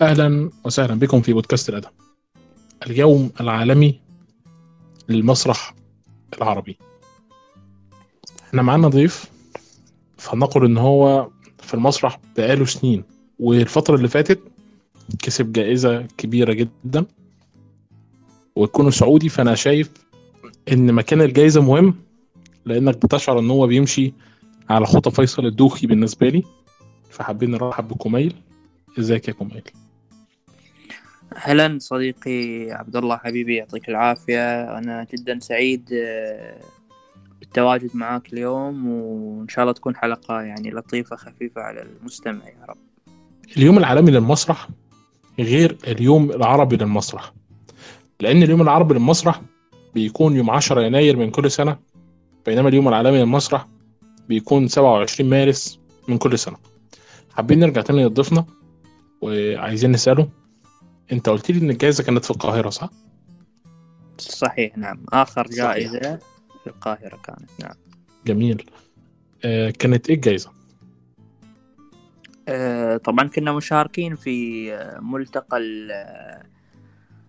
أهلا 0.00 0.50
وسهلا 0.64 0.94
بكم 0.94 1.20
في 1.20 1.32
بودكاست 1.32 1.68
الأدب. 1.68 1.88
اليوم 2.86 3.30
العالمي 3.40 4.00
للمسرح 5.08 5.74
العربي. 6.38 6.78
إحنا 8.48 8.62
معانا 8.62 8.88
ضيف 8.88 9.24
فنقول 10.16 10.64
إن 10.64 10.78
هو 10.78 11.28
في 11.58 11.74
المسرح 11.74 12.20
بقاله 12.36 12.64
سنين 12.64 13.04
والفترة 13.38 13.96
اللي 13.96 14.08
فاتت 14.08 14.40
كسب 15.18 15.52
جائزة 15.52 16.02
كبيرة 16.02 16.52
جدا 16.52 17.06
وتكون 18.56 18.90
سعودي 18.90 19.28
فأنا 19.28 19.54
شايف 19.54 19.90
إن 20.72 20.92
مكان 20.92 21.20
الجائزة 21.22 21.62
مهم 21.62 21.94
لأنك 22.64 22.96
بتشعر 23.06 23.38
إن 23.38 23.50
هو 23.50 23.66
بيمشي 23.66 24.12
على 24.70 24.86
خطى 24.86 25.10
فيصل 25.10 25.46
الدوخي 25.46 25.86
بالنسبة 25.86 26.28
لي 26.28 26.42
فحابين 27.10 27.50
نرحب 27.50 27.88
بكميل. 27.88 28.34
إزيك 28.98 29.28
يا 29.28 29.32
كميل؟ 29.32 29.62
أهلا 31.36 31.78
صديقي 31.80 32.70
عبد 32.72 32.96
الله 32.96 33.16
حبيبي 33.16 33.56
يعطيك 33.56 33.88
العافية. 33.88 34.78
أنا 34.78 35.06
جدا 35.14 35.38
سعيد 35.38 35.88
آه، 35.92 36.60
بالتواجد 37.40 37.90
معاك 37.94 38.32
اليوم 38.32 38.86
وإن 38.88 39.48
شاء 39.48 39.62
الله 39.62 39.72
تكون 39.72 39.96
حلقة 39.96 40.40
يعني 40.40 40.70
لطيفة 40.70 41.16
خفيفة 41.16 41.60
على 41.60 41.82
المستمع 41.82 42.44
يا 42.48 42.64
رب. 42.68 42.76
اليوم 43.56 43.78
العالمي 43.78 44.10
للمسرح 44.10 44.68
غير 45.38 45.76
اليوم 45.86 46.30
العربي 46.30 46.76
للمسرح 46.76 47.32
لأن 48.20 48.42
اليوم 48.42 48.62
العربي 48.62 48.94
للمسرح 48.94 49.42
بيكون 49.94 50.36
يوم 50.36 50.50
10 50.50 50.80
يناير 50.80 51.16
من 51.16 51.30
كل 51.30 51.50
سنة 51.50 51.76
بينما 52.46 52.68
اليوم 52.68 52.88
العالمي 52.88 53.18
للمسرح 53.18 53.66
بيكون 54.28 54.68
27 54.68 55.30
مارس 55.30 55.78
من 56.08 56.18
كل 56.18 56.38
سنة. 56.38 56.56
حابين 57.36 57.58
نرجع 57.58 57.80
تاني 57.80 58.04
لضيفنا؟ 58.04 58.44
وعايزين 59.22 59.90
نسأله؟ 59.92 60.28
انت 61.12 61.28
قلت 61.28 61.50
لي 61.50 61.60
ان 61.60 61.70
الجائزة 61.70 62.04
كانت 62.04 62.24
في 62.24 62.30
القاهرة 62.30 62.70
صح؟ 62.70 62.90
صحيح 64.18 64.78
نعم. 64.78 65.04
آخر 65.12 65.46
جائزة 65.46 66.00
صحيح. 66.00 66.18
في 66.64 66.66
القاهرة 66.66 67.16
كانت 67.24 67.50
نعم. 67.60 67.74
جميل. 68.26 68.70
آه 69.44 69.70
كانت 69.70 70.08
إيه 70.08 70.16
الجائزة؟ 70.16 70.50
آه 72.48 72.96
طبعا 72.96 73.28
كنا 73.28 73.52
مشاركين 73.52 74.16
في 74.16 74.72
آه، 74.74 75.00
ملتقى 75.00 75.60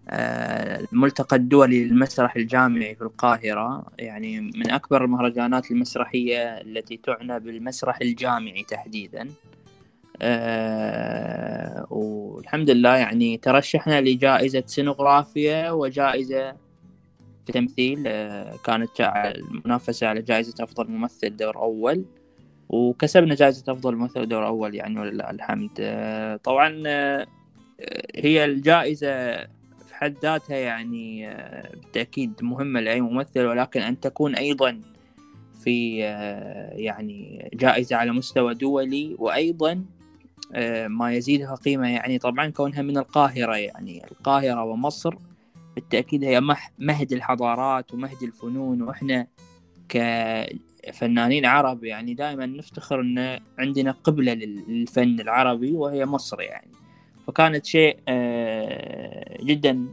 آه، 0.09 0.85
الملتقى 0.93 1.35
الدولي 1.35 1.83
للمسرح 1.83 2.35
الجامعي 2.35 2.95
في 2.95 3.01
القاهرة. 3.01 3.85
يعني 3.99 4.39
من 4.39 4.71
أكبر 4.71 5.05
المهرجانات 5.05 5.71
المسرحية 5.71 6.37
التي 6.43 6.97
تعنى 6.97 7.39
بالمسرح 7.39 8.01
الجامعي 8.01 8.63
تحديدا. 8.63 9.29
أه 10.21 11.87
والحمد 11.89 12.69
لله 12.69 12.95
يعني 12.95 13.37
ترشحنا 13.37 14.01
لجائزة 14.01 14.63
سينوغرافيا 14.65 15.71
وجائزة 15.71 16.55
تمثيل 17.45 18.03
أه 18.07 18.55
كانت 18.63 18.89
المنافسة 19.01 20.07
على 20.07 20.21
جائزة 20.21 20.63
أفضل 20.63 20.91
ممثل 20.91 21.35
دور 21.35 21.57
أول 21.57 22.05
وكسبنا 22.69 23.35
جائزة 23.35 23.73
أفضل 23.73 23.95
ممثل 23.95 24.27
دور 24.27 24.47
أول 24.47 24.75
يعني 24.75 24.99
ولله 24.99 25.29
الحمد. 25.29 25.71
أه 25.79 26.35
طبعا 26.35 26.83
آه، 26.87 27.27
هي 28.15 28.45
الجائزة 28.45 29.35
في 29.87 29.95
حد 29.95 30.15
ذاتها 30.23 30.57
يعني 30.57 31.29
آه، 31.29 31.69
بالتأكيد 31.75 32.33
مهمة 32.41 32.79
لأي 32.79 33.01
ممثل 33.01 33.45
ولكن 33.45 33.81
أن 33.81 33.99
تكون 33.99 34.35
أيضا 34.35 34.81
في 35.63 36.03
آه، 36.03 36.73
يعني 36.73 37.49
جائزة 37.53 37.95
على 37.95 38.11
مستوى 38.11 38.53
دولي 38.53 39.15
وأيضا 39.19 39.85
ما 40.87 41.13
يزيدها 41.13 41.55
قيمة 41.55 41.87
يعني. 41.87 42.17
طبعا 42.17 42.49
كونها 42.49 42.81
من 42.81 42.97
القاهرة 42.97 43.55
يعني. 43.55 44.05
القاهرة 44.11 44.63
ومصر 44.63 45.15
بالتأكيد 45.75 46.23
هي 46.23 46.41
مهد 46.79 47.13
الحضارات 47.13 47.93
ومهد 47.93 48.23
الفنون. 48.23 48.81
وإحنا 48.81 49.27
كفنانين 49.89 51.45
عرب 51.45 51.83
يعني 51.83 52.13
دائما 52.13 52.45
نفتخر 52.45 53.01
أن 53.01 53.39
عندنا 53.59 53.91
قبلة 53.91 54.33
للفن 54.33 55.19
العربي 55.19 55.71
وهي 55.71 56.05
مصر 56.05 56.41
يعني. 56.41 56.71
فكانت 57.27 57.65
شيء 57.65 57.97
آه، 58.07 59.37
جدا 59.43 59.85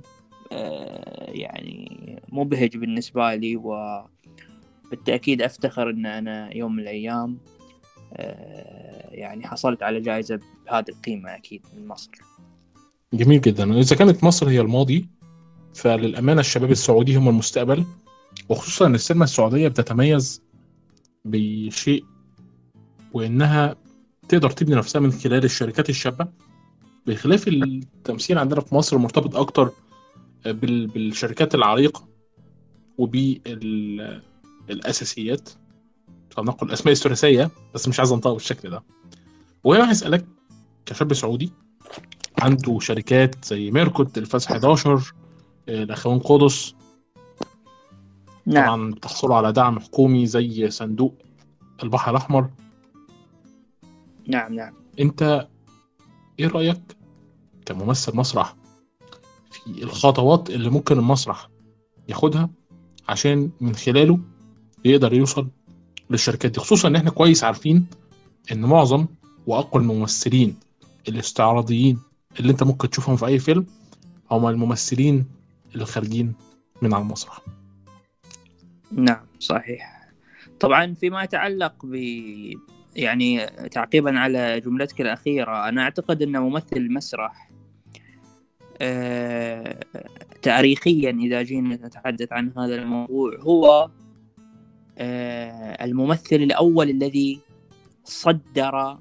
آه، 0.53 1.31
يعني 1.31 2.21
مبهج 2.28 2.77
بالنسبة 2.77 3.34
لي. 3.34 3.56
وبالتأكيد 3.56 5.43
أفتخر 5.43 5.91
أن 5.91 6.06
أنا 6.06 6.56
يوم 6.56 6.77
من 6.77 6.82
الأيام 6.82 7.38
يعني 9.11 9.47
حصلت 9.47 9.83
على 9.83 10.00
جائزة 10.00 10.41
بهذه 10.67 10.84
القيمة 10.89 11.37
أكيد 11.37 11.62
من 11.77 11.89
مصر. 11.89 12.11
جميل 13.12 13.41
جدا. 13.41 13.73
وإذا 13.73 13.97
كانت 13.97 14.25
مصر 14.25 14.49
هي 14.49 14.61
الماضي 14.61 15.09
فللأمانة 15.75 16.41
الشباب 16.41 16.71
السعودي 16.71 17.17
هم 17.17 17.28
المستقبل 17.28 17.84
وخصوصا 18.49 18.87
أن 18.87 18.95
السينما 18.95 19.25
السعودية 19.25 19.69
بتتميز 19.69 20.43
بشيء 21.25 22.05
وإنها 23.12 23.77
تقدر 24.28 24.51
تبني 24.51 24.77
نفسها 24.77 25.01
من 25.01 25.12
خلال 25.12 25.45
الشركات 25.45 25.91
الشابة. 25.91 26.28
بخلاف 27.06 27.49
التمثيل 27.49 28.39
عندنا 28.39 28.61
في 28.61 28.75
مصر 28.75 28.99
مرتبط 28.99 29.37
أكتر 29.37 29.71
بالشركات 30.45 31.55
العريقة 31.55 32.09
وبالأساسيات. 32.99 35.51
فلنقل 36.32 36.66
الأسماء 36.66 36.93
الثلاثية 36.93 37.50
بس 37.75 37.88
مش 37.88 37.98
عايز 37.98 38.12
أنطقها 38.12 38.32
بالشكل 38.32 38.70
ده. 38.70 38.82
وهنا 39.65 39.93
هسألك 39.93 40.26
كشاب 40.87 41.15
سعودي 41.15 41.53
عنده 42.38 42.78
شركات 42.81 43.44
زي 43.44 43.70
ميركوت 43.70 44.19
الفاس 44.19 44.47
11 44.47 45.15
الأخوان 45.69 46.19
قدس 46.19 46.75
نعم. 48.47 48.65
طبعا 48.66 48.91
بتحصلوا 48.91 49.37
على 49.37 49.53
دعم 49.53 49.81
حكومي 49.81 50.26
زي 50.26 50.71
صندوق 50.71 51.15
البحر 51.82 52.10
الأحمر. 52.10 52.50
نعم 54.28 54.54
نعم. 54.54 54.75
أنت 55.00 55.48
إيه 56.38 56.47
رأيك 56.48 56.97
كممثل 57.66 58.16
مسرح 58.16 58.56
في 59.50 59.82
الخطوات 59.82 60.50
اللي 60.50 60.71
ممكن 60.71 60.98
المسرح 60.98 61.48
ياخدها 62.09 62.50
عشان 63.09 63.50
من 63.60 63.75
خلاله 63.75 64.19
يقدر 64.84 65.12
يوصل 65.12 65.48
للشركات 66.12 66.50
دي 66.50 66.61
خصوصا 66.61 66.89
إن 66.89 66.97
إحنا 66.97 67.11
كويس 67.11 67.45
عارفين 67.45 67.87
إن 68.53 68.61
معظم 68.61 69.06
وأقوى 69.47 69.83
الممثلين 69.83 70.56
الاستعراضيين 71.09 71.99
اللي 72.41 72.53
أنت 72.53 72.62
ممكن 72.62 72.91
تشوفهم 72.91 73.17
في 73.17 73.27
أي 73.27 73.39
فيلم 73.39 73.67
هم 74.31 74.47
الممثلين 74.47 75.27
اللي 75.75 75.84
خارجين 75.87 76.34
من 76.83 76.95
على 76.95 77.03
المسرح. 77.03 77.41
نعم 78.93 79.27
صحيح. 79.39 80.09
طبعا 80.61 80.95
فيما 80.95 81.22
يتعلق 81.22 81.75
ب 81.87 81.95
يعني 82.97 83.47
تعقيبا 83.47 84.19
على 84.19 84.61
جملتك 84.61 85.01
الأخيرة 85.01 85.69
أنا 85.69 85.83
أعتقد 85.83 86.22
أن 86.22 86.37
ممثل 86.39 86.77
المسرح 86.77 87.51
آه 88.81 89.81
تاريخيا 90.43 91.11
إذا 91.11 91.43
جينا 91.43 91.75
نتحدث 91.87 92.33
عن 92.33 92.53
هذا 92.59 92.75
الموضوع 92.75 93.37
هو 93.41 93.91
الممثل 94.98 96.36
الأول 96.36 96.91
الذي 96.91 97.41
صدر 98.04 98.98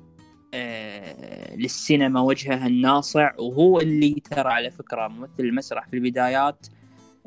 آه، 0.54 1.56
للسينما 1.56 2.22
وجهها 2.22 2.68
الناصع 2.68 3.32
وهو 3.40 3.80
اللي 3.80 4.14
ترى 4.14 4.50
على 4.50 4.72
فكرة 4.72 5.08
ممثل 5.08 5.32
المسرح 5.40 5.88
في 5.88 5.94
البدايات 5.94 6.68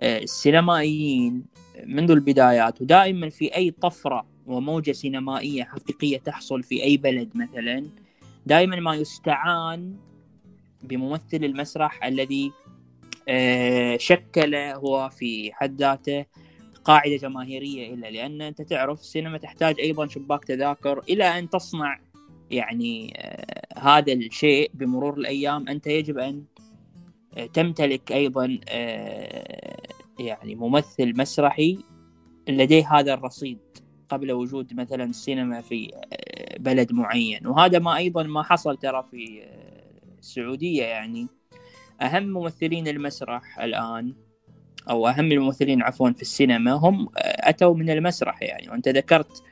آه، 0.01 0.19
السينمائيين 0.19 1.45
منذ 1.85 2.11
البدايات 2.11 2.83
ودائما 2.83 3.29
في 3.29 3.57
أي 3.57 3.71
طفرة 3.71 4.27
وموجة 4.47 4.93
سينمائية 4.93 5.65
حقيقية 5.65 6.19
تحصل 6.19 6.63
في 6.63 6.83
أي 6.83 6.97
بلد 6.97 7.31
مثلا 7.35 7.87
دائما 8.47 8.81
ما 8.81 8.95
يستعان 8.95 9.97
بممثل 10.83 11.45
المسرح 11.45 12.05
الذي 12.05 12.53
آه، 13.29 13.97
شكل 13.97 14.55
هو 14.55 15.09
في 15.09 15.53
حد 15.53 15.81
ذاته 15.81 16.25
قاعدة 16.85 17.17
جماهيرية 17.17 17.95
إلا 17.95 18.11
لأن 18.11 18.43
أنت 18.43 18.63
تعرف 18.63 19.01
السينما 19.01 19.39
تحتاج 19.39 19.81
أيضا 19.81 20.07
شباك 20.07 20.45
تذاكر 20.45 20.99
إلى 20.99 21.25
أن 21.25 21.51
تصنع 21.51 22.01
يعني 22.51 23.15
آه، 23.17 23.79
هذا 23.79 24.13
الشيء 24.13 24.71
بمرور 24.75 25.19
الأيام. 25.19 25.69
أنت 25.69 25.87
يجب 25.87 26.19
أن 26.19 26.45
آه، 27.35 27.47
تمتلك 27.47 28.13
أيضا 28.13 28.59
آه، 28.69 29.77
يعني 30.19 30.55
ممثل 30.55 31.19
مسرحي 31.19 31.79
لديه 32.49 32.95
هذا 32.95 33.15
الرصيد 33.15 33.59
قبل 34.09 34.33
وجود 34.33 34.75
مثلا 34.75 35.05
السينما 35.05 35.61
في 35.61 35.91
بلد 36.59 36.93
معين. 36.93 37.47
وهذا 37.47 37.79
ما 37.79 37.97
أيضا 37.97 38.23
ما 38.23 38.43
حصل 38.43 38.77
ترى 38.77 39.05
في 39.11 39.43
السعودية 40.19 40.83
يعني. 40.83 41.27
أهم 42.01 42.23
ممثلين 42.23 42.89
المسرح 42.89 43.59
الآن 43.59 44.15
أو 44.91 45.09
أهم 45.09 45.33
الممثلين 45.33 45.83
عفوا 45.83 46.11
في 46.11 46.23
السينما 46.23 46.73
هم 46.73 47.09
أتوا 47.17 47.75
من 47.75 47.91
المسرح 47.91 48.43
يعني. 48.43 48.71
وأنت 48.71 48.89
ذكرت 48.89 49.43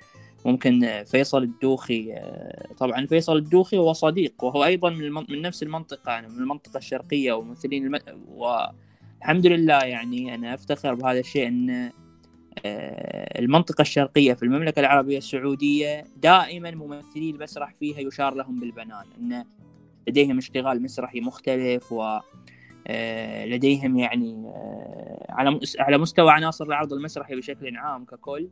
ممكن 0.44 1.02
فيصل 1.06 1.42
الدوخي 1.42 2.12
آه، 2.12 2.74
طبعا 2.78 3.06
فيصل 3.06 3.36
الدوخي 3.36 3.78
هو 3.78 3.92
صديق 3.92 4.44
وهو 4.44 4.64
أيضا 4.64 4.90
من, 4.90 5.12
من 5.12 5.42
نفس 5.42 5.62
المنطقة 5.62 6.12
يعني 6.12 6.28
من 6.28 6.38
المنطقة 6.38 6.78
الشرقية 6.78 7.32
وممثلين 7.32 7.86
الم... 7.86 7.98
والحمد 8.28 9.46
لله 9.46 9.78
يعني 9.78 10.34
أنا 10.34 10.54
أفتخر 10.54 10.94
بهذا 10.94 11.20
الشيء 11.20 11.48
إن 11.48 11.90
آه، 12.64 13.38
المنطقة 13.38 13.82
الشرقية 13.82 14.34
في 14.34 14.42
المملكة 14.42 14.80
العربية 14.80 15.18
السعودية 15.18 16.04
دائما 16.16 16.70
ممثلي 16.70 17.30
المسرح 17.30 17.74
فيها 17.74 18.00
يشار 18.00 18.34
لهم 18.34 18.60
بالبنان. 18.60 19.04
أن 19.18 19.44
لديهم 20.08 20.38
اشتغال 20.38 20.82
مسرحي 20.82 21.20
مختلف 21.20 21.92
و 21.92 22.02
آه، 22.02 22.22
لديهم 23.46 23.98
يعني 23.98 24.52
على 25.28 25.60
على 25.78 25.98
مستوى 25.98 26.30
عناصر 26.30 26.64
العرض 26.64 26.92
المسرحي 26.92 27.36
بشكل 27.36 27.76
عام 27.76 28.04
ككل 28.04 28.48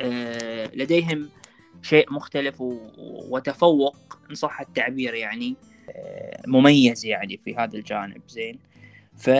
آه، 0.00 0.70
لديهم 0.74 1.28
شيء 1.82 2.12
مختلف 2.12 2.56
وتفوق 3.30 3.96
إن 4.30 4.34
صح 4.34 4.60
التعبير 4.60 5.14
يعني 5.14 5.56
آه، 5.90 6.42
مميز 6.46 7.06
يعني 7.06 7.40
في 7.44 7.56
هذا 7.56 7.76
الجانب 7.76 8.22
زين. 8.28 8.58
ف 9.16 9.30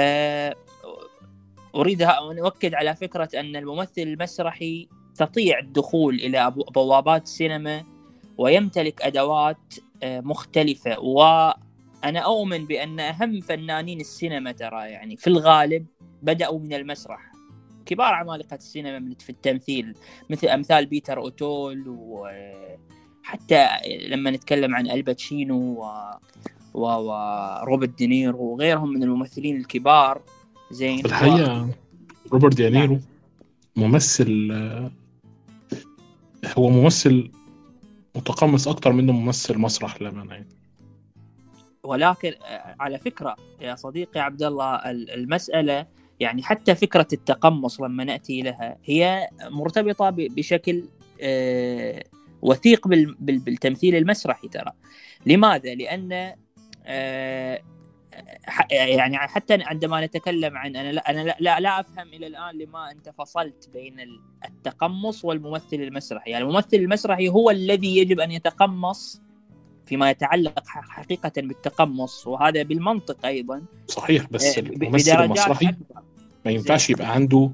أريد 1.75 2.03
أن 2.03 2.39
أؤكد 2.39 2.75
على 2.75 2.97
فكرة 2.97 3.29
أن 3.35 3.57
الممثل 3.57 4.03
المسرحي 4.03 4.89
يستطيع 5.13 5.59
الدخول 5.59 6.15
إلى 6.15 6.51
بوابات 6.75 7.23
السينما 7.23 7.85
ويمتلك 8.39 9.03
أدوات 9.03 9.75
آه، 10.03 10.21
مختلفة 10.21 11.01
وأنا 12.05 12.19
أؤمن 12.19 12.65
بأن 12.65 13.01
أهم 13.01 13.41
فنانين 13.41 14.01
السينما 14.01 14.53
ترى 14.53 14.91
يعني 14.91 15.17
في 15.17 15.27
الغالب 15.27 15.87
بدأوا 16.23 16.59
من 16.59 16.73
المسرح. 16.73 17.33
كبار 17.87 18.15
عمالقة 18.15 18.55
السينما 18.55 19.15
في 19.19 19.31
التمثيل 19.31 19.95
مثل 20.31 20.47
أمثال 20.47 20.87
بيتر 20.87 21.19
أوتول 21.19 21.85
وحتى 21.89 23.69
لما 24.09 24.31
نتكلم 24.31 24.75
عن 24.75 24.91
آل 24.91 25.06
باتشينو 25.06 25.57
و... 25.57 25.85
و... 26.75 26.81
وروبرت 26.81 27.99
دينيرو 27.99 28.43
وغيرهم 28.43 28.93
من 28.93 29.03
الممثلين 29.03 29.57
الكبار. 29.57 30.23
زين 30.71 31.03
و... 31.07 31.69
روبرت 32.33 32.57
دينيرو 32.57 32.95
نعم. 32.95 33.91
ممثل 33.91 34.53
هو 36.59 36.71
ممثل 36.71 37.31
متقمص 38.17 38.69
أكتر 38.69 38.93
منه 38.93 39.13
ممثل 39.13 39.59
مسرح 39.59 40.03
للأمانة 40.03 40.35
يعني. 40.35 40.64
ولكن 41.85 42.35
على 42.81 42.99
فكرة 42.99 43.37
يا 43.61 43.75
صديقي 43.75 44.21
عبد 44.21 44.43
الله 44.43 44.91
المسألة 44.91 45.87
يعني 46.21 46.43
حتى 46.43 46.75
فكرة 46.75 47.09
التقمص 47.13 47.81
لما 47.81 48.05
نأتي 48.05 48.43
لها 48.43 48.77
هي 48.85 49.29
مرتبطة 49.51 50.11
بشكل 50.11 50.85
آه، 51.21 52.05
وثيق 52.43 52.89
بالتمثيل 53.19 53.97
المسرحي 53.97 54.49
ترى 54.49 54.73
لماذا؟ 55.27 55.75
لأن 55.75 56.35
آه، 56.87 57.61
يعني 58.71 59.19
حتى 59.19 59.59
عندما 59.63 60.07
نتكلم 60.07 60.57
عن 60.57 60.77
أنا 60.77 60.93
لا 60.93 61.11
أنا 61.11 61.21
لا, 61.21 61.37
لا, 61.41 61.61
لا 61.61 61.81
أفهم 61.81 62.09
إلى 62.09 62.27
الآن 62.27 62.59
لما 62.59 62.91
أنت 62.91 63.09
فصلت 63.09 63.71
بين 63.73 63.97
التقمص 64.45 65.25
والممثل 65.25 65.77
المسرحي، 65.77 66.31
يعني 66.31 66.45
الممثل 66.45 66.77
المسرحي 66.77 67.29
هو 67.29 67.51
الذي 67.51 67.99
يجب 67.99 68.21
أن 68.21 68.31
يتقمص 68.31 69.23
فيما 69.87 70.11
يتعلق 70.11 70.63
حقيقة 70.67 71.33
بالتقمص 71.37 72.27
وهذا 72.27 72.63
بالمنطق 72.63 73.27
أيضا. 73.27 73.63
صحيح 73.89 74.27
بس 74.31 74.59
آه، 74.59 74.61
الممثل 74.61 75.25
المسرحي 75.25 75.75
ما 76.45 76.51
ينفعش 76.51 76.91
يبقى 76.91 77.15
عنده 77.15 77.51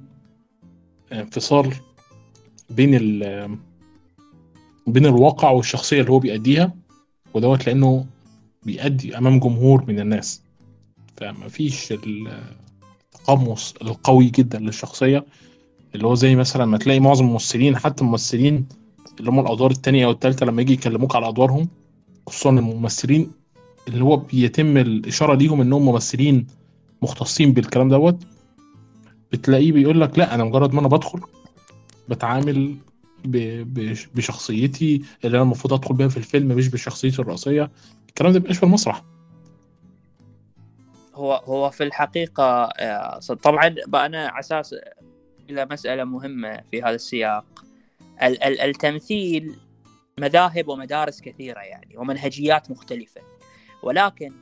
انفصال 1.13 1.75
بين 2.71 2.95
ال 2.95 3.59
بين 4.87 5.07
الواقع 5.07 5.51
والشخصية 5.51 6.01
اللي 6.01 6.13
هو 6.13 6.19
بيأديها 6.19 6.75
ودوت 7.35 7.67
لأنه 7.67 8.07
بيأدي 8.63 9.19
أمام 9.19 9.41
جمهور 9.41 9.85
من 9.89 10.01
الناس. 10.01 10.43
فما 11.17 11.49
فيش 11.49 11.93
التقمص 11.93 13.75
القوي 13.83 14.27
جدا 14.27 14.59
للشخصية 14.59 15.25
اللي 15.95 16.07
هو 16.07 16.15
زي 16.15 16.37
مثلا 16.37 16.65
ما 16.65 16.79
تلاقي 16.79 17.01
معظم 17.01 17.25
الممثلين 17.27 17.77
حتى 17.77 18.05
الممثلين 18.05 18.69
اللي 19.21 19.31
هم 19.31 19.41
الأدوار 19.41 19.71
التانية 19.71 20.07
أو 20.07 20.11
التالتة 20.11 20.47
لما 20.47 20.63
يجي 20.63 20.73
يكلموك 20.73 21.17
على 21.17 21.29
أدوارهم 21.29 21.69
خصوصا 22.27 22.51
الممثلين 22.51 23.33
اللي 23.89 24.05
هو 24.05 24.17
بيتم 24.17 24.77
الإشارة 24.77 25.35
ليهم 25.35 25.61
إنهم 25.61 25.85
ممثلين 25.85 26.47
مختصين 27.03 27.53
بالكلام 27.53 27.89
دوت 27.89 28.19
بتلاقيه 29.33 29.73
بيقول 29.73 30.01
لك 30.01 30.19
لا 30.19 30.35
أنا 30.35 30.45
مجرد 30.45 30.75
ما 30.75 30.81
أنا 30.81 30.89
بدخل 30.89 31.21
بتعامل 32.09 32.77
بشخصيتي 34.15 35.03
اللي 35.25 35.37
أنا 35.37 35.43
المفروض 35.45 35.73
أدخل 35.73 35.95
بيها 35.95 36.09
في 36.09 36.17
الفيلم 36.17 36.49
مش 36.49 36.69
بشخصيتي 36.69 37.23
الرئيسية. 37.23 37.71
الكلام 38.09 38.33
ده 38.33 38.39
مبيبقاش 38.39 38.57
في 38.59 38.63
المسرح. 38.63 39.03
هو 41.15 41.35
هو 41.35 41.71
في 41.71 41.85
الحقيقة 41.85 42.69
طبعا 43.43 43.75
أنا 43.95 44.29
على 44.29 44.41
أساس 44.41 44.75
إلى 45.51 45.67
مسألة 45.71 46.05
مهمة 46.05 46.61
في 46.71 46.83
هذا 46.83 46.95
السياق. 46.95 47.65
التمثيل 48.63 49.57
مذاهب 50.19 50.69
ومدارس 50.69 51.21
كثيرة 51.21 51.61
يعني 51.61 51.97
ومنهجيات 51.97 52.71
مختلفة. 52.71 53.21
ولكن 53.83 54.33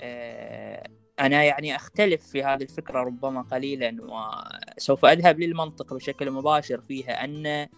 آه، 0.00 0.88
أنا 1.20 1.44
يعني 1.44 1.76
أختلف 1.76 2.26
في 2.26 2.44
هذه 2.44 2.62
الفكرة 2.62 3.00
ربما 3.00 3.42
قليلا 3.42 3.96
وسوف 4.00 5.04
أذهب 5.04 5.40
للمنطق 5.40 5.94
بشكل 5.94 6.30
مباشر 6.30 6.80
فيها 6.80 7.24
أن 7.24 7.68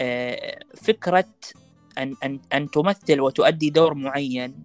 آه، 0.00 0.58
فكرة 0.74 1.28
أن, 1.98 2.14
أن, 2.24 2.40
أن 2.52 2.70
تمثل 2.70 3.20
وتؤدي 3.20 3.70
دور 3.70 3.94
معين 3.94 4.64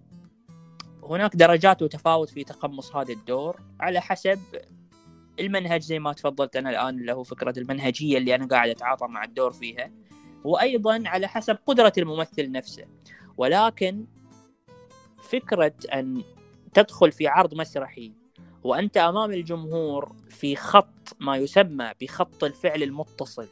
هناك 1.02 1.36
درجات 1.36 1.82
وتفاوت 1.82 2.30
في 2.30 2.44
تقمص 2.44 2.96
هذا 2.96 3.12
الدور 3.12 3.60
على 3.80 4.00
حسب 4.00 4.40
المنهج 5.40 5.80
زي 5.80 5.98
ما 5.98 6.12
تفضلت 6.12 6.56
أنا 6.56 6.70
الآن 6.70 6.98
اللي 7.00 7.12
هو 7.12 7.22
فكرة 7.22 7.58
المنهجية 7.58 8.18
اللي 8.18 8.34
أنا 8.34 8.46
قاعد 8.46 8.70
أتعاطى 8.70 9.06
مع 9.06 9.24
الدور 9.24 9.52
فيها. 9.52 9.90
وأيضا 10.44 11.02
على 11.06 11.28
حسب 11.28 11.58
قدرة 11.66 11.92
الممثل 11.98 12.52
نفسه. 12.52 12.84
ولكن 13.36 14.06
فكرة 15.22 15.74
أن 15.94 16.22
تدخل 16.74 17.12
في 17.12 17.26
عرض 17.26 17.54
مسرحي 17.54 18.12
وأنت 18.64 18.96
أمام 18.96 19.32
الجمهور 19.32 20.12
في 20.28 20.56
خط 20.56 21.16
ما 21.20 21.36
يسمى 21.36 21.92
بخط 22.00 22.44
الفعل 22.44 22.82
المتصل 22.82 23.48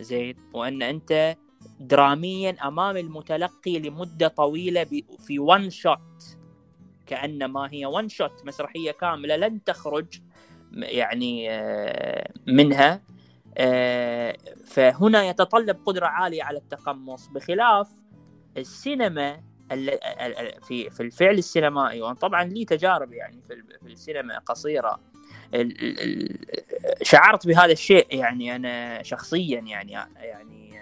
زين 0.00 0.36
وأن 0.52 0.82
أنت 0.82 1.36
دراميا 1.80 2.56
أمام 2.64 2.96
المتلقي 2.96 3.78
لمدة 3.78 4.28
طويلة 4.28 4.84
في 5.18 5.38
ون 5.38 5.70
شوت 5.70 6.36
كأنما 7.06 7.68
هي 7.72 7.86
ون 7.86 8.08
شوت 8.08 8.46
مسرحية 8.46 8.90
كاملة 8.90 9.36
لن 9.36 9.64
تخرج 9.64 10.06
يعني 10.72 11.50
آه، 11.50 12.32
منها. 12.46 13.02
فهنا 14.66 15.24
يتطلب 15.24 15.76
قدرة 15.86 16.06
عالية 16.06 16.42
على 16.42 16.58
التقمص. 16.58 17.28
بخلاف 17.28 17.88
السينما 18.56 19.40
في 20.62 20.90
في 20.90 21.00
الفعل 21.00 21.38
السينمائي 21.38 22.02
وأنا 22.02 22.14
طبعا 22.14 22.44
لي 22.44 22.64
تجارب 22.64 23.12
يعني 23.12 23.42
في 23.82 23.86
السينما 23.86 24.38
قصيرة 24.38 25.00
شعرت 27.02 27.46
بهذا 27.46 27.72
الشيء 27.72 28.06
يعني 28.10 28.56
أنا 28.56 29.02
شخصيا 29.02 29.60
يعني 29.60 29.92
يعني 30.16 30.78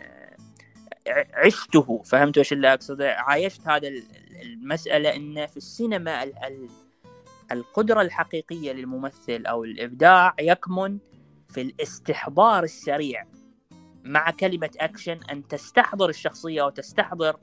آه، 1.07 1.27
عشته. 1.35 2.03
فهمت 2.03 2.39
إيش 2.39 2.53
اللي 2.53 2.73
اقصده 2.73 3.15
عايشت 3.15 3.69
هذا 3.69 3.89
المسألة 4.43 5.17
إن 5.17 5.47
في 5.47 5.57
السينما 5.57 6.25
القدرة 7.53 8.03
الحقيقية 8.03 8.73
للممثل 8.73 9.47
أو 9.47 9.65
الإبداع 9.65 10.35
يكمن 10.41 10.99
في 11.53 11.61
الاستحضار 11.61 12.65
السريع 12.65 13.27
مع 14.05 14.31
كلمة 14.31 14.71
أكشن 14.77 15.19
أن 15.31 15.49
تستحضر 15.49 16.09
الشخصية 16.09 16.63
وتستحضر 16.63 17.37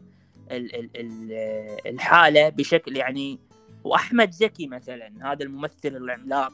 الحالة 1.86 2.50
بشكل 2.50 2.98
يعني 2.98 3.40
وأحمد 3.84 4.32
زكي 4.32 4.68
مثلا 4.68 5.32
هذا 5.32 5.44
الممثل 5.44 5.74
العملاق. 5.86 6.54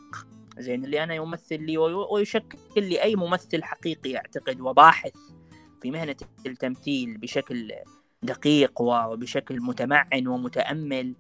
زين 0.58 0.86
اللي 0.86 1.04
أنا 1.04 1.14
يمثل 1.14 1.62
لي 1.62 1.78
ويشكل 1.78 2.58
لي 2.78 3.04
أي 3.04 3.16
ممثل 3.16 3.64
حقيقي 3.64 4.18
أعتقد 4.18 4.62
وباحث 4.62 5.14
في 5.82 5.92
مهنة 5.92 6.16
التمثيل 6.46 7.18
بشكل 7.18 7.72
دقيق 8.24 8.82
وبشكل 8.82 9.62
متمعن 9.62 10.28
ومتأمل. 10.28 11.16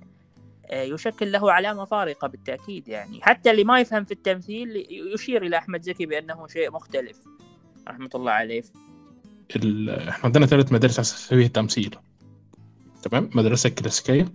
يشكل 0.74 1.31
له 1.31 1.51
علامة 1.51 1.86
فارقة 1.86 2.27
بالتأكيد 2.27 2.88
يعني. 2.88 3.19
حتى 3.22 3.51
اللي 3.51 3.63
ما 3.63 3.79
يفهم 3.79 4.05
في 4.05 4.12
التمثيل 4.12 4.88
يشير 5.13 5.45
إلى 5.45 5.57
أحمد 5.57 5.81
زكي 5.81 6.05
بأنه 6.05 6.48
شيء 6.48 6.72
مختلف. 6.72 7.17
رحمة 7.88 8.10
الله 8.15 8.31
عليه. 8.31 8.63
إحنا 9.55 10.19
عندنا 10.24 10.45
ثلاث 10.45 10.72
مدارس 10.72 11.00
أساسية 11.00 11.36
في 11.36 11.45
التمثيل 11.45 11.95
تمام؟ 13.03 13.29
مدرسة 13.36 13.69
كلاسيكية 13.69 14.34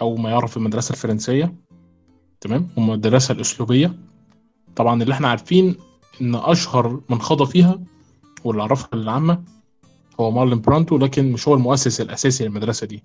أو 0.00 0.16
ما 0.16 0.30
يعرف 0.30 0.56
المدرسة 0.56 0.92
الفرنسية. 0.92 1.54
تمام؟ 2.40 2.68
والمدرسة 2.76 3.32
الأسلوبية. 3.32 3.94
طبعا 4.76 5.02
اللي 5.02 5.14
إحنا 5.14 5.28
عارفين 5.28 5.76
إن 6.20 6.34
أشهر 6.34 7.00
من 7.08 7.20
خاض 7.20 7.42
فيها 7.42 7.80
واللي 8.44 8.62
عرفها 8.62 8.98
للعامة 8.98 9.44
هو 10.20 10.30
مارلين 10.30 10.60
براندو 10.60 10.98
لكن 10.98 11.32
مش 11.32 11.48
هو 11.48 11.54
المؤسس 11.54 12.00
الأساسي 12.00 12.44
للمدرسة 12.44 12.86
دي. 12.86 13.02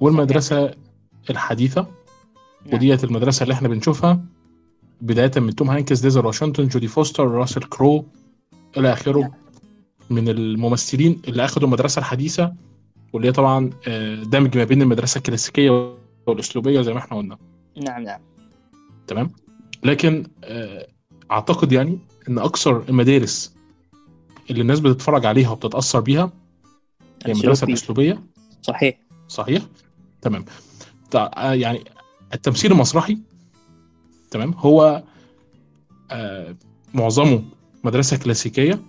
والمدرسة 0.00 0.74
الحديثة 1.30 1.80
نعم. 2.66 2.74
ودي 2.74 3.04
المدرسة 3.04 3.42
اللي 3.42 3.54
إحنا 3.54 3.68
بنشوفها. 3.68 4.24
بداية 5.00 5.30
من 5.36 5.54
توم 5.54 5.70
هانكس 5.70 6.00
دينزل 6.00 6.26
واشنطن 6.26 6.68
جودي 6.68 6.88
فوستر 6.88 7.28
راسل 7.28 7.62
كرو 7.62 8.06
إلى 8.76 8.92
آخره 8.92 9.20
نعم. 9.20 9.32
من 10.10 10.28
الممثلين 10.28 11.22
اللي 11.28 11.44
أخذوا 11.44 11.66
المدرسة 11.66 11.98
الحديثة 11.98 12.54
واللي 13.12 13.28
هي 13.28 13.32
طبعا 13.32 13.70
آه، 13.88 14.14
دمج 14.14 14.58
ما 14.58 14.64
بين 14.64 14.82
المدرسة 14.82 15.18
الكلاسيكية 15.18 15.94
والأسلوبية 16.26 16.80
زي 16.82 16.92
ما 16.92 16.98
إحنا 16.98 17.16
قلنا. 17.16 17.38
نعم 17.76 18.02
نعم. 18.02 18.20
تمام؟ 19.06 19.30
لكن 19.84 20.26
آه، 20.44 20.86
أعتقد 21.30 21.72
يعني 21.72 21.98
إن 22.28 22.38
أكثر 22.38 22.84
المدارس 22.88 23.54
اللي 24.50 24.60
الناس 24.60 24.80
بتتفرج 24.80 25.26
عليها 25.26 25.50
وبتتأثر 25.50 26.00
بيها 26.00 26.30
هي 27.26 27.32
المدرسة. 27.32 27.66
الأسلوبية. 27.66 28.22
صحيح. 28.62 28.98
صحيح؟ 29.28 29.62
تمام. 30.22 30.44
يعني 31.38 31.84
التمثيل 32.34 32.72
المسرحي 32.72 33.18
تمام 34.30 34.52
هو 34.52 35.02
آه، 36.10 36.56
معظمه 36.94 37.42
مدرسة 37.84 38.16
كلاسيكية. 38.16 38.82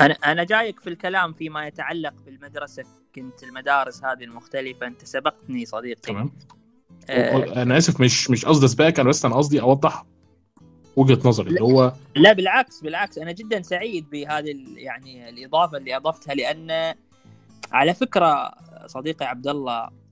أنا 0.00 0.14
أنا 0.14 0.44
جايك 0.44 0.80
في 0.80 0.90
الكلام 0.90 1.32
فيما 1.32 1.66
يتعلق 1.66 2.14
بالمدرسة 2.26 2.84
كنت 3.14 3.42
المدارس 3.42 4.04
هذه 4.04 4.24
المختلفة. 4.24 4.86
أنت 4.86 5.04
سبقتني 5.04 5.66
صديقي. 5.66 6.00
تمام. 6.00 6.32
آه 7.10 7.62
أنا 7.62 7.78
آسف 7.78 8.00
مش 8.00 8.30
مش 8.30 8.46
قصدي 8.46 8.66
اسبقك 8.66 9.00
أنا 9.00 9.08
بس 9.08 9.24
أنا 9.24 9.36
قصدي 9.36 9.60
أوضح 9.60 10.06
وجهة 10.96 11.28
نظري 11.28 11.48
اللي 11.48 11.62
هو 11.62 11.92
لا 12.16 12.32
بالعكس 12.32 12.80
بالعكس. 12.80 13.18
أنا 13.18 13.32
جدا 13.32 13.62
سعيد 13.62 14.10
بهذه 14.10 14.54
يعني 14.76 15.28
الإضافة 15.28 15.78
اللي 15.78 15.96
أضفتها 15.96 16.34
لأن 16.34 16.94
على 17.72 17.94
فكرة 17.94 18.54
صديقي 18.86 19.26
عبد 19.26 19.48
الله 19.48 19.78
آه، 19.78 20.03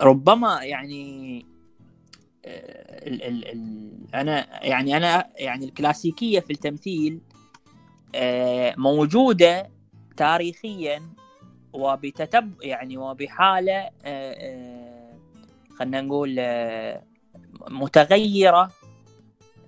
ربما 0.00 0.64
يعني 0.64 1.46
آه، 2.44 3.08
ال 3.08 3.22
ال 3.22 3.48
ال 3.48 3.92
أنا 4.14 4.64
يعني 4.66 4.96
أنا 4.96 5.28
يعني 5.36 5.64
الكلاسيكية 5.64 6.40
في 6.40 6.52
التمثيل 6.52 7.20
آه، 8.14 8.74
موجودة 8.76 9.70
تاريخيا 10.16 11.02
وبتتب 11.72 12.54
يعني 12.62 12.96
وبحالة 12.96 13.78
آه، 13.78 13.90
آه، 14.04 15.14
خلينا 15.78 16.00
نقول 16.00 16.36
آه، 16.38 17.02
متغيرة 17.70 18.70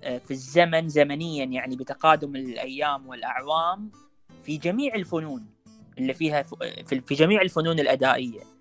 آه، 0.02 0.18
في 0.18 0.30
الزمن 0.30 0.88
زمنيا 0.88 1.44
يعني 1.44 1.76
بتقادم 1.76 2.36
الأيام 2.36 3.06
والأعوام 3.08 3.90
في 4.44 4.56
جميع 4.56 4.94
الفنون 4.94 5.46
اللي 5.98 6.14
فيها 6.14 6.42
في 6.86 7.14
جميع 7.14 7.42
الفنون 7.42 7.80
الأدائية. 7.80 8.53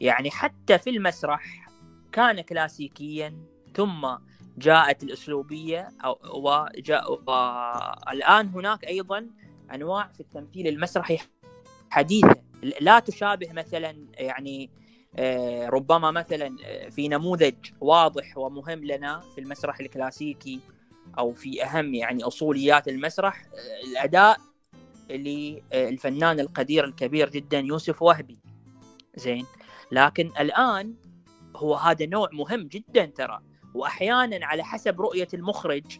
يعني 0.00 0.30
حتى 0.30 0.78
في 0.78 0.90
المسرح 0.90 1.68
كان 2.12 2.40
كلاسيكيا 2.40 3.34
ثم 3.74 4.08
جاءت 4.58 5.02
الأسلوبية 5.02 5.88
أو 6.04 6.18
وجاء 6.34 7.12
والان 7.12 8.46
هناك 8.46 8.84
أيضا 8.84 9.26
أنواع 9.74 10.08
في 10.08 10.20
التمثيل 10.20 10.66
المسرحي 10.66 11.18
حديثة. 11.90 12.34
لا 12.80 12.98
تشابه 12.98 13.52
مثلا 13.52 14.06
يعني 14.14 14.70
آه، 15.16 15.68
ربما 15.68 16.10
مثلا 16.10 16.56
آه، 16.64 16.88
في 16.88 17.08
نموذج 17.08 17.54
واضح 17.80 18.38
ومهم 18.38 18.84
لنا 18.84 19.20
في 19.34 19.40
المسرح 19.40 19.80
الكلاسيكي 19.80 20.60
أو 21.18 21.32
في 21.32 21.64
أهم 21.64 21.94
يعني 21.94 22.22
أصوليات 22.24 22.88
المسرح 22.88 23.44
آه، 23.44 23.90
الأداء 23.90 24.40
للفنان 25.10 26.40
القدير 26.40 26.84
الكبير 26.84 27.28
جدا 27.30 27.58
يوسف 27.58 28.02
وهبي. 28.02 28.38
زين. 29.16 29.46
لكن 29.92 30.30
الآن 30.40 30.94
هو 31.56 31.74
هذا 31.74 32.06
نوع 32.06 32.28
مهم 32.32 32.62
جدا 32.62 33.06
ترى. 33.06 33.40
واحيانا 33.74 34.46
على 34.46 34.64
حسب 34.64 35.00
رؤية 35.00 35.28
المخرج 35.34 35.98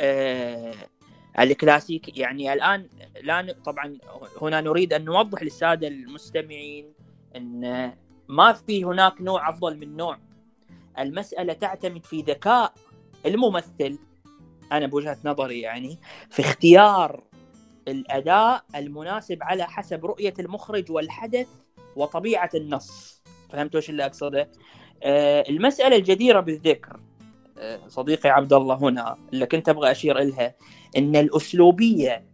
آه 0.00 0.74
الكلاسيك 1.38 2.18
يعني 2.18 2.52
الآن 2.52 2.88
لا 3.22 3.54
طبعا 3.64 3.98
هنا 4.42 4.60
نريد 4.60 4.92
أن 4.92 5.04
نوضح 5.04 5.42
للسادة 5.42 5.88
المستمعين 5.88 6.92
أن 7.36 7.92
ما 8.28 8.52
في 8.52 8.84
هناك 8.84 9.20
نوع 9.22 9.48
أفضل 9.48 9.78
من 9.78 9.96
نوع. 9.96 10.18
المسألة 10.98 11.52
تعتمد 11.52 12.04
في 12.04 12.22
ذكاء 12.22 12.72
الممثل 13.26 13.98
أنا 14.72 14.86
بوجهة 14.86 15.18
نظري 15.24 15.60
يعني 15.60 15.98
في 16.30 16.42
اختيار 16.42 17.22
الأداء 17.88 18.64
المناسب 18.74 19.38
على 19.42 19.64
حسب 19.64 20.06
رؤية 20.06 20.34
المخرج 20.38 20.90
والحدث 20.90 21.48
وطبيعة 21.96 22.50
النص 22.54 23.22
فهمت 23.48 23.76
وش 23.76 23.90
اللي 23.90 24.06
أقصده؟ 24.06 24.50
آه، 25.02 25.44
المسألة 25.48 25.96
الجديرة 25.96 26.40
بالذكر 26.40 27.00
آه، 27.58 27.80
صديقي 27.88 28.30
عبد 28.30 28.52
الله 28.52 28.74
هنا 28.74 29.16
اللي 29.32 29.46
كنت 29.46 29.68
أبغى 29.68 29.90
أشير 29.90 30.18
لها 30.18 30.54
إن 30.96 31.16
الأسلوبية 31.16 32.24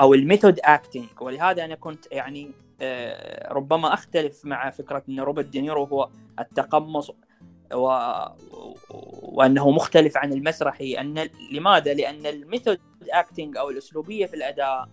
أو 0.00 0.14
ال 0.14 0.21
method 0.21 0.60
acting 0.64 1.08
ولهذا 1.20 1.64
أنا 1.64 1.74
كنت 1.74 2.06
يعني 2.12 2.50
آه، 2.80 3.52
ربما 3.52 3.94
أختلف 3.94 4.44
مع 4.44 4.70
فكرة 4.70 5.02
إن 5.08 5.20
روبرت 5.20 5.46
دينيرو 5.46 5.84
هو 5.84 6.08
التقمص 6.38 7.10
و... 7.74 7.96
وأنه 9.22 9.70
مختلف 9.70 10.16
عن 10.16 10.32
المسرحي 10.32 10.94
أن 10.94 11.28
لماذا؟ 11.52 11.94
لأن 11.94 12.26
ال 12.26 12.34
method 12.34 12.80
acting 13.10 13.56
أو 13.56 13.70
الأسلوبية 13.70 14.26
في 14.26 14.34
الأداء 14.34 14.88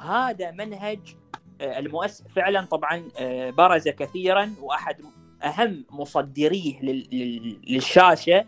هذا 0.00 0.50
منهج 0.50 1.16
المؤسس 1.60 2.22
فعلا 2.28 2.64
طبعا 2.64 3.02
آه، 3.18 3.50
برز 3.50 3.88
كثيرا 3.88 4.50
وأحد 4.62 4.96
أهم 5.42 5.84
مصدريه 5.90 6.80
لل- 6.82 7.06
لل- 7.12 7.58
للشاشة 7.68 8.44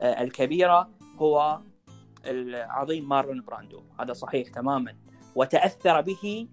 آه، 0.00 0.22
الكبيرة 0.22 0.88
هو 1.18 1.58
العظيم 2.26 3.08
مارلون 3.08 3.42
براندو. 3.46 3.80
هذا 4.00 4.12
صحيح 4.12 4.48
تماما. 4.48 4.94
وتأثر 5.34 6.00
به 6.00 6.46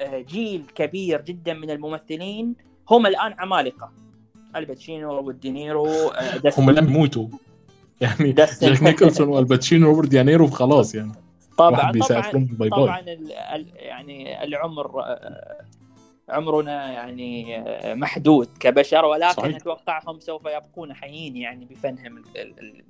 آه، 0.00 0.20
جيل 0.20 0.64
كبير 0.74 1.20
جدا 1.20 1.54
من 1.54 1.70
الممثلين. 1.70 2.54
هم 2.90 3.06
الآن 3.06 3.34
عمالقة. 3.38 3.92
الباتشينو 4.56 5.16
روبرت 5.16 5.34
دينيرو 5.36 5.86
آه، 5.86 6.52
هم 6.58 6.70
لم 6.70 6.86
يموتوا 6.88 7.28
يعني 8.00 8.32
جاك 8.32 8.82
نيكلسون 8.82 9.28
والباتشينو 9.28 9.86
وروبرت 9.86 10.08
دينيرو 10.08 10.46
خلاص 10.46 10.94
يعني. 10.94 11.12
طبعا 11.56 11.92
طبعا 11.92 12.48
طبعا 12.70 13.00
يعني 13.74 14.44
العمر 14.44 15.00
آه، 15.00 15.64
عمرنا 16.28 16.92
يعني 16.92 17.58
آه، 17.58 17.94
محدود 17.94 18.48
كبشر 18.60 19.04
ولكن 19.04 19.42
صحيح. 19.42 19.56
أتوقع 19.56 20.00
هم 20.06 20.20
سوف 20.20 20.46
يبقون 20.46 20.94
حيين 20.94 21.36
يعني 21.36 21.64
بفنهم 21.64 22.22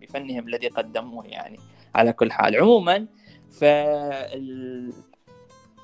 بفنهم 0.00 0.48
الذي 0.48 0.68
قدموه 0.68 1.26
يعني 1.26 1.58
على 1.94 2.12
كل 2.12 2.32
حال 2.32 2.56
عموما 2.56 3.06
فال 3.60 4.92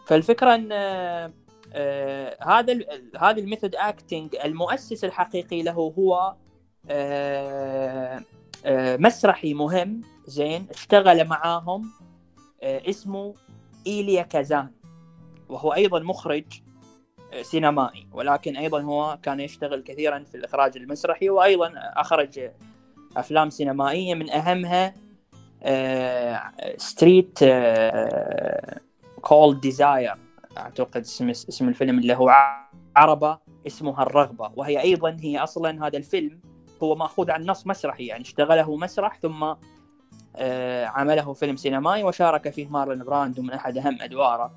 فالفكرة 0.07 0.55
أن 0.55 0.69
آه، 1.73 2.37
هذا 2.43 2.79
هذا 3.21 3.41
ال 3.40 3.45
method 3.45 3.75
acting 3.75 4.37
المؤسس 4.45 5.05
الحقيقي 5.05 5.63
له 5.63 5.73
هو 5.73 6.35
مسرحي 8.99 9.55
مهم 9.55 10.01
زين 10.27 10.67
اشتغل 10.71 11.29
معاهم 11.29 11.91
اسمه 12.62 13.35
إيليا 13.87 14.23
كازان 14.23 14.71
وهو 15.49 15.75
أيضا 15.75 15.99
مخرج 16.00 16.45
آه، 17.33 17.43
سينمائي. 17.43 18.07
ولكن 18.12 18.57
أيضا 18.57 18.81
هو 18.83 19.19
كان 19.23 19.40
يشتغل 19.40 19.83
كثيرا 19.83 20.19
في 20.25 20.37
الإخراج 20.37 20.76
المسرحي 20.76 21.31
وأيضا 21.31 21.73
أخرج 21.76 22.50
أفلام 23.17 23.50
سينمائية 23.50 24.14
من 24.14 24.31
أهمها 24.31 24.95
Streetcar 26.76 29.61
Desire 29.61 30.14
أعتقد 30.59 31.00
اسم 31.00 31.29
اسم 31.31 31.69
الفيلم 31.69 31.99
اللي 31.99 32.14
هو 32.14 32.29
ع- 32.29 32.71
عربة 32.97 33.38
اسمها 33.67 34.02
الرغبة. 34.02 34.52
وهي 34.57 34.81
أيضا 34.83 35.17
هي 35.21 35.38
أصلا 35.38 35.87
هذا 35.87 35.97
الفيلم 35.99 36.40
هو 36.83 36.95
مأخوذ 36.95 37.31
عن 37.31 37.45
نص 37.47 37.67
مسرحي 37.67 38.07
يعني 38.07 38.23
اشتغله 38.23 38.76
مسرح 38.76 39.19
ثم 39.19 39.43
آه، 39.43 39.59
عمله 40.85 41.33
فيلم 41.33 41.57
سينمائي 41.57 42.03
وشارك 42.05 42.51
فيه 42.51 42.69
مارلون 42.69 43.05
براندو 43.05 43.43
من 43.43 43.51
أحد 43.51 43.79
أهم 43.79 43.99
أدواره 44.01 44.53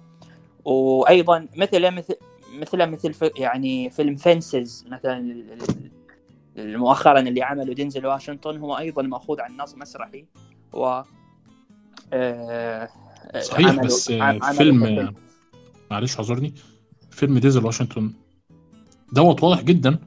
وأيضا 0.65 1.47
مثل 1.55 1.91
مثل 1.91 2.15
مثل 2.59 2.85
مثل 2.89 3.13
في- 3.13 3.31
يعني 3.37 3.89
فيلم 3.89 4.15
Fences 4.15 4.85
مثلا 4.89 5.35
مؤخرا 6.57 7.19
اللي 7.19 7.41
عمله 7.43 7.73
دينزل 7.73 8.05
واشنطن 8.07 8.57
هو 8.57 8.77
أيضا 8.77 9.01
مأخوذ 9.01 9.41
عن 9.41 9.57
نص 9.57 9.75
مسرحي 9.75 10.25
و 10.73 11.01
آه، 12.13 12.89
صحيح 13.41 13.69
عمله- 13.69 13.83
بس 13.83 14.11
آه، 14.11 14.21
عم- 14.21 14.43
عمله 14.43 14.53
فيلم. 14.57 14.83
آه، 14.85 15.13
معلش 15.91 16.17
اعذرني 16.17 16.53
فيلم 17.11 17.37
ديزل 17.37 17.65
واشنطن 17.65 18.13
دوت 19.11 19.43
واضح 19.43 19.61
جدا 19.61 19.99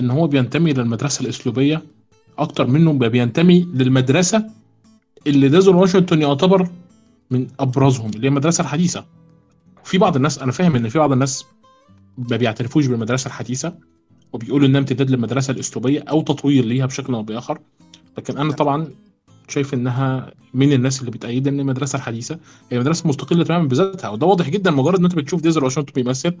إن 0.00 0.10
هو 0.10 0.26
بينتمي 0.26 0.72
للمدرسة 0.72 1.22
الإسلوبية 1.22 1.82
أكتر 2.38 2.66
منه 2.66 2.92
بينتمي 2.92 3.60
للمدرسة 3.74 4.50
اللي 5.26 5.48
ديزل 5.48 5.74
واشنطن 5.74 6.22
يعتبر 6.22 6.68
من 7.30 7.46
أبرزهم 7.60 8.10
اللي 8.10 8.26
هي 8.26 8.28
المدرسة 8.28 8.62
الحديثة. 8.62 9.04
في 9.84 9.98
بعض 9.98 10.16
الناس 10.16 10.38
أنا 10.38 10.52
فاهم 10.52 10.76
إن 10.76 10.88
في 10.88 10.98
بعض 10.98 11.12
الناس 11.12 11.44
ما 12.18 12.36
بيعترفوش 12.36 12.86
بالمدرسة 12.86 13.28
الحديثة 13.28 13.74
وبيقولوا 14.32 14.68
إنها 14.68 14.80
امتداد 14.80 15.10
للمدرسه 15.10 15.50
الأسلوبية 15.50 16.00
أو 16.00 16.22
تطوير 16.22 16.64
ليها 16.64 16.86
بشكل 16.86 17.14
أو 17.14 17.22
بآخر. 17.22 17.58
لكن 18.18 18.38
أنا 18.38 18.52
طبعا 18.52 18.88
شايف 19.48 19.74
إنها 19.74 20.32
من 20.54 20.72
الناس 20.72 21.00
اللي 21.00 21.10
بتأيد 21.10 21.48
إن 21.48 21.60
المدرسة 21.60 21.96
الحديثة 21.96 22.38
هي 22.72 22.78
مدرسة 22.78 23.08
مستقلة 23.08 23.44
تماما 23.44 23.68
بذاتها. 23.68 24.08
وده 24.08 24.26
واضح 24.26 24.48
جدا 24.48 24.70
مجرد 24.70 24.98
إن 24.98 25.04
أنت 25.04 25.14
بتشوف 25.14 25.40
ديزل 25.40 25.64
واشنطن 25.64 25.92
بيمثل 25.94 26.36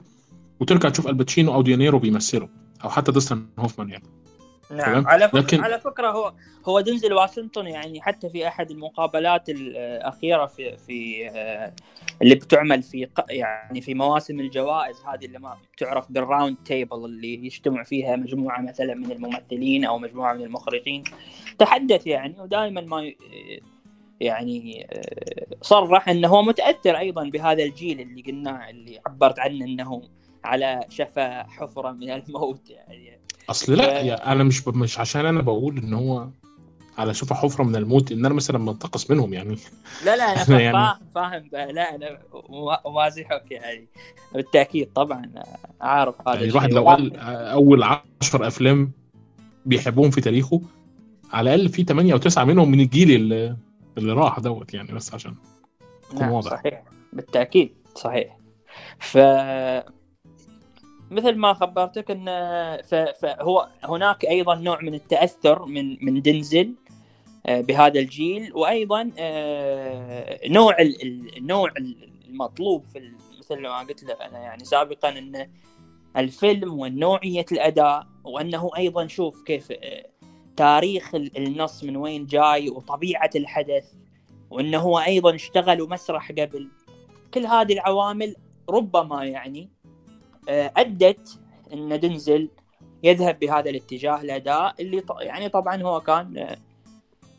وترجع 0.60 0.88
تشوف 0.88 1.08
ألباتشينو 1.08 1.54
أو 1.54 1.62
ديانيرو 1.62 1.98
بيمثلوا 1.98 2.48
أو 2.84 2.90
حتى 2.90 3.12
داستن 3.12 3.46
هوفمان 3.58 3.88
يعني. 3.90 4.04
نعم 4.70 4.80
تمام؟ 4.86 5.06
على 5.06 5.28
فكرة 5.28 5.40
لكن- 5.40 5.60
على 5.60 5.80
فكرة 5.80 6.08
هو 6.10 6.32
هو 6.68 6.80
دنزل 6.80 7.12
واشنطن 7.12 7.66
يعني 7.66 8.00
حتى 8.02 8.28
في 8.30 8.48
أحد 8.48 8.70
المقابلات 8.70 9.48
الأخيرة 9.48 10.46
في 10.46 10.76
في 10.76 11.28
آه، 11.30 11.72
اللي 12.22 12.34
بتعمل 12.34 12.82
في 12.82 13.08
يعني 13.30 13.80
في 13.80 13.94
مواسم 13.94 14.40
الجوائز 14.40 14.96
هذه 15.00 15.24
اللي 15.24 15.38
ما 15.38 15.56
تعرف 15.78 16.12
بال 16.12 16.25
round 16.25 16.56
table 16.64 17.04
اللي 17.04 17.46
يجتمع 17.46 17.82
فيها 17.82 18.16
مجموعة 18.16 18.60
مثلا 18.60 18.94
من 18.94 19.12
الممثلين 19.12 19.84
أو 19.84 19.98
مجموعة 19.98 20.34
من 20.34 20.42
المخرجين 20.42 21.04
تحدث 21.58 22.06
يعني 22.06 22.40
ودائما 22.40 22.80
ما 22.80 23.12
يعني 24.20 24.86
آه، 24.92 25.46
صرح 25.62 26.08
إنه 26.08 26.28
هو 26.28 26.42
متأثر 26.42 26.98
أيضا 26.98 27.24
بهذا 27.28 27.62
الجيل 27.62 28.00
اللي 28.00 28.22
قلناه 28.22 28.70
اللي 28.70 29.00
عبرت 29.06 29.38
عنه 29.38 29.64
إنه 29.64 30.02
على 30.46 30.80
شفا 30.88 31.42
حفرة 31.42 31.92
من 31.92 32.10
الموت 32.10 32.70
يعني. 32.70 33.18
أصل 33.50 33.72
لا 33.72 34.02
ف- 34.02 34.04
يا 34.04 34.32
أنا 34.32 34.44
مش 34.44 34.64
ب... 34.64 34.76
مش 34.76 34.98
عشان 34.98 35.26
أنا 35.26 35.42
بقول 35.42 35.78
إن 35.78 35.94
هو 35.94 36.28
على 36.98 37.14
شفا 37.14 37.32
حفرة 37.32 37.64
من 37.64 37.76
الموت 37.76 38.12
إن 38.12 38.26
أنا 38.26 38.34
مثلا 38.34 38.58
منتقص 38.58 39.10
منهم 39.10 39.34
يعني. 39.34 39.56
لا 40.04 40.16
لا 40.16 40.24
أنا 40.24 40.60
يعني- 40.60 40.72
فاهم 40.72 40.98
فاهم 41.14 41.48
لا 41.72 41.94
أنا 41.94 42.18
امازحك 42.86 43.50
يعني. 43.50 43.88
بالتأكيد 44.34 44.92
طبعا 44.92 45.32
عارف 45.80 46.28
هذا 46.28 46.34
يعني 46.36 46.48
الواحد 46.50 46.72
لو 46.72 46.88
قال 46.88 47.16
أول 47.18 47.82
10 48.22 48.46
أفلام 48.46 48.92
بيحبهم 49.66 50.10
في 50.10 50.20
تاريخه 50.20 50.60
على 51.32 51.54
الأقل 51.54 51.68
في 51.68 51.84
8 51.84 52.12
أو 52.12 52.18
9 52.18 52.44
منهم 52.44 52.70
من 52.70 52.80
الجيل 52.80 53.10
اللي, 53.10 53.56
اللي 53.98 54.12
راح 54.12 54.38
دوت 54.40 54.74
يعني 54.74 54.92
بس 54.92 55.14
عشان 55.14 55.34
نعم 56.20 56.30
واضح. 56.32 56.50
صحيح. 56.50 56.82
بالتأكيد 57.12 57.74
صحيح. 57.94 58.36
ف 58.98 59.18
مثل 61.10 61.34
ما 61.36 61.52
خبرتك 61.54 62.10
إن. 62.10 62.24
فهو 63.20 63.68
هناك 63.84 64.24
أيضا 64.24 64.54
نوع 64.54 64.80
من 64.82 64.94
التأثر 64.94 65.64
من 65.64 66.04
من 66.04 66.22
دنزل 66.22 66.74
آه، 67.46 67.60
بهذا 67.60 68.00
الجيل 68.00 68.52
وأيضا 68.54 69.10
آه، 69.18 70.40
نوع 70.48 70.78
ال- 70.80 71.02
ال- 71.02 71.36
النوع 71.36 71.70
المطلوب 72.28 72.84
في 72.92 73.12
مثل 73.38 73.62
ما 73.62 73.78
قلت 73.78 74.04
لك 74.04 74.20
أنا 74.20 74.38
يعني 74.38 74.64
سابقا 74.64 75.08
إن 75.08 75.48
الفيلم 76.16 76.78
ونوعية 76.78 77.46
الأداء 77.52 78.06
وأنه 78.24 78.70
أيضا 78.76 79.06
شوف 79.06 79.42
كيف 79.42 79.72
آه، 79.72 80.06
تاريخ 80.56 81.14
ال- 81.14 81.36
النص 81.36 81.84
من 81.84 81.96
وين 81.96 82.26
جاي 82.26 82.68
وطبيعة 82.70 83.30
الحدث 83.36 83.92
وإنه 84.50 84.78
هو 84.78 84.98
أيضا 84.98 85.34
اشتغلوا 85.34 85.88
مسرح 85.88 86.32
قبل 86.32 86.68
كل 87.34 87.46
هذه 87.46 87.72
العوامل 87.72 88.36
ربما 88.70 89.24
يعني 89.24 89.68
أدت 90.48 91.40
إن 91.72 92.00
دنزل 92.00 92.48
يذهب 93.02 93.38
بهذا 93.38 93.70
الاتجاه 93.70 94.20
الاداء 94.20 94.74
اللي 94.80 95.02
يعني 95.20 95.48
طبعا 95.48 95.82
هو 95.82 96.00
كان 96.00 96.38
آه، 96.38 96.56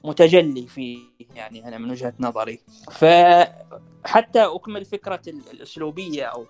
متجلي 0.03 0.67
فيه 0.67 0.99
يعني 1.35 1.67
أنا 1.67 1.77
من 1.77 1.91
وجهة 1.91 2.13
نظري. 2.19 2.59
فحتى 2.91 4.39
أكمل 4.45 4.85
فكرة 4.85 5.21
ال- 5.27 5.49
الأسلوبية 5.53 6.23
أو 6.25 6.45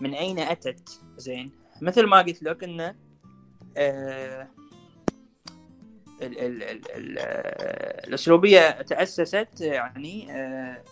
من 0.00 0.14
أين 0.14 0.38
أتت 0.38 1.00
زين. 1.16 1.50
مثل 1.80 2.06
ما 2.06 2.18
قلت 2.22 2.42
لك 2.42 2.64
انه 2.64 2.94
آه، 3.76 4.48
ال 6.22 6.38
ال 6.38 6.62
ال 6.62 6.90
ال 6.96 7.18
آه، 7.18 8.06
الأسلوبية 8.08 8.82
تأسست 8.82 9.60
يعني 9.60 10.32
آه، 10.32 10.34
آه، 10.34 10.82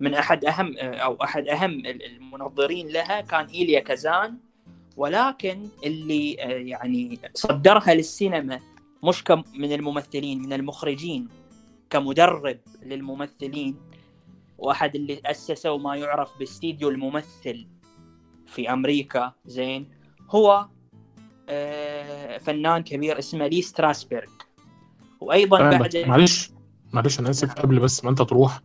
من 0.00 0.14
أحد 0.14 0.44
أهم 0.44 0.74
آه، 0.78 0.94
أو 0.96 1.14
أحد 1.24 1.48
أهم 1.48 1.70
ال- 1.70 2.06
المنظرين 2.06 2.88
لها 2.88 3.20
كان 3.20 3.46
إيليا 3.46 3.80
كازان. 3.80 4.38
ولكن 4.96 5.68
اللي 5.84 6.36
آه، 6.40 6.46
يعني 6.48 7.18
صدرها 7.34 7.94
للسينما 7.94 8.60
مش 9.04 9.24
كم 9.24 9.42
من 9.54 9.72
الممثلين 9.72 10.42
من 10.42 10.52
المخرجين 10.52 11.28
كمدرب 11.90 12.58
للممثلين. 12.82 13.76
واحد 14.58 14.94
اللي 14.94 15.20
اسسوا 15.26 15.78
ما 15.78 15.96
يعرف 15.96 16.38
باستديو 16.38 16.88
الممثل 16.88 17.66
في 18.46 18.72
أمريكا 18.72 19.32
زين 19.46 19.88
هو 20.30 20.66
آه، 21.48 22.38
فنان 22.38 22.82
كبير 22.82 23.18
اسمه 23.18 23.46
لي 23.46 23.62
ستراسبرغ. 23.62 24.30
وأيضا 25.20 25.58
بعد 25.78 25.96
معلش. 26.08 26.50
معلش 26.96 27.20
أنا 27.20 27.30
اسف 27.30 27.52
قبل 27.52 27.78
بس 27.80 28.04
ما 28.04 28.10
أنت 28.10 28.22
تروح 28.22 28.60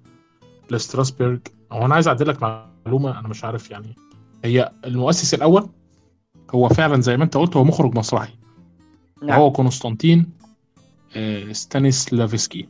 لستراسبرج 0.72 1.40
هو 1.72 1.86
أنا 1.86 1.94
عايز 1.96 2.08
أعدل 2.08 2.28
لك 2.28 2.42
معلومة 2.42 3.20
أنا 3.20 3.28
مش 3.28 3.44
عارف 3.44 3.72
يعني. 3.72 3.96
هي 4.46 4.72
المؤسس 4.86 5.34
الأول 5.34 5.70
هو 6.56 6.70
فعلا 6.70 7.02
زي 7.02 7.18
ما 7.18 7.24
أنت 7.24 7.38
قلت 7.38 7.58
هو 7.58 7.64
مخرج 7.64 7.98
مسرحي 7.98 8.34
نعم. 9.24 9.40
هو 9.40 9.52
كونستانتين 9.52 10.30
آه، 11.16 11.52
ستانيسلافسكي. 11.52 12.68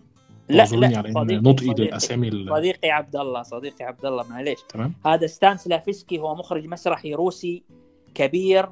لا 0.49 0.63
لا 0.65 0.97
على 0.97 1.09
إن 1.09 1.13
صديقي 1.13 1.39
نطقي 1.41 1.65
صديقي 1.67 1.83
للاسامي 1.83 2.27
ال- 2.27 2.49
صديقي 2.49 2.89
عبد 2.89 3.15
الله 3.15 3.43
صديقي 3.43 3.85
عبد 3.85 4.05
الله 4.05 4.23
معليش. 4.29 4.59
تمام. 4.69 4.93
هذا 5.05 5.27
ستانسلافسكي 5.27 6.19
هو 6.19 6.35
مخرج 6.35 6.65
مسرحي 6.65 7.13
روسي 7.13 7.63
كبير 8.15 8.65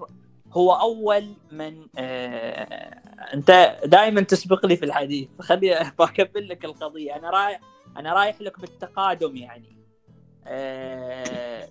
هو 0.51 0.73
أول 0.73 1.33
من 1.51 1.87
آه... 1.97 3.01
أنت 3.33 3.79
دائما 3.85 4.21
تسبق 4.21 4.65
لي 4.65 4.75
في 4.75 4.85
الحديث 4.85 5.29
خلي 5.39 5.91
بكمل 5.99 6.47
لك 6.49 6.65
القضية. 6.65 7.15
أنا 7.15 7.29
رايح 7.29 7.59
أنا 7.97 8.13
رايح 8.13 8.41
لك 8.41 8.59
بالتقادم 8.59 9.35
يعني. 9.35 9.77
آه... 10.47 11.69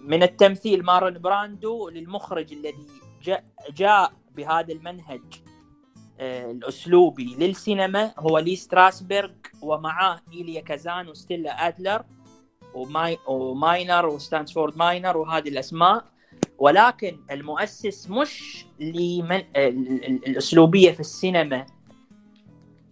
من 0.00 0.22
التمثيل 0.22 0.84
مارلون 0.84 1.18
براندو 1.18 1.88
للمخرج 1.88 2.52
الذي 2.52 2.86
جاء, 3.22 3.44
جاء 3.76 4.12
بهذا 4.34 4.72
المنهج 4.72 5.22
آه، 6.20 6.50
الأسلوبي 6.50 7.36
للسينما 7.38 8.14
هو 8.18 8.38
لي 8.38 8.56
ستراسبرغ 8.56 9.30
ومعاه 9.62 10.20
إيليا 10.32 10.60
كازان 10.60 11.08
وستيلا 11.08 11.68
أدلر 11.68 12.04
وماي 12.74 13.18
ومايزنر 13.26 14.06
وسانفورد 14.06 14.76
مايزنر 14.76 15.16
وهذه 15.16 15.48
الأسماء. 15.48 16.04
ولكن 16.64 17.16
المؤسس 17.30 18.10
مش 18.10 18.66
لمن 18.80 19.32
ال- 19.36 20.04
ال- 20.04 20.26
الأسلوبية 20.28 20.90
في 20.92 21.00
السينما 21.00 21.66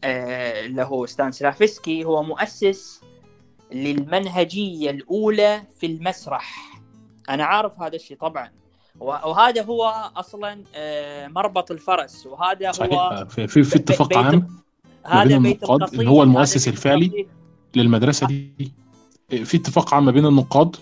آه، 0.05 0.67
اللي 0.67 0.83
هو 0.83 1.07
ستانسلافسكي. 1.07 2.05
هو 2.05 2.23
مؤسس 2.23 3.01
للمنهجية 3.73 4.91
الأولى 4.91 5.63
في 5.79 5.87
المسرح. 5.87 6.79
أنا 7.31 7.45
عارف 7.45 7.81
هذا 7.81 7.97
الشيء 7.97 8.17
طبعا. 8.17 8.51
وهذا 9.01 9.63
هو 9.63 10.11
أصلا 10.17 10.65
آه، 10.75 11.29
مربط 11.29 11.71
الفرس. 11.71 12.27
وهذا 12.27 12.69
هو 12.69 12.73
صحيح. 12.73 13.23
في 13.29 13.47
في, 13.47 13.63
في 13.65 13.77
اتفاق 13.77 14.19
عام 14.19 14.49
هذا 15.07 15.39
بيت 15.39 15.63
النقاد 15.63 15.83
القصيد 15.83 16.07
هو 16.09 16.23
المؤسس 16.23 16.69
الفعلي. 16.69 17.27
للمدرسة 17.77 18.27
دي. 18.27 18.73
في 19.29 19.57
اتفاق 19.57 19.95
عام 19.95 20.05
ما 20.05 20.11
بين 20.11 20.27
النقاد. 20.27 20.77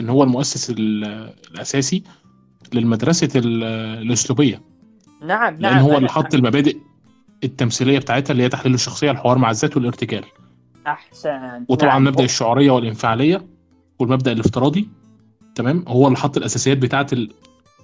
إن 0.00 0.08
هو 0.08 0.22
المؤسس 0.22 0.70
ال- 0.70 1.32
الأساسي 1.54 2.02
للمدرسة 2.72 3.28
ال- 3.36 3.64
الأسلوبية. 4.02 4.62
نعم 5.26 5.52
لأن 5.54 5.72
نعم 5.74 5.82
هو 5.82 5.92
أنا- 5.92 5.96
اللي 5.96 6.08
حط 6.08 6.34
المبادئ 6.34 6.76
التمثيلية 7.44 7.98
بتاعتها 7.98 8.32
اللي 8.32 8.42
هي 8.42 8.48
تحليل 8.48 8.74
الشخصية 8.74 9.10
الحوار 9.10 9.38
مع 9.38 9.50
الذات 9.50 9.76
والارتجال. 9.76 10.24
أحسن. 10.86 11.64
وطبعا 11.68 11.92
نعم. 11.92 12.04
مبدأ 12.04 12.24
الشعورية 12.24 12.70
والانفعالية 12.70 13.46
والمبدأ 13.98 14.32
الافتراضي 14.32 14.88
تمام؟ 15.54 15.84
هو 15.88 16.06
اللي 16.06 16.18
حط 16.18 16.36
الأساسيات 16.36 16.78
بتاعه 16.78 17.06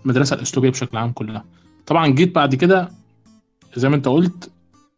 المدرسة 0.05 0.37
الأسلوبية 0.37 0.71
بشكل 0.71 0.97
عام 0.99 1.13
كلها. 1.13 1.45
طبعا 1.87 2.07
جيت 2.09 2.35
بعد 2.35 2.55
كده 2.55 2.89
زي 3.77 3.89
ما 3.89 3.97
انت 3.97 4.09
قلت 4.09 4.51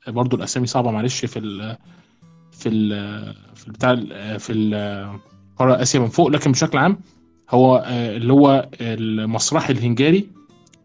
برضو 0.08 0.36
الأسامي 0.36 0.66
صعبة 0.66 0.90
معلش 0.90 1.24
في 1.24 1.38
ال 1.38 1.76
في 2.52 2.68
ال 2.68 3.34
في 3.54 3.68
البتاع 3.68 3.90
ال- 3.92 4.40
في 4.40 4.52
ال- 4.52 5.18
قاره 5.60 5.82
أسيا 5.82 6.00
من 6.00 6.08
فوق 6.08 6.28
لكن 6.28 6.52
بشكل 6.52 6.78
عام 6.78 6.98
هو 7.50 7.76
آه، 7.86 8.16
اللي 8.16 8.32
هو 8.32 8.68
المسرحي 8.80 9.72
الهنجاري 9.72 10.28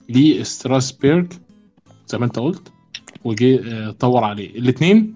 لستراسبيرج 0.10 1.34
زي 2.08 2.18
ما 2.18 2.26
أنت 2.26 2.40
قلت 2.40 2.72
وجي 3.24 3.74
آه، 3.74 3.92
طور 3.92 4.24
عليه. 4.24 4.50
الاثنين 4.50 5.16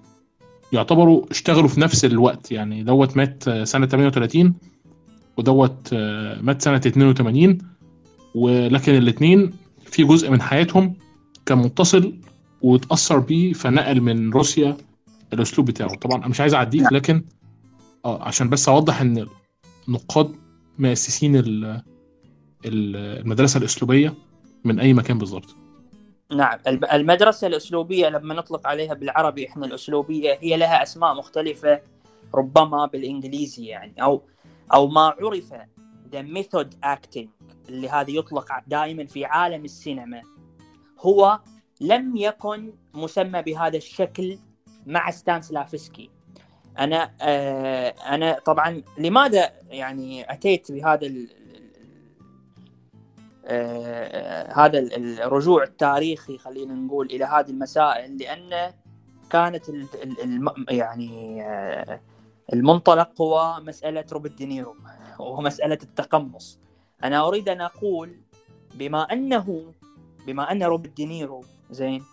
يعتبروا 0.74 1.26
اشتغلوا 1.32 1.68
في 1.68 1.82
نفس 1.82 2.06
الوقت 2.06 2.52
يعني 2.52 2.84
دوت 2.84 3.18
مات 3.18 3.48
آه، 3.48 3.64
سنة 3.64 3.86
38 3.86 4.54
ودوت 5.38 5.90
آه، 5.94 6.42
مات 6.42 6.62
سنة 6.62 6.78
82 6.78 7.58
ولكن 8.36 8.96
الاثنين 8.96 9.54
في 9.86 10.04
جزء 10.04 10.32
من 10.32 10.42
حياتهم 10.42 10.94
كان 11.46 11.58
متصل 11.58 12.14
واتأثر 12.62 13.20
بيه 13.20 13.54
فنقل 13.54 14.02
من 14.02 14.32
روسيا 14.32 14.78
الأسلوب 15.34 15.68
بتاعه. 15.68 15.96
طبعا 15.96 16.18
أنا 16.18 16.28
مش 16.28 16.42
عايز 16.42 16.54
أعديك 16.54 16.94
لكن 16.94 17.24
آه 18.06 18.24
عشان 18.24 18.50
بس 18.50 18.70
أوضح 18.70 19.02
إن 19.02 19.26
النقاد 19.90 20.36
مؤسسين 20.80 21.36
ال- 21.36 21.66
ال- 22.66 22.96
المدرسة 22.96 23.58
الأسلوبية 23.58 24.14
من 24.64 24.80
أي 24.80 24.94
مكان 24.94 25.18
بالظبط 25.18 25.56
نعم 26.32 26.60
المدرسة 26.94 27.48
الأسلوبية 27.48 28.10
لما 28.10 28.34
نطلق 28.34 28.68
عليها 28.68 28.94
بالعربي 28.94 29.48
إحنا 29.48 29.66
الأسلوبية 29.66 30.38
هي 30.42 30.58
لها 30.58 30.84
أسماء 30.84 31.14
مختلفة 31.16 31.82
ربما 32.36 32.86
بالإنجليزي 32.86 33.66
يعني 33.66 34.04
أو 34.04 34.22
أو 34.74 34.88
ما 34.88 35.02
عرف 35.22 35.54
the 36.12 36.24
method 36.38 36.68
acting 36.86 37.28
اللي 37.70 37.90
هذا 37.90 38.12
يطلق 38.12 38.48
دائما 38.68 39.06
في 39.06 39.26
عالم 39.26 39.66
السينما 39.66 40.22
هو 41.00 41.40
لم 41.82 42.16
يكن 42.18 42.74
مسمى 42.94 43.42
بهذا 43.42 43.78
الشكل 43.78 44.38
مع 44.86 45.12
ستانسلافسكي. 45.12 46.10
أنا 46.80 47.12
آه 47.22 47.90
أنا 47.90 48.40
طبعا 48.46 48.84
لماذا 48.98 49.52
يعني 49.70 50.34
أتيت 50.34 50.72
بهذا 50.72 51.06
ال- 51.08 51.30
آه، 53.46 54.54
هذا 54.54 54.80
ال- 54.80 55.22
الرجوع 55.22 55.64
التاريخي 55.64 56.38
خلينا 56.38 56.74
نقول 56.74 57.06
إلى 57.06 57.26
هذه 57.26 57.50
المسائل 57.50 58.18
لأن 58.18 58.74
كانت 59.30 59.70
ال 59.70 59.86
ال 60.04 60.22
الم- 60.24 60.66
يعني 60.70 61.42
آه، 61.44 62.00
المنطلق 62.54 63.22
هو 63.22 63.60
مسألة 63.64 64.06
روبرت 64.12 64.32
دينيرو 64.38 64.76
وهو 65.20 65.42
مسألة 65.42 65.78
التقمص. 65.84 66.60
أنا 67.04 67.28
أريد 67.28 67.50
أن 67.50 67.62
أقول 67.62 68.20
بما 68.76 69.02
أنه 69.14 69.74
بما 70.28 70.52
أن 70.52 70.64
روبرت 70.64 70.90
دينيرو 70.98 71.44
زين 71.72 72.04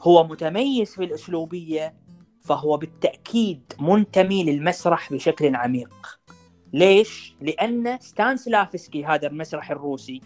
هو 0.00 0.24
متميز 0.24 0.94
في 0.94 1.04
الأسلوبية 1.04 1.94
فهو 2.44 2.76
بالتأكيد 2.76 3.72
منتمي 3.80 4.44
للمسرح 4.44 5.12
بشكل 5.12 5.56
عميق. 5.56 6.20
ليش؟ 6.72 7.36
لأن 7.40 7.98
ستانسلافسكي 8.00 9.04
هذا 9.04 9.26
المسرح 9.26 9.70
الروسي 9.70 10.20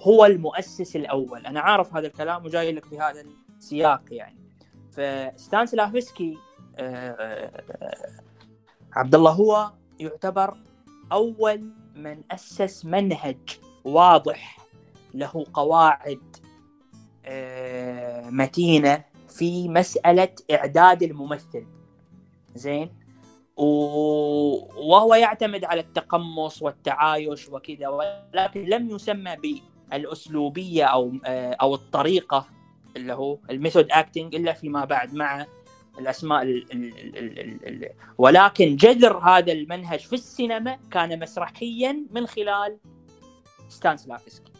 هو 0.00 0.24
المؤسس 0.24 0.96
الأول. 0.96 1.46
أنا 1.46 1.60
عارف 1.60 1.96
هذا 1.96 2.06
الكلام 2.06 2.44
وجاي 2.44 2.72
لك 2.72 2.88
بهذا 2.88 3.24
السياق 3.58 4.02
يعني. 4.10 4.38
فستانسلافسكي 4.92 6.38
آه، 6.76 7.50
عبد 8.92 9.14
الله 9.14 9.30
هو 9.30 9.72
يعتبر 10.00 10.56
أول 11.12 11.70
من 11.96 12.22
أسس 12.30 12.84
منهج 12.84 13.58
واضح 13.84 14.58
له 15.14 15.46
قواعد 15.54 16.36
آه، 17.24 18.30
متينة 18.30 19.04
في 19.38 19.68
مسألة 19.68 20.28
إعداد 20.50 21.02
الممثل. 21.02 21.66
زين؟ 22.54 22.90
و- 23.56 24.90
وهو 24.90 25.14
يعتمد 25.14 25.64
على 25.64 25.80
التقمص 25.80 26.62
والتعايش 26.62 27.48
وكذا 27.48 27.88
ولكن 27.88 28.64
لم 28.64 28.90
يسمى 28.90 29.36
بالأسلوبية 29.90 30.84
أو 30.84 31.12
أو 31.26 31.74
الطريقة 31.74 32.46
اللي 32.96 33.12
هو 33.12 33.38
الميثود 33.50 33.86
أكتنج 33.90 34.34
إلا 34.34 34.52
فيما 34.52 34.84
بعد 34.84 35.14
مع 35.14 35.46
الأسماء 35.98 36.42
ال 36.42 36.72
ال 36.72 36.98
ال 37.18 37.38
ال 37.38 37.68
ال 37.84 37.90
ولكن 38.18 38.76
جذر 38.76 39.18
هذا 39.18 39.52
المنهج 39.52 39.98
في 40.00 40.12
السينما 40.12 40.78
كان 40.90 41.20
مسرحيا 41.20 42.06
من 42.10 42.26
خلال 42.26 42.78
ستانسلافسكي. 43.68 44.52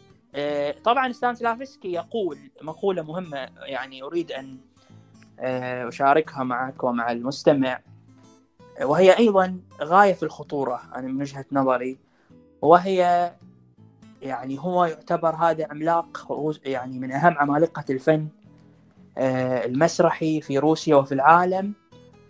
طبعا 0.83 1.11
ستانسلافسكي 1.11 1.91
يقول 1.91 2.37
مقولة 2.61 3.01
مهمة 3.01 3.37
يعني 3.65 4.03
أريد 4.03 4.31
أن 4.31 4.57
آه، 5.39 5.87
أشاركها 5.87 6.43
معك 6.43 6.83
ومع 6.83 7.11
المستمع. 7.11 7.79
وهي 8.81 9.17
أيضا 9.17 9.59
غاية 9.81 10.13
في 10.13 10.23
الخطورة 10.23 10.81
أنا 10.95 11.07
من 11.07 11.21
وجهة 11.21 11.45
نظري. 11.51 11.97
وهي 12.61 13.31
يعني 14.21 14.59
هو 14.59 14.85
يعتبر 14.85 15.35
هذا 15.35 15.67
عملاق 15.69 16.27
يعني 16.65 16.99
من 16.99 17.11
أهم 17.11 17.37
عمالقة 17.37 17.85
الفن 17.89 18.27
آه، 19.17 19.65
المسرحي 19.65 20.41
في 20.41 20.57
روسيا 20.57 20.95
وفي 20.95 21.11
العالم. 21.11 21.73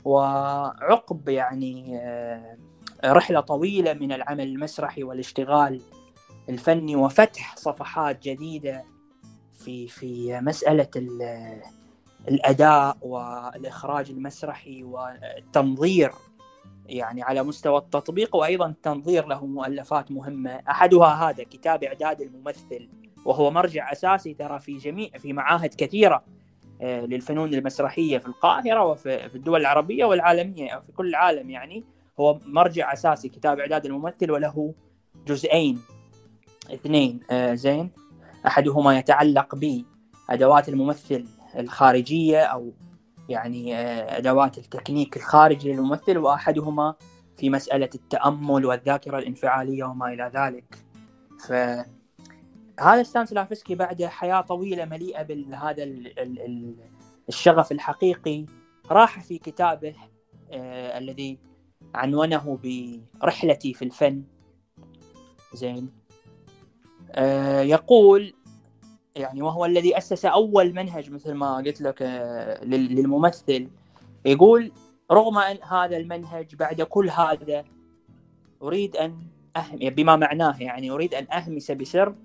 وعقب 0.05 1.29
يعني 1.29 1.99
آه، 2.01 2.57
رحلة 3.05 3.39
طويلة 3.39 3.93
من 3.93 4.11
العمل 4.11 4.47
المسرحي 4.47 5.03
والاشتغال 5.03 5.81
الفني 6.49 6.95
وفتح 6.95 7.55
صفحات 7.57 8.23
جديدة 8.23 8.83
في 9.53 9.87
في 9.87 10.39
مسألة 10.41 10.87
ال- 10.95 11.61
الأداء 12.27 12.97
والإخراج 13.01 14.09
المسرحي 14.11 14.83
والتنظير 14.83 16.11
يعني 16.85 17.23
على 17.23 17.43
مستوى 17.43 17.77
التطبيق 17.77 18.35
وأيضا 18.35 18.65
التنظير 18.67 19.25
له 19.27 19.45
مؤلفات 19.45 20.11
مهمة. 20.11 20.51
أحدها 20.69 21.29
هذا 21.29 21.43
كتاب 21.43 21.83
إعداد 21.83 22.21
الممثل 22.21 22.89
وهو 23.25 23.51
مرجع 23.51 23.91
أساسي 23.91 24.33
ترى 24.33 24.59
في 24.59 24.77
جميع 24.77 25.09
في 25.17 25.33
معاهد 25.33 25.73
كثيرة 25.73 26.23
آه، 26.81 27.01
للفنون 27.05 27.53
المسرحية 27.53 28.17
في 28.17 28.27
القاهرة 28.27 28.83
وفي 28.85 29.29
في 29.29 29.35
الدول 29.35 29.61
العربية 29.61 30.05
والعالمية 30.05 30.79
في 30.79 30.91
كل 30.91 31.07
العالم 31.07 31.49
يعني. 31.49 31.83
هو 32.19 32.39
مرجع 32.45 32.93
أساسي 32.93 33.29
كتاب 33.29 33.59
إعداد 33.59 33.85
الممثل 33.85 34.31
وله 34.31 34.73
جزئين. 35.27 35.81
اثنين 36.73 37.19
آه، 37.31 37.53
زين. 37.53 37.91
أحدهما 38.47 38.97
يتعلق 38.97 39.55
بأدوات 40.29 40.69
الممثل 40.69 41.25
الخارجية 41.59 42.43
أو 42.43 42.73
يعني 43.29 43.75
آه، 43.75 44.17
أدوات 44.17 44.57
التكنيك 44.57 45.17
الخارجي 45.17 45.73
للممثل 45.73 46.17
وأحدهما 46.17 46.95
في 47.37 47.49
مسألة 47.49 47.89
التأمل 47.95 48.65
والذاكرة 48.65 49.17
الانفعالية 49.17 49.83
وما 49.83 50.13
إلى 50.13 50.31
ذلك. 50.35 50.77
ف 51.47 51.51
هذا 52.79 53.03
ستانسلافسكي 53.03 53.75
بعد 53.75 54.03
حياة 54.03 54.41
طويلة 54.41 54.85
مليئة 54.85 55.23
بهذا 55.23 55.83
ال- 55.83 56.19
ال- 56.19 56.41
ال- 56.41 56.75
الشغف 57.29 57.71
الحقيقي. 57.71 58.45
راح 58.91 59.19
في 59.23 59.37
كتابه 59.37 59.95
آه 60.51 60.97
الذي 60.97 61.37
عنونه 61.95 62.59
برحلتي 63.21 63.73
في 63.73 63.85
الفن. 63.85 64.23
زين. 65.53 66.04
يقول 67.61 68.33
يعني 69.15 69.41
وهو 69.41 69.65
الذي 69.65 69.97
أسس 69.97 70.25
أول 70.25 70.73
منهج 70.73 71.11
مثل 71.11 71.33
ما 71.33 71.55
قلت 71.57 71.81
لك 71.81 72.01
آه، 72.01 72.63
لل- 72.65 72.95
للممثل 72.95 73.67
يقول 74.25 74.71
رغم 75.11 75.37
أن 75.37 75.57
هذا 75.63 75.97
المنهج 75.97 76.55
بعد 76.55 76.81
كل 76.81 77.09
هذا 77.09 77.63
أريد 78.61 78.95
أن 78.95 79.15
أهم 79.57 79.77
بما 79.79 80.15
معناه 80.15 80.61
يعني 80.61 80.91
أريد 80.91 81.13
أن 81.13 81.27
أهمس 81.31 81.71
بسر 81.71 82.15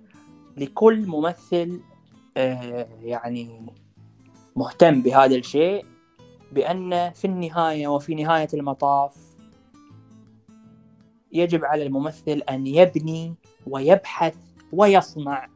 لكل 0.57 1.07
ممثل 1.07 1.81
آه، 2.37 2.89
يعني 3.03 3.67
مهتم 4.57 5.03
بهذا 5.03 5.37
الشيء 5.37 5.85
بأن 6.53 7.11
في 7.11 7.25
النهاية 7.25 7.89
وفي 7.89 8.15
نهاية 8.15 8.49
المطاف 8.55 9.17
يجب 11.33 11.65
على 11.65 11.83
الممثل 11.87 12.43
أن 12.51 12.67
يبني 12.67 13.35
ويبحث 13.67 14.35
ويصنع 14.73 15.49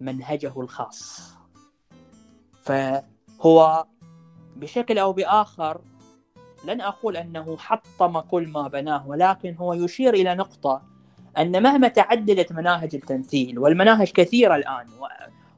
منهجه 0.00 0.60
الخاص 0.60 1.32
فهو 2.62 3.86
بشكل 4.56 4.98
أو 4.98 5.12
بآخر 5.12 5.80
لن 6.64 6.80
أقول 6.80 7.16
أنه 7.16 7.56
حطم 7.56 8.20
كل 8.20 8.48
ما 8.48 8.68
بناه 8.68 9.08
ولكن 9.08 9.54
هو 9.54 9.74
يشير 9.74 10.14
إلى 10.14 10.34
نقطة 10.34 10.82
أن 11.38 11.62
مهما 11.62 11.88
تعددت 11.88 12.52
مناهج 12.52 12.94
التمثيل 12.94 13.58
والمناهج 13.58 14.12
كثيرة 14.12 14.56
الآن. 14.56 14.86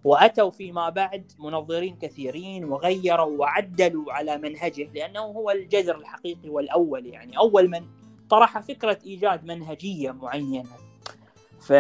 وأتوا 0.05 0.51
فيما 0.51 0.89
بعد 0.89 1.33
منظرين 1.39 1.97
كثيرين 1.97 2.65
وغيروا 2.65 3.39
وعدلوا 3.39 4.13
على 4.13 4.39
منهجه 4.39 4.91
لأنه 4.95 5.21
هو 5.21 5.51
الجذر 5.51 5.97
الحقيقي 5.97 6.49
والأول 6.49 7.07
يعني 7.07 7.39
أول 7.39 7.71
من 7.71 7.87
طرح 8.31 8.59
فكرة 8.59 8.99
إيجاد 9.07 9.45
منهجية 9.45 10.11
معينة 10.11 10.71
ف 11.61 11.73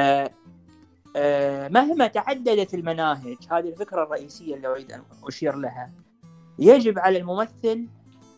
مهما 1.71 2.07
تعددت 2.07 2.75
المناهج 2.75 3.37
هذه 3.51 3.69
الفكرة 3.69 4.03
الرئيسية 4.03 4.55
اللي 4.55 4.69
أريد 4.69 4.93
أن 4.93 5.03
أشير 5.25 5.57
لها. 5.57 5.93
يجب 6.59 6.99
على 6.99 7.19
الممثل 7.19 7.87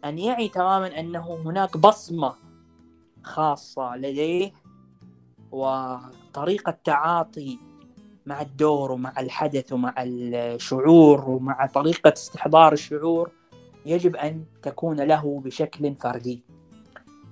أن 0.04 0.18
يعي 0.18 0.48
تماما 0.48 1.00
أنه 1.00 1.34
هناك 1.34 1.76
بصمة 1.76 2.34
خاصة 3.22 3.96
لديه 3.96 4.52
وطريقة 5.52 6.78
تعاطي 6.84 7.58
مع 8.26 8.40
الدور 8.40 8.92
ومع 8.92 9.20
الحدث 9.20 9.72
ومع 9.72 9.94
الشعور 9.98 11.30
ومع 11.30 11.66
طريقة 11.66 12.12
استحضار 12.12 12.72
الشعور 12.72 13.30
يجب 13.86 14.16
أن 14.16 14.44
تكون 14.62 15.00
له 15.00 15.40
بشكل 15.44 15.94
فردي. 15.94 16.44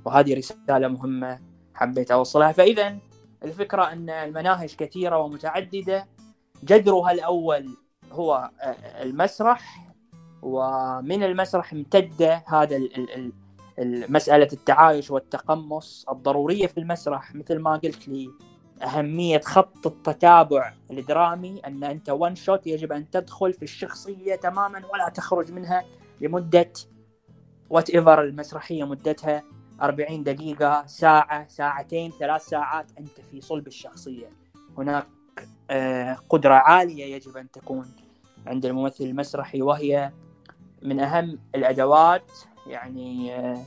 وهذه 0.05 0.35
رسالة 0.35 0.89
مهمة 0.89 1.41
حبيت 1.75 2.11
أوصلها. 2.11 2.53
فإذا 2.53 2.99
الفكرة 3.45 3.93
أن 3.93 4.11
المناهج 4.11 4.75
كثيرة 4.75 5.19
ومتعددة. 5.19 6.07
جذرها 6.63 7.13
الأول 7.13 7.77
هو 8.13 8.51
المسرح 9.01 9.93
ومن 10.43 11.23
المسرح 11.23 11.73
امتد 11.73 12.41
هذا 12.47 12.81
مسألة 14.09 14.49
التعايش 14.53 15.11
والتقمص 15.11 16.07
الضرورية 16.11 16.67
في 16.67 16.79
المسرح. 16.81 17.35
مثل 17.35 17.59
ما 17.59 17.77
قلت 17.77 18.09
لي 18.09 18.29
أهمية 18.83 19.41
خط 19.41 19.87
التتابع 19.87 20.75
الدرامي 20.91 21.61
أن 21.67 21.85
أنت 21.85 22.11
one 22.11 22.35
shot 22.35 22.67
يجب 22.67 22.93
أن 22.93 23.11
تدخل 23.11 23.53
في 23.53 23.63
الشخصية 23.63 24.35
تماما 24.35 24.83
ولا 24.93 25.09
تخرج 25.09 25.53
منها 25.53 25.85
لمدة 26.21 26.73
whatever 27.71 28.23
المسرحية 28.23 28.85
مدتها. 28.85 29.43
40 29.83 30.23
دقيقة 30.23 30.87
ساعة 30.87 31.49
ساعتين 31.49 32.11
ثلاث 32.11 32.47
ساعات 32.47 32.87
أنت 32.99 33.21
في 33.31 33.41
صلب 33.41 33.67
الشخصية. 33.67 34.31
هناك 34.79 35.07
آه، 35.71 36.17
قدرة 36.29 36.55
عالية 36.55 37.05
يجب 37.15 37.37
أن 37.37 37.51
تكون 37.51 37.87
عند 38.47 38.67
الممثل 38.67 39.05
المسرحي 39.05 39.63
وهي 39.63 40.13
من 40.83 41.01
أهم 41.01 41.39
الأدوات 41.55 42.33
يعني 42.67 43.35
آه، 43.35 43.65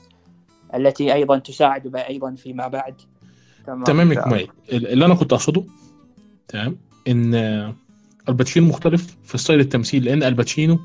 التي 0.75 1.13
أيضا 1.13 1.39
تساعد 1.39 1.95
أيضا 1.95 2.35
فيما 2.35 2.67
بعد. 2.67 2.95
تمام؟ 3.65 4.11
يا 4.11 4.21
كمال 4.21 4.47
اللي 4.71 5.05
أنا 5.05 5.15
كنت 5.15 5.33
أقصده 5.33 5.63
تمام 6.47 6.77
إن 7.07 7.35
الباتشينو 8.29 8.67
مختلف 8.67 9.17
في 9.23 9.37
style 9.37 9.59
التمثيل 9.59 10.05
لأن 10.05 10.23
الباتشينو 10.23 10.79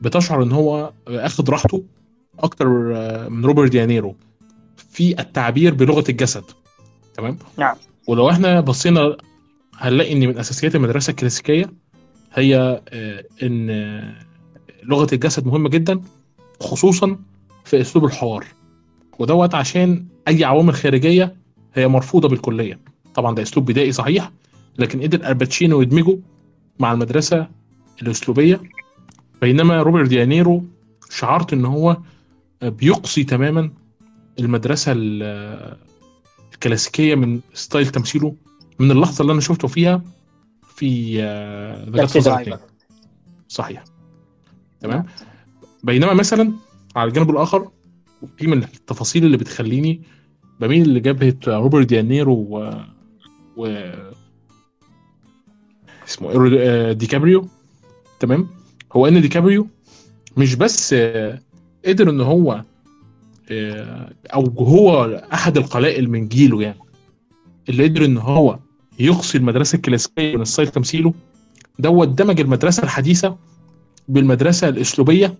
بتشعر 0.00 0.42
إن 0.42 0.52
هو 0.52 0.92
اخد 1.08 1.50
راحته 1.50 1.84
أكتر 2.38 2.68
من 3.28 3.44
روبرت 3.44 3.70
دينيرو. 3.70 4.14
في 4.94 5.20
التعبير 5.20 5.74
بلغة 5.74 6.04
الجسد. 6.08 6.44
تمام؟ 7.14 7.38
نعم. 7.58 7.76
ولو 8.06 8.30
إحنا 8.30 8.60
بصينا 8.60 9.16
هنلاقي 9.76 10.12
إن 10.12 10.28
من 10.28 10.38
أساسيات 10.38 10.74
المدرسة 10.74 11.10
الكلاسيكية 11.10 11.72
هي 12.34 12.82
آه، 12.88 13.24
إن 13.42 13.70
لغة 14.82 15.06
الجسد 15.12 15.46
مهمة 15.46 15.68
جدا 15.68 16.00
خصوصا 16.60 17.18
في 17.64 17.80
أسلوب 17.80 18.04
الحوار. 18.04 18.46
ودوت 19.18 19.54
عشان 19.54 20.06
أي 20.28 20.44
عوامل 20.44 20.74
خارجية 20.74 21.34
هي 21.74 21.88
مرفوضة 21.88 22.28
بالكلية. 22.28 22.78
طبعا 23.14 23.34
ده 23.34 23.42
أسلوب 23.42 23.66
بدائي 23.70 23.92
صحيح 23.92 24.30
لكن 24.78 25.02
قدر 25.02 25.28
الباتشينو 25.28 25.82
يدمجه 25.82 26.18
مع 26.78 26.92
المدرسة 26.92 27.46
الأسلوبية. 28.02 28.60
بينما 29.40 29.82
روبرت 29.82 30.08
دينيرو 30.08 30.64
شعرت 31.10 31.52
إن 31.52 31.64
هو 31.64 31.96
بيقصي 32.62 33.24
تماما 33.24 33.70
المدرسة 34.38 34.92
الكلاسيكية 36.52 37.14
من 37.14 37.40
style 37.54 37.86
تمثيله 37.88 38.34
من 38.78 38.90
اللحظه 38.90 39.22
اللي 39.22 39.32
أنا 39.32 39.40
شفته 39.40 39.68
فيها 39.68 40.02
في 40.76 41.16
ذا 41.90 42.58
صحيح. 43.48 43.84
تمام. 44.80 45.06
بينما 45.84 46.14
مثلا 46.14 46.52
على 46.96 47.08
الجانب 47.08 47.30
الآخر 47.30 47.70
في 48.36 48.46
من 48.46 48.62
التفاصيل 48.62 49.24
اللي 49.24 49.36
بتخليني 49.36 50.02
بميل 50.60 50.94
لجبهة 50.94 51.36
روبرت 51.46 51.86
دي 51.86 52.02
نيرو 52.02 52.34
و, 52.34 52.72
و... 53.56 53.92
اسمه 56.08 56.30
إيه؟ 56.30 56.92
ديكابريو. 56.92 57.48
تمام. 58.20 58.48
هو 58.92 59.06
إن 59.06 59.20
ديكابريو 59.20 59.66
مش 60.36 60.54
بس 60.54 60.94
قدر 61.84 62.10
إن 62.10 62.20
هو 62.20 62.64
أو 64.34 64.44
هو 64.58 65.04
أحد 65.32 65.56
القلائل 65.56 66.10
من 66.10 66.28
جيله 66.28 66.62
يعني 66.62 66.78
اللي 67.68 67.84
قدر 67.84 68.04
إن 68.04 68.16
هو 68.16 68.58
يقصي 68.98 69.38
المدرسة 69.38 69.76
الكلاسيكية 69.76 70.36
من 70.36 70.44
style 70.44 70.68
تمثيله 70.68 71.14
دوت 71.78 72.08
دمج 72.08 72.40
المدرسة 72.40 72.82
الحديثة 72.82 73.36
بالمدرسة 74.08 74.68
الأسلوبية 74.68 75.34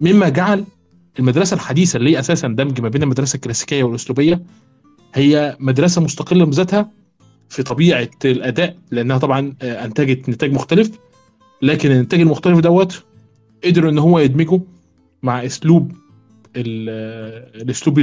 مما 0.00 0.28
جعل 0.28 0.64
المدرسة 1.18 1.54
الحديثة 1.54 1.96
اللي 1.96 2.10
هي 2.10 2.18
أساسا 2.18 2.48
دمج 2.48 2.80
ما 2.80 2.88
بين 2.88 3.02
المدرسة 3.02 3.36
الكلاسيكية 3.36 3.84
والأسلوبية 3.84 4.42
هي 5.14 5.56
مدرسة 5.60 6.02
مستقلة 6.02 6.44
بذاتها 6.44 6.90
في 7.48 7.62
طبيعة 7.62 8.08
الأداء 8.24 8.76
لأنها 8.90 9.18
طبعا 9.18 9.54
أنتجت 9.62 10.28
نتاج 10.28 10.52
مختلف 10.52 10.90
لكن 11.62 11.90
الانتاج 11.90 12.20
المختلف 12.20 12.58
دوت 12.58 13.04
قدر 13.64 13.88
إن 13.88 13.98
هو 13.98 14.18
يدمجه 14.18 14.60
مع 15.22 15.44
أسلوب 15.44 15.92
الأسلوب 16.56 17.98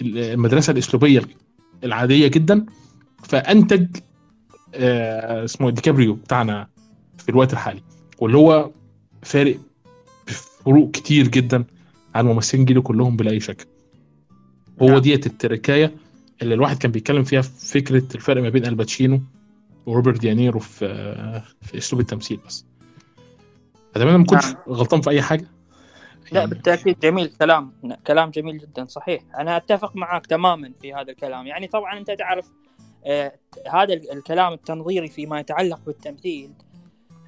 المدرسة 0.00 0.70
الأسلوبية 0.70 1.22
العادية 1.84 2.26
جدا 2.26 2.66
فأنتج 3.22 3.86
اسمه 4.74 5.70
ديكابريو 5.70 6.14
بتاعنا 6.14 6.68
في 7.18 7.28
الوقت 7.28 7.52
الحالي 7.52 7.82
واللي 8.18 8.36
هو 8.36 8.70
فارق 9.22 9.58
فروق 10.64 10.90
كتير 10.90 11.28
جدا 11.28 11.64
عن 12.14 12.26
ممثلين 12.26 12.64
جيله 12.64 12.82
كلهم 12.82 13.16
بلا 13.16 13.30
أي 13.30 13.40
شك 13.40 13.66
هو 14.82 14.88
نعم. 14.88 14.98
ديت 14.98 15.26
التركاية 15.26 15.94
اللي 16.42 16.54
الواحد 16.54 16.78
كان 16.78 16.90
بيتكلم 16.90 17.24
فيها 17.24 17.42
في 17.42 17.66
فكرة 17.66 18.04
الفرق 18.14 18.42
ما 18.42 18.48
بين 18.48 18.66
آل 18.66 18.78
باتشينو 18.78 19.22
وروبرت 19.86 20.20
دي 20.20 20.33
نيرو 20.33 20.60
في 20.60 21.42
في 21.62 21.78
أسلوب 21.78 22.00
التمثيل 22.00 22.38
بس 22.46 22.64
أتمنى 23.96 24.18
ما 24.18 24.24
كنتش 24.24 24.46
نعم. 24.46 24.56
غلطان 24.68 25.00
في 25.00 25.10
أي 25.10 25.22
حاجة 25.22 25.46
لا 26.32 26.40
يعني... 26.40 26.50
بالتأكيد 26.50 27.00
جميل 27.00 27.26
كلام 27.28 27.72
كلام 28.06 28.30
جميل 28.30 28.58
جدا 28.58 28.84
صحيح. 28.84 29.22
أنا 29.38 29.56
أتفق 29.56 29.96
معك 29.96 30.26
تماما 30.26 30.72
في 30.82 30.94
هذا 30.94 31.10
الكلام. 31.10 31.46
يعني 31.46 31.66
طبعا 31.66 31.98
أنت 31.98 32.10
تعرف 32.10 32.50
آه 33.06 33.32
هذا 33.70 33.94
الكلام 33.94 34.52
التنظيري 34.52 35.08
فيما 35.08 35.40
يتعلق 35.40 35.80
بالتمثيل 35.86 36.52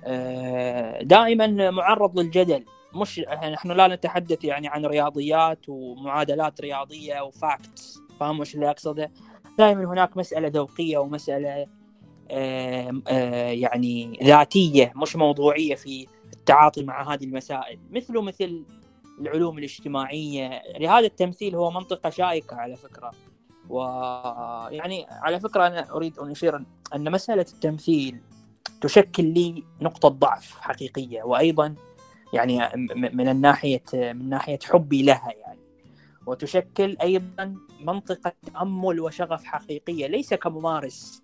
آه 0.04 1.02
دائما 1.02 1.70
معرض 1.70 2.18
للجدل. 2.18 2.64
مش 2.94 3.20
نحن 3.52 3.72
لا 3.72 3.88
نتحدث 3.88 4.44
يعني 4.44 4.68
عن 4.68 4.86
رياضيات 4.86 5.68
ومعادلات 5.68 6.60
رياضية 6.60 7.20
وفاكتس 7.20 8.00
فاهم 8.20 8.40
وش 8.40 8.54
اللي 8.54 8.70
أقصده؟ 8.70 9.10
دائما 9.58 9.84
هناك 9.84 10.16
مسألة 10.16 10.48
ذوقية 10.48 10.98
ومسألة 10.98 11.66
آآ 12.30 13.02
آآ 13.08 13.52
يعني 13.52 14.18
ذاتية 14.22 14.92
مش 14.96 15.16
موضوعية 15.16 15.74
في 15.74 16.06
التعاطي 16.32 16.84
مع 16.84 17.14
هذه 17.14 17.24
المسائل. 17.24 17.78
مثله 17.90 18.22
مثل 18.22 18.64
العلوم 19.20 19.58
الاجتماعية. 19.58 20.62
لهذا 20.78 21.06
التمثيل 21.06 21.54
هو 21.54 21.70
منطقة 21.70 22.10
شائكة 22.10 22.56
على 22.56 22.76
فكرة. 22.76 23.12
ويعني 23.68 25.06
على 25.10 25.40
فكرة 25.40 25.66
أنا 25.66 25.90
أريد 25.90 26.18
أن 26.18 26.30
أشير 26.30 26.64
ان 26.94 27.12
مسألة 27.12 27.46
التمثيل 27.54 28.20
تشكل 28.80 29.24
لي 29.24 29.64
نقطة 29.80 30.08
ضعف 30.08 30.58
حقيقية 30.60 31.22
وأيضا 31.22 31.74
يعني 32.32 32.60
من 32.94 33.28
الناحيه 33.28 33.82
من 33.94 34.28
ناحية 34.28 34.58
حبي 34.64 35.02
لها 35.02 35.32
يعني. 35.40 35.60
وتشكل 36.26 36.96
أيضا 37.02 37.56
منطقة 37.80 38.32
تأمل 38.46 39.00
وشغف 39.00 39.44
حقيقية. 39.44 40.06
ليس 40.06 40.34
كممارس. 40.34 41.22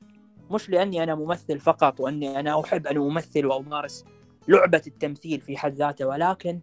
مش 0.50 0.70
لأني 0.70 1.03
أنا 1.03 1.14
ممثل 1.14 1.61
فقط 1.61 2.00
وأني 2.00 2.40
أنا 2.40 2.61
أحب 2.61 2.87
أن 2.87 2.96
أمثل 2.96 3.46
وأمارس 3.46 4.05
لعبة 4.48 4.83
التمثيل 4.87 5.40
في 5.40 5.57
حد 5.57 5.74
ذاته 5.74 6.07
ولكن 6.07 6.61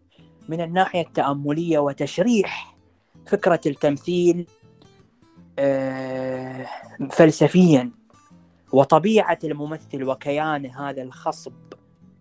من 0.50 0.62
الناحية 0.62 1.02
التأملية 1.02 1.80
وتشريح 1.80 2.76
فكرة 3.26 3.62
التمثيل 3.66 4.48
فلسفيا 7.12 7.92
وطبيعة 8.74 9.40
الممثل 9.44 10.04
وكيانه 10.04 10.90
هذا 10.90 11.02
الخصب 11.02 11.54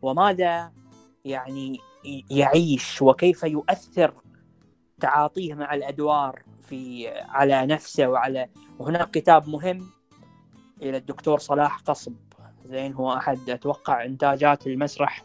وماذا 0.03 0.73
يعني 1.25 1.79
يعيش 2.31 3.03
وكيف 3.03 3.43
يؤثر 3.43 4.15
تعاطيه 5.01 5.55
مع 5.55 5.75
الأدوار 5.75 6.43
في 6.69 7.09
على 7.19 7.67
نفسه 7.67 8.09
وعلى 8.09 8.49
وهناك 8.79 9.11
كتاب 9.11 9.49
مهم 9.49 9.87
إلى 10.83 10.97
الدكتور 10.97 11.39
صلاح 11.39 11.79
قصب 11.79 12.15
زين 12.65 12.93
هو 12.93 13.13
أحد 13.13 13.51
أتوقع 13.51 14.05
إنتاجات 14.05 14.67
المسرح 14.67 15.25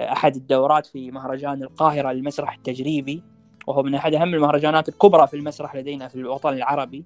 أحد 0.00 0.36
الدورات 0.36 0.86
في 0.86 1.10
مهرجان 1.10 1.62
القاهرة 1.62 2.12
للمسرح 2.12 2.54
التجريبي 2.54 3.22
وهو 3.66 3.82
من 3.82 3.94
أحد 3.94 4.14
أهم 4.14 4.34
المهرجانات 4.34 4.88
الكبرى 4.88 5.26
في 5.26 5.36
المسرح 5.36 5.76
لدينا 5.76 6.08
في 6.08 6.14
الوطن 6.14 6.52
العربي. 6.52 7.04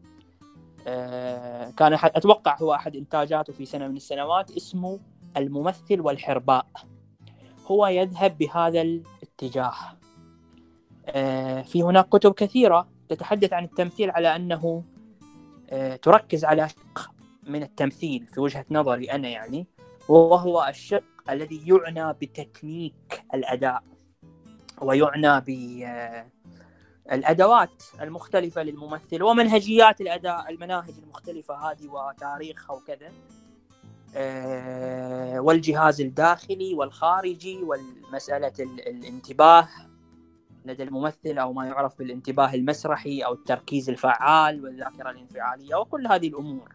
كان 1.77 1.93
أحد 1.93 2.11
أتوقع 2.15 2.57
هو 2.57 2.75
أحد 2.75 2.97
إنتاجاته 2.97 3.53
في 3.53 3.65
سنة 3.65 3.89
من 3.89 3.97
السنوات 3.97 4.51
اسمه 4.57 4.99
الممثل 5.37 6.01
والحرباء. 6.01 6.67
هو 7.67 7.87
يذهب 7.87 8.39
بهذا 8.39 8.83
الاتجاه. 8.83 9.75
في 11.63 11.83
هناك 11.83 12.09
كتب 12.09 12.33
كثيرة 12.33 12.89
تتحدث 13.09 13.53
عن 13.53 13.65
التمثيل 13.65 14.11
على 14.11 14.37
أنه 14.37 14.85
تركز 16.03 16.45
على 16.45 16.69
شق 16.69 17.11
من 17.47 17.63
التمثيل 17.63 18.27
في 18.27 18.41
وجهة 18.41 18.65
نظري 18.71 19.05
أنا 19.05 19.29
يعني 19.29 19.67
وهو 20.09 20.67
الشق 20.69 21.03
الذي 21.31 21.69
يعنى 21.69 22.13
بتكنيك 22.13 23.25
الأداء 23.35 23.83
ويعنى 24.81 25.41
بالأدوات 27.07 27.83
المختلفة 28.01 28.63
للممثل 28.63 29.23
ومنهجيات 29.23 30.01
الأداء 30.01 30.51
المناهج 30.51 30.95
المختلفة 31.03 31.55
هذه 31.55 31.89
وتاريخها 31.89 32.75
وكذا 32.77 33.13
والجهاز 35.41 36.01
الداخلي 36.01 36.75
والخارجي 36.75 37.63
والمسألة 37.63 38.53
الانتباه 38.61 39.69
لدى 40.65 40.83
الممثل 40.83 41.39
أو 41.39 41.53
ما 41.53 41.67
يعرف 41.67 41.99
بالانتباه 41.99 42.55
المسرحي 42.55 43.21
أو 43.21 43.33
التركيز 43.33 43.91
الفعال 43.91 44.65
والذاكرة 44.65 45.11
الانفعالية 45.11 45.75
وكل 45.75 46.07
هذه 46.07 46.29
الأمور. 46.29 46.75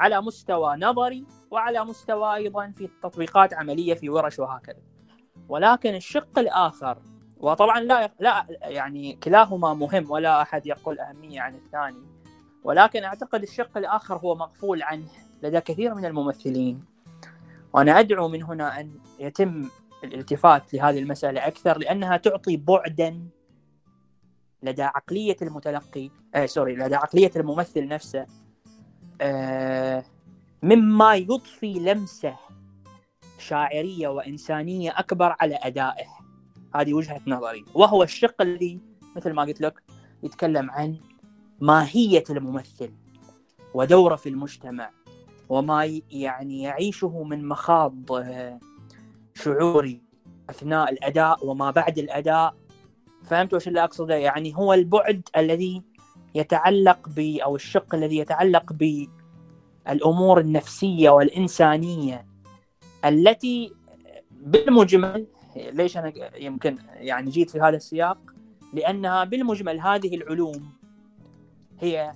على 0.00 0.20
مستوى 0.20 0.76
نظري 0.76 1.26
وعلى 1.50 1.84
مستوى 1.84 2.34
أيضا 2.34 2.72
في 2.76 2.88
تطبيقات 3.02 3.54
عملية 3.54 3.94
في 3.94 4.10
ورش 4.10 4.38
وهكذا. 4.38 4.82
ولكن 5.48 5.94
الشق 5.94 6.38
الآخر 6.38 6.98
وطبعا 7.36 7.80
لا 7.80 8.10
لا 8.20 8.46
يعني 8.62 9.12
كلاهما 9.12 9.74
مهم 9.74 10.10
ولا 10.10 10.42
أحد 10.42 10.66
يقول 10.66 10.98
أهمية 10.98 11.40
عن 11.40 11.54
الثاني 11.54 12.06
ولكن 12.64 13.04
أعتقد 13.04 13.42
الشق 13.42 13.78
الآخر 13.78 14.16
هو 14.16 14.34
مغفول 14.34 14.82
عنه 14.82 15.08
لدى 15.42 15.60
كثير 15.60 15.94
من 15.94 16.04
الممثلين. 16.04 16.84
وأنا 17.72 18.00
أدعو 18.00 18.28
من 18.28 18.42
هنا 18.42 18.80
أن 18.80 18.90
يتم 19.18 19.68
الالتفات 20.04 20.74
لهذه 20.74 20.98
المسألة 20.98 21.46
أكثر 21.46 21.78
لأنها 21.78 22.16
تعطي 22.16 22.56
بعدا 22.56 23.28
لدى 24.62 24.82
عقلية 24.82 25.36
المتلقي 25.42 26.10
آه 26.34 26.46
سوري 26.46 26.76
لدى 26.76 26.94
عقلية 26.94 27.30
الممثل 27.36 27.88
نفسه 27.88 28.26
مما 30.62 31.14
يضفي 31.14 31.72
لمسه 31.72 32.36
شاعرية 33.38 34.08
وإنسانية 34.08 34.90
أكبر 34.98 35.36
على 35.40 35.54
أدائه. 35.54 36.06
هذه 36.74 36.94
وجهة 36.94 37.20
نظري. 37.26 37.64
وهو 37.74 38.02
الشق 38.02 38.42
الذي 38.42 38.80
مثل 39.16 39.32
ما 39.32 39.42
قلت 39.42 39.60
لك 39.60 39.82
يتكلم 40.22 40.70
عن 40.70 40.96
ماهية 41.60 42.24
الممثل 42.30 42.92
ودوره 43.74 44.16
في 44.16 44.28
المجتمع 44.28 44.90
وما 45.48 46.00
يعني 46.10 46.62
يعيشه 46.62 47.22
من 47.22 47.48
مخاض 47.48 47.94
شعوري 49.34 50.02
أثناء 50.50 50.92
الأداء 50.92 51.46
وما 51.46 51.70
بعد 51.70 51.98
الأداء. 51.98 52.54
فهمت 53.24 53.54
وش 53.54 53.68
اللي 53.68 53.84
أقصده؟ 53.84 54.14
يعني 54.14 54.56
هو 54.56 54.74
البعد 54.74 55.28
الذي 55.36 55.82
يتعلق 56.34 57.08
ب 57.08 57.18
أو 57.18 57.56
الشق 57.56 57.94
الذي 57.94 58.16
يتعلق 58.16 58.72
بالامور 59.86 60.40
النفسية 60.40 61.10
والإنسانية 61.10 62.26
التي 63.04 63.72
بالمجمل 64.30 65.26
ليش 65.56 65.96
أنا 65.96 66.12
يمكن 66.36 66.78
يعني 66.92 67.30
جيت 67.30 67.50
في 67.50 67.60
هذا 67.60 67.76
السياق؟ 67.76 68.18
لأنها 68.74 69.24
بالمجمل 69.24 69.80
هذه 69.80 70.14
العلوم 70.14 70.72
هي 71.80 72.12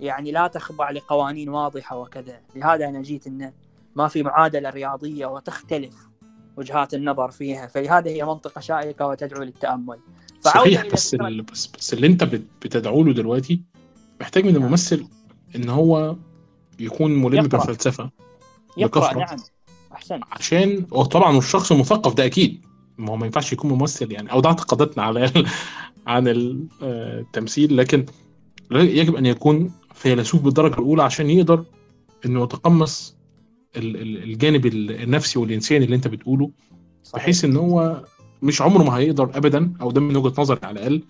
يعني 0.00 0.32
لا 0.32 0.46
تخضع 0.46 0.90
لقوانين 0.90 1.48
واضحة 1.48 1.98
وكذا. 1.98 2.40
لهذا 2.56 2.88
أنا 2.88 3.02
جيت 3.02 3.26
انه 3.26 3.52
ما 3.94 4.08
في 4.08 4.22
معادلة 4.22 4.70
رياضية 4.70 5.26
وتختلف 5.26 6.08
وجهات 6.56 6.94
النظر 6.94 7.30
فيها. 7.30 7.66
فلهذا 7.66 8.10
هي 8.10 8.24
منطقة 8.24 8.60
شائكة 8.60 9.06
وتدعو 9.06 9.42
للتأمل. 9.42 9.98
صحيح 10.54 10.86
بس 10.92 11.14
ال... 11.14 11.42
بس 11.42 11.66
بس 11.66 11.94
اللي 11.94 12.06
انت 12.06 12.24
بتدعو 12.62 13.04
له 13.04 13.12
دلوقتي 13.12 13.62
محتاج 14.20 14.46
من 14.46 14.56
الممثل 14.56 15.06
ان 15.56 15.68
هو 15.68 16.16
يكون 16.80 17.22
ملم 17.22 17.46
بالفلسفه 17.46 18.10
يقرأ 18.76 19.14
نعم. 19.14 19.38
احسن 19.92 20.20
عشان 20.32 20.82
طبعا 20.84 21.38
الشخص 21.38 21.72
المثقف 21.72 22.14
ده 22.14 22.24
أكيد. 22.24 22.64
ما 22.98 23.10
هو 23.10 23.16
ما 23.16 23.26
ينفعش 23.26 23.52
يكون 23.52 23.70
ممثل 23.70 24.12
يعني. 24.12 24.32
أو 24.32 24.40
ده 24.40 24.48
اعتقاداتنا 24.48 25.02
على 25.02 25.32
عن 26.06 26.24
التمثيل. 26.82 27.76
لكن 27.76 28.06
يجب 28.70 29.16
أن 29.16 29.26
يكون 29.26 29.72
فيلسوف 29.94 30.42
بالدرجة 30.42 30.74
الأولى 30.74 31.02
عشان 31.02 31.30
يقدر 31.30 31.64
إنه 32.26 32.42
يتقمص 32.42 33.16
الجانب 33.76 34.66
النفسي 34.66 35.38
والإنساني 35.38 35.84
اللي 35.84 35.96
أنت 35.96 36.08
بتقوله 36.08 36.50
بحيث 37.14 37.44
إن 37.44 37.56
هو 37.56 38.04
مش 38.42 38.62
عمره 38.62 38.82
ما 38.82 38.96
هيقدر 38.96 39.24
ابدا 39.34 39.72
أو 39.80 39.90
ده 39.90 40.00
من 40.00 40.16
وجهة 40.16 40.40
نظري 40.40 40.60
على 40.62 40.72
الأقل 40.80 41.02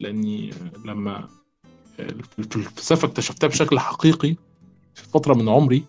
لأني 0.00 0.50
لما 0.84 1.28
الفلسفة 2.00 3.08
اكتشفتها 3.08 3.46
بشكل 3.48 3.78
حقيقي 3.78 4.36
في 4.94 5.04
فترة 5.12 5.34
من 5.34 5.48
عمري 5.48 5.84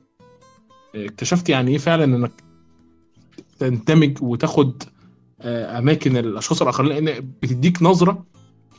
اكتشفت 0.95 1.49
يعني 1.49 1.71
إيه 1.71 1.77
فعلا 1.77 2.03
إنك 2.03 2.31
تندمج 3.59 4.17
وتاخد 4.23 4.83
أماكن 5.41 6.17
الأشخاص 6.17 6.61
الآخرين 6.61 7.05
لأن 7.05 7.29
بتديك 7.43 7.81
نظرة 7.83 8.25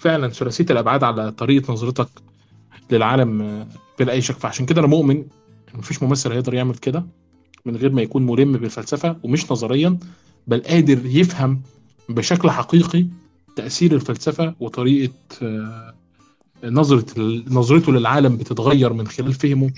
فعلا 0.00 0.28
ثلاثية 0.28 0.66
الأبعاد 0.70 1.04
على 1.04 1.32
طريقة 1.32 1.72
نظرتك 1.72 2.08
للعالم 2.90 3.66
بلا 3.98 4.12
أي 4.12 4.20
شك. 4.22 4.34
فعشان 4.34 4.66
كده 4.66 4.80
أنا 4.80 4.88
مؤمن 4.88 5.16
إن 5.16 5.78
مفيش 5.78 6.02
ممثل 6.02 6.32
هيقدر 6.32 6.54
يعمل 6.54 6.74
كده 6.74 7.06
من 7.64 7.76
غير 7.76 7.92
ما 7.92 8.02
يكون 8.02 8.26
ملم 8.26 8.52
بالفلسفة 8.52 9.16
ومش 9.22 9.52
نظريا 9.52 9.98
بل 10.46 10.60
قادر 10.62 11.06
يفهم 11.06 11.62
بشكل 12.08 12.50
حقيقي 12.50 13.06
تأثير 13.56 13.92
الفلسفة 13.92 14.54
وطريقة 14.60 15.12
نظرة 16.64 17.04
نظرته 17.50 17.92
للعالم 17.92 18.36
بتتغير 18.36 18.92
من 18.92 19.06
خلال 19.06 19.32
فهمه 19.32 19.72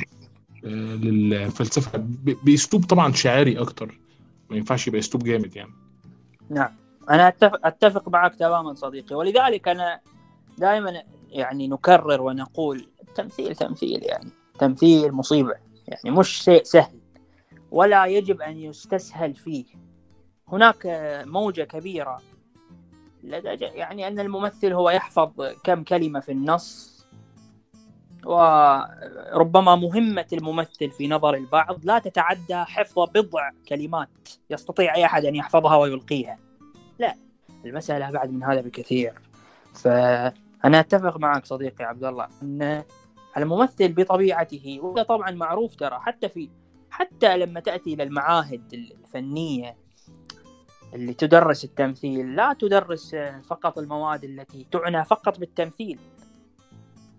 للفلسفة 0.64 2.04
بأسلوب 2.44 2.84
طبعا 2.84 3.12
شعاري 3.12 3.58
أكتر. 3.58 3.98
ما 4.50 4.56
ينفعش 4.56 4.88
يبقى 4.88 4.98
أسلوب 4.98 5.24
جامد 5.24 5.56
يعني. 5.56 5.72
نعم. 6.50 6.70
اتفق, 7.08 7.66
أتفق 7.66 8.08
معك 8.08 8.34
تماما 8.34 8.74
صديقي. 8.74 9.16
ولذلك 9.16 9.68
أنا 9.68 10.00
دائما 10.58 11.02
يعني 11.30 11.68
نكرر 11.68 12.22
ونقول 12.22 12.86
التمثيل 13.08 13.56
تمثيل 13.56 14.02
يعني 14.02 14.30
تمثيل 14.58 15.12
مصيبة. 15.12 15.54
يعني 15.88 16.16
مش 16.18 16.28
شيء 16.28 16.62
سهل. 16.64 16.98
ولا 17.70 18.06
يجب 18.06 18.40
أن 18.40 18.56
يستسهل 18.58 19.34
فيه. 19.34 19.64
هناك 20.52 20.82
موجة 21.26 21.62
كبيرة. 21.62 22.20
لدى 23.24 23.64
يعني 23.64 24.08
أن 24.08 24.20
الممثل 24.20 24.72
هو 24.72 24.90
يحفظ 24.90 25.30
كم 25.64 25.84
كلمة 25.84 26.20
في 26.20 26.32
النص. 26.32 26.90
وربما 28.24 29.76
مهمة 29.76 30.26
الممثل 30.32 30.90
في 30.90 31.08
نظر 31.08 31.34
البعض 31.34 31.84
لا 31.84 31.98
تتعدى 31.98 32.56
حفظ 32.64 33.08
بضع 33.14 33.50
كلمات 33.68 34.28
يستطيع 34.50 34.94
أي 34.94 35.04
أحد 35.04 35.24
أن 35.24 35.36
يحفظها 35.36 35.76
ويلقيها. 35.76 36.38
لا 36.98 37.14
المسألة 37.64 38.08
أبعد 38.08 38.32
من 38.32 38.44
هذا 38.44 38.60
بكثير. 38.60 39.14
فأنا 39.74 40.80
أتفق 40.80 41.16
معك 41.16 41.46
صديقي 41.46 41.84
عبد 41.84 42.04
الله 42.04 42.28
أن 42.42 42.84
الممثل 43.36 43.92
بطبيعته 43.92 44.78
وهذا 44.82 45.02
طبعا 45.02 45.30
معروف 45.30 45.76
ترى 45.76 45.98
حتى 46.00 46.28
في 46.28 46.50
حتى 46.90 47.36
لما 47.36 47.60
تأتي 47.60 47.94
إلى 47.94 48.02
المعاهد 48.02 48.62
الفنية 48.72 49.76
اللي 50.94 51.14
تدرس 51.14 51.64
التمثيل 51.64 52.36
لا 52.36 52.52
تدرس 52.52 53.16
فقط 53.44 53.78
المواد 53.78 54.24
التي 54.24 54.66
تعنى 54.70 55.04
فقط 55.04 55.38
بالتمثيل. 55.38 55.98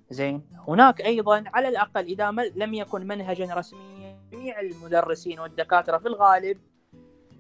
زين؟ 0.09 0.41
هناك 0.67 1.01
أيضا 1.01 1.43
على 1.47 1.67
الأقل 1.67 2.05
إذا 2.05 2.31
لم 2.55 2.73
يكن 2.73 3.07
منهجا 3.07 3.53
رسميا 3.53 4.19
جميع 4.31 4.59
المدرسين 4.59 5.39
والدكاترة 5.39 5.97
في 5.97 6.07
الغالب 6.07 6.57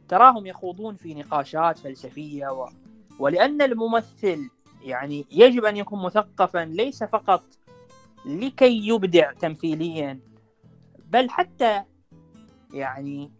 تراهم 0.07 0.45
يخوضون 0.45 0.95
في 0.95 1.13
نقاشات 1.13 1.77
فلسفية 1.77 2.47
و... 2.47 2.69
ولأن 3.19 3.61
الممثل 3.61 4.49
يعني 4.81 5.25
يجب 5.31 5.65
أن 5.65 5.77
يكون 5.77 6.03
مثقفا 6.03 6.65
ليس 6.65 7.03
فقط 7.03 7.43
لكي 8.25 8.87
يبدع 8.87 9.33
تمثيليا 9.33 10.19
بل 11.05 11.29
حتى 11.29 11.83
يعني 12.73 13.31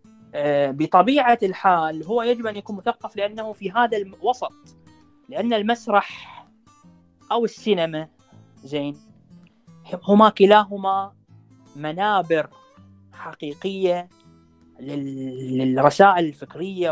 بطبيعة 0.71 1.39
الحال 1.43 2.03
هو 2.03 2.21
يجب 2.21 2.47
أن 2.47 2.55
يكون 2.55 2.75
مثقف 2.75 3.15
لأنه 3.15 3.53
في 3.53 3.71
هذا 3.71 3.97
الوسط 3.97 4.53
لأن 5.29 5.53
المسرح 5.53 6.45
أو 7.31 7.45
السينما 7.45 8.07
زين 8.63 8.97
هما 10.07 10.29
كلاهما 10.29 11.13
منابر 11.75 12.49
حقيقية 13.13 14.09
للرسائل 14.79 16.25
الفكرية 16.25 16.91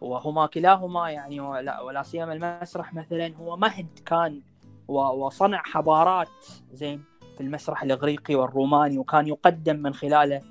وهما 0.00 0.46
كلاهما 0.46 1.10
يعني 1.10 1.40
ولا, 1.40 1.80
ولا 1.80 2.02
سيما 2.02 2.32
المسرح 2.32 2.94
مثلا 2.94 3.36
هو 3.36 3.56
مهد 3.56 3.98
كان 4.06 4.42
وصنع 4.88 5.62
حضارات 5.64 6.46
زين 6.72 7.04
في 7.36 7.40
المسرح 7.40 7.82
الإغريقي 7.82 8.34
والروماني 8.34 8.98
وكان 8.98 9.28
يقدم 9.28 9.76
من 9.76 9.94
خلاله 9.94 10.42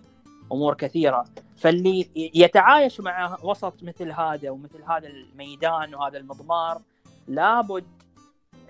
أمور 0.51 0.73
كثيرة. 0.73 1.25
فاللي 1.57 2.09
يتعايش 2.15 3.01
مع 3.01 3.37
وسط 3.43 3.83
مثل 3.83 4.11
هذا 4.11 4.49
ومثل 4.49 4.83
هذا 4.83 5.07
الميدان 5.07 5.95
وهذا 5.95 6.17
المضمار 6.17 6.81
لابد 7.27 7.85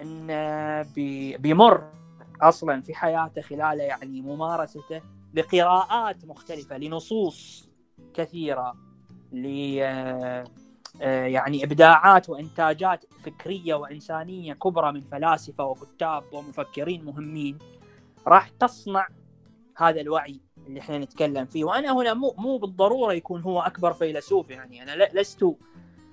إن 0.02 0.28
بيمر 1.40 1.92
أصلا 2.42 2.82
في 2.82 2.94
حياته 2.94 3.42
خلال 3.42 3.80
يعني 3.80 4.22
ممارسته 4.22 5.02
لقراءات 5.34 6.26
مختلفة 6.26 6.78
لنصوص 6.78 7.70
كثيرة 8.14 8.76
ل 9.32 9.46
يعني 11.02 11.64
إبداعات 11.64 12.30
وإنتاجات 12.30 13.06
فكرية 13.24 13.76
وإنسانية 13.76 14.54
كبرى 14.54 14.92
من 14.92 15.02
فلاسفة 15.02 15.64
وكتاب 15.66 16.24
ومفكرين 16.34 17.06
مهمين. 17.06 17.58
راح 18.28 18.50
تصنع 18.50 19.08
هذا 19.78 20.02
الوعي 20.02 20.47
اللي 20.68 20.80
إحنا 20.80 20.98
نتكلم 20.98 21.46
فيه. 21.46 21.64
وأنا 21.64 21.94
هنا 21.94 22.14
مو 22.14 22.34
مو 22.38 22.58
بالضرورة 22.58 23.14
يكون 23.14 23.42
هو 23.42 23.62
أكبر 23.62 23.94
فيلسوف 23.94 24.50
يعني. 24.50 24.84
أنا 24.84 25.10
لست 25.14 25.46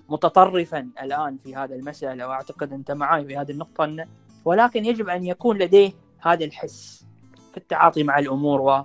متطرفا 0.08 0.88
الآن 1.02 1.36
في 1.36 1.56
هذا 1.56 1.74
المسألة 1.74 2.28
وأعتقد 2.28 2.72
أنت 2.72 2.90
معي 2.90 3.24
في 3.24 3.36
هذه 3.36 3.50
النقطة 3.50 4.06
ولكن 4.44 4.84
يجب 4.84 5.08
أن 5.08 5.24
يكون 5.24 5.58
لديه 5.58 5.92
هذا 6.20 6.44
الحس 6.44 7.06
في 7.50 7.56
التعاطي 7.56 8.02
مع 8.02 8.18
الأمور. 8.18 8.84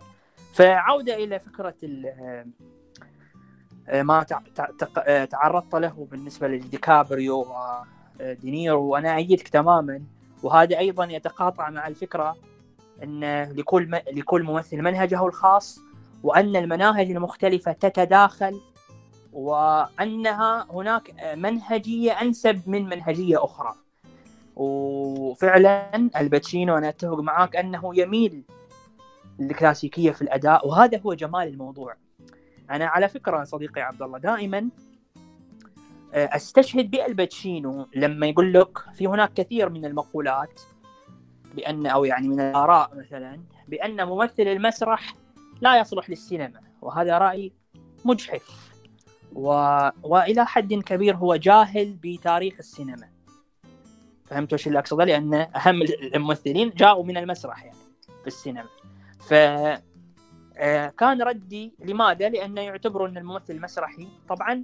فعودة 0.53 1.15
إلى 1.15 1.39
فكرة 1.39 1.75
ما 3.93 4.23
تعرضت 5.31 5.75
له 5.75 6.07
بالنسبة 6.11 6.47
لديكابريو 6.47 7.45
ودينيرو 8.19 8.83
وأنا 8.83 9.15
أيدك 9.15 9.47
تماما. 9.47 10.01
وهذا 10.43 10.77
أيضا 10.77 11.05
يتقاطع 11.05 11.69
مع 11.69 11.87
الفكرة 11.87 12.37
أن 13.03 13.43
لكل 13.57 13.99
لكل 14.13 14.43
ممثل 14.43 14.77
منهجه 14.77 15.25
الخاص 15.25 15.79
وأن 16.23 16.55
المناهج 16.55 17.11
المختلفة 17.11 17.71
تتداخل 17.71 18.59
وأنها 19.33 20.67
هناك 20.71 21.35
منهجية 21.37 22.11
أنسب 22.11 22.61
من 22.67 22.85
منهجية 22.85 23.43
أخرى. 23.43 23.75
وفعلا 24.55 26.09
الباتشينو 26.17 26.77
أنا 26.77 26.89
أتفق 26.89 27.19
معك 27.19 27.55
أنه 27.55 27.91
يميل 27.95 28.43
الكلاسيكيه 29.39 30.11
في 30.11 30.21
الأداء 30.21 30.67
وهذا 30.67 30.99
هو 30.99 31.13
جمال 31.13 31.47
الموضوع. 31.47 31.95
أنا 32.71 32.87
على 32.87 33.09
فكرة 33.09 33.43
صديقي 33.43 33.81
عبد 33.81 34.01
الله 34.01 34.19
دائما 34.19 34.69
آه، 36.13 36.29
أستشهد 36.35 36.91
بالباتشينو 36.91 37.87
لما 37.95 38.27
يقول 38.27 38.53
لك 38.53 38.77
في 38.93 39.07
هناك 39.07 39.33
كثير 39.33 39.69
من 39.69 39.85
المقولات 39.85 40.61
بان 41.55 41.85
أو 41.85 42.05
يعني 42.05 42.27
من 42.27 42.39
الآراء 42.39 42.95
مثلا 42.95 43.39
بأن 43.67 44.05
ممثل 44.05 44.43
المسرح 44.43 45.13
لا 45.61 45.79
يصلح 45.79 46.09
للسينما 46.09 46.61
وهذا 46.81 47.17
رأي 47.17 47.53
مجحف. 48.05 48.69
و... 49.33 49.49
وإلى 50.03 50.45
حد 50.45 50.73
كبير 50.73 51.15
هو 51.15 51.35
جاهل 51.35 51.97
بتاريخ 52.03 52.53
السينما. 52.59 53.09
فهمت 54.25 54.53
وش 54.53 54.67
اللي 54.67 54.79
أقصده؟ 54.79 55.03
لأن 55.05 55.33
أهم 55.33 55.81
الممثلين 56.15 56.69
جاءوا 56.69 57.03
من 57.03 57.17
المسرح 57.17 57.63
يعني 57.63 57.77
في 58.21 58.27
السينما. 58.27 58.69
ف 59.19 59.33
آه، 60.61 60.87
كان 60.87 61.21
ردي 61.21 61.73
لماذا؟ 61.79 62.29
لأنه 62.29 62.61
يعتبروا 62.61 63.07
أن 63.07 63.17
الممثل 63.17 63.53
المسرحي 63.53 64.07
طبعا 64.29 64.63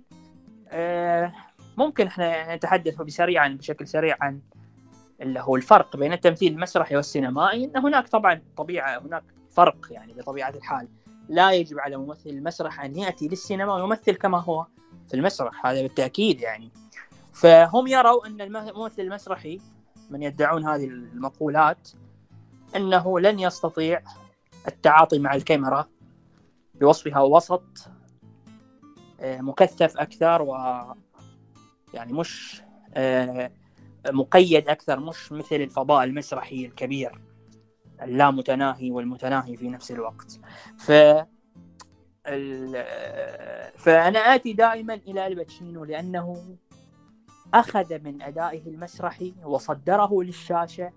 آه، 0.69 1.33
ممكن 1.77 2.07
إحنا 2.07 2.55
نتحدث 2.55 3.01
بسريعا 3.01 3.47
بشكل 3.47 3.87
سريع 3.87 4.17
عن 4.21 4.41
اللي 5.21 5.39
هو 5.39 5.55
الفرق 5.55 5.97
بين 5.97 6.13
التمثيل 6.13 6.53
المسرحي 6.53 6.95
والسينمائي 6.95 7.65
إن 7.65 7.77
هناك 7.77 8.07
طبعا 8.07 8.41
طبيعة 8.57 8.99
هناك 8.99 9.23
فرق 9.51 9.87
يعني 9.91 10.13
بطبيعة 10.13 10.49
الحال. 10.49 10.87
لا 11.29 11.51
يجب 11.51 11.79
على 11.79 11.97
ممثل 11.97 12.29
المسرح 12.29 12.81
أن 12.81 12.95
يأتي 12.95 13.27
للسينما 13.27 13.73
ويمثل 13.73 14.15
كما 14.15 14.39
هو 14.39 14.65
في 15.07 15.13
المسرح 15.13 15.65
هذا 15.65 15.81
بالتأكيد 15.81 16.41
يعني. 16.41 16.71
فهم 17.33 17.87
يروا 17.87 18.27
أن 18.27 18.41
الممثل 18.41 19.01
المسرحي 19.01 19.61
من 20.09 20.23
يدعون 20.23 20.67
هذه 20.67 20.85
المقولات 20.85 21.89
إنه 22.75 23.19
لن 23.19 23.39
يستطيع 23.39 24.01
التعاطي 24.67 25.19
مع 25.19 25.35
الكاميرا 25.35 25.87
بوصفها 26.75 27.19
وسط 27.19 27.89
آه، 29.19 29.41
مكثف 29.41 29.97
أكثر 29.97 30.41
و 30.41 30.55
يعني 31.93 32.13
مش 32.13 32.61
آه، 32.93 33.51
مقيد 34.11 34.69
أكثر 34.69 34.99
مش 34.99 35.31
مثل 35.31 35.55
الفضاء 35.55 36.03
المسرحي 36.03 36.65
الكبير 36.65 37.21
اللامتناهي 38.01 38.91
والمتناهي 38.91 39.57
في 39.57 39.69
نفس 39.69 39.91
الوقت. 39.91 40.39
ف 40.77 40.91
فأنا 43.77 44.19
آتي 44.19 44.53
دائما 44.53 44.93
إلى 44.93 45.27
الباتشينو 45.27 45.85
لأنه 45.85 46.57
أخذ 47.53 47.99
من 48.03 48.21
أدائه 48.21 48.69
المسرحي 48.69 49.33
وصدره 49.43 50.23
للشاشة 50.23 50.91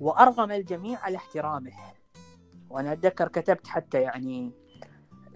وأرغم 0.00 0.50
الجميع 0.50 0.98
على 0.98 1.16
احترامه. 1.16 1.72
وأنا 2.70 2.92
أتذكر 2.92 3.28
كتبت 3.28 3.66
حتى 3.66 4.00
يعني 4.00 4.52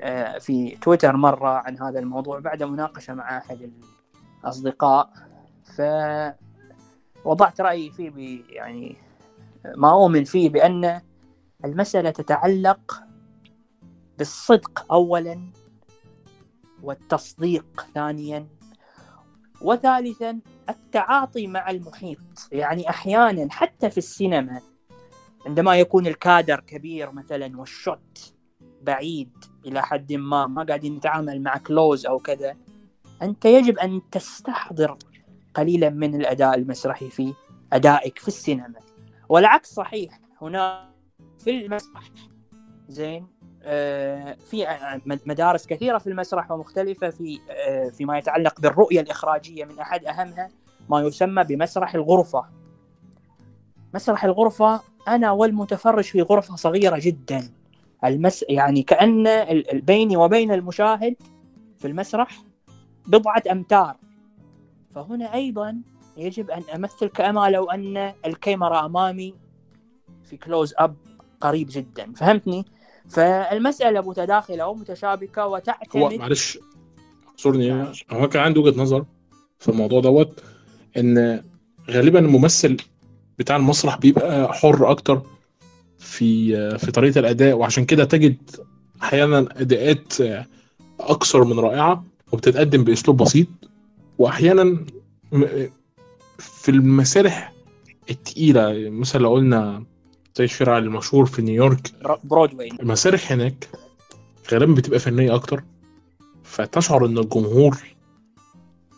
آه، 0.00 0.38
في 0.38 0.76
تويتر 0.76 1.16
مرة 1.16 1.48
عن 1.48 1.78
هذا 1.78 1.98
الموضوع 1.98 2.38
بعد 2.38 2.62
مناقشة 2.62 3.14
مع 3.14 3.38
أحد 3.38 3.72
الأصدقاء. 4.44 5.10
ف 5.64 5.80
وضعت 7.24 7.60
رأيي 7.60 7.90
فيه 7.90 8.42
يعني 8.48 8.96
ما 9.76 9.90
أؤمن 9.90 10.24
فيه 10.24 10.48
بأن 10.48 11.00
المسألة 11.64 12.10
تتعلق 12.10 13.02
بالصدق 14.18 14.92
اولا 14.92 15.52
والتصديق 16.82 17.86
ثانيا 17.94 18.46
وثالثا 19.62 20.40
التعاطي 20.68 21.46
مع 21.46 21.70
المحيط. 21.70 22.18
يعني 22.52 22.90
أحيانا 22.90 23.48
حتى 23.50 23.90
في 23.90 23.98
السينما 23.98 24.60
عندما 25.46 25.76
يكون 25.76 26.06
الكادر 26.06 26.60
كبير 26.60 27.12
مثلا 27.12 27.60
والشوت 27.60 28.34
بعيد 28.82 29.30
إلى 29.66 29.82
حد 29.82 30.12
ما 30.12 30.46
ما 30.46 30.62
قاعدين 30.62 30.96
نتعامل 30.96 31.42
مع 31.42 31.56
كلوز 31.56 32.06
أو 32.06 32.18
كذا 32.18 32.56
أنت 33.22 33.44
يجب 33.44 33.78
أن 33.78 34.00
تستحضر 34.10 34.96
قليلا 35.54 35.90
من 35.90 36.14
الأداء 36.14 36.54
المسرحي 36.54 37.10
في 37.10 37.34
أدائك 37.72 38.18
في 38.18 38.28
السينما. 38.28 38.80
والعكس 39.28 39.74
صحيح 39.74 40.20
هنا 40.42 40.92
في 41.38 41.50
المسرح. 41.50 42.02
زين 42.88 43.26
آه 43.62 44.36
في 44.50 44.66
مدارس 45.06 45.66
كثيرة 45.66 45.98
في 45.98 46.06
المسرح 46.06 46.50
ومختلفة 46.50 47.10
في 47.10 47.38
آه 47.50 47.88
فيما 47.88 48.18
يتعلق 48.18 48.60
بالرؤية 48.60 49.00
الإخراجية 49.00 49.64
من 49.64 49.78
أحد 49.78 50.04
أهمها 50.04 50.48
ما 50.88 51.00
يسمى 51.00 51.44
بمسرح 51.44 51.94
الغرفة. 51.94 52.44
مسرح 53.94 54.24
الغرفة 54.24 54.80
أنا 55.08 55.30
والمتفرج 55.30 56.04
في 56.04 56.22
غرفة 56.22 56.56
صغيرة 56.56 56.98
جدا. 57.00 57.50
المس 58.04 58.44
يعني 58.48 58.82
كأن 58.82 59.24
بيني 59.72 60.16
وبين 60.16 60.52
المشاهد 60.52 61.16
في 61.78 61.88
المسرح 61.88 62.42
بضعة 63.06 63.42
أمتار. 63.50 63.96
فهنا 64.94 65.34
أيضا 65.34 65.78
يجب 66.16 66.50
أن 66.50 66.62
أمثل 66.74 67.06
كما 67.06 67.50
لو 67.50 67.70
أن 67.70 68.12
الكاميرا 68.26 68.86
أمامي 68.86 69.34
في 70.24 70.36
كلوز 70.36 70.74
اب 70.78 70.96
قريب 71.40 71.68
جدا. 71.70 72.12
فهمتني؟ 72.12 72.64
فالمسألة 73.08 74.00
متداخلة 74.00 74.66
ومتشابكة 74.66 75.46
وتعتمد 75.46 76.02
هو 76.02 76.18
معلش 76.18 76.58
اعذرني 77.46 77.68
نعم. 77.70 77.92
هو 78.10 78.28
كان 78.28 78.42
عندي 78.42 78.60
وجهة 78.60 78.80
نظر 78.80 79.04
في 79.58 79.68
الموضوع 79.68 80.00
دوت 80.00 80.40
إن 80.96 81.42
غالبا 81.90 82.18
الممثل 82.18 82.76
بتاع 83.38 83.56
المسرح 83.56 83.98
بيبقى 83.98 84.52
حر 84.52 84.90
أكتر 84.90 85.22
في 85.98 86.78
في 86.78 86.92
طريقة 86.92 87.18
الأداء 87.18 87.56
وعشان 87.56 87.84
كده 87.84 88.04
تجد 88.04 88.36
أحيانا 89.02 89.38
إداءات 89.38 90.12
أكثر 91.00 91.44
من 91.44 91.58
رائعة 91.60 92.04
وبتتقدم 92.32 92.84
بأسلوب 92.84 93.16
بسيط. 93.16 93.46
وأحيانا 94.22 94.84
في 96.38 96.68
المسارح 96.70 97.52
التقيلة 98.10 98.90
مثلا 98.90 99.22
لو 99.22 99.34
قلنا 99.34 99.84
زي 100.36 100.44
الشارع 100.44 100.78
المشهور 100.78 101.26
في 101.26 101.42
نيويورك 101.42 101.92
برودواي. 102.24 102.68
المسارح 102.80 103.32
هناك 103.32 103.68
غالبا 104.52 104.74
بتبقى 104.74 104.98
فنية 104.98 105.34
أكتر 105.34 105.64
فتشعر 106.42 107.06
إن 107.06 107.18
الجمهور 107.18 107.76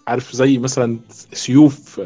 عارف 0.09 0.33
زي 0.33 0.59
مثلا 0.59 0.99
سيوف 1.33 2.01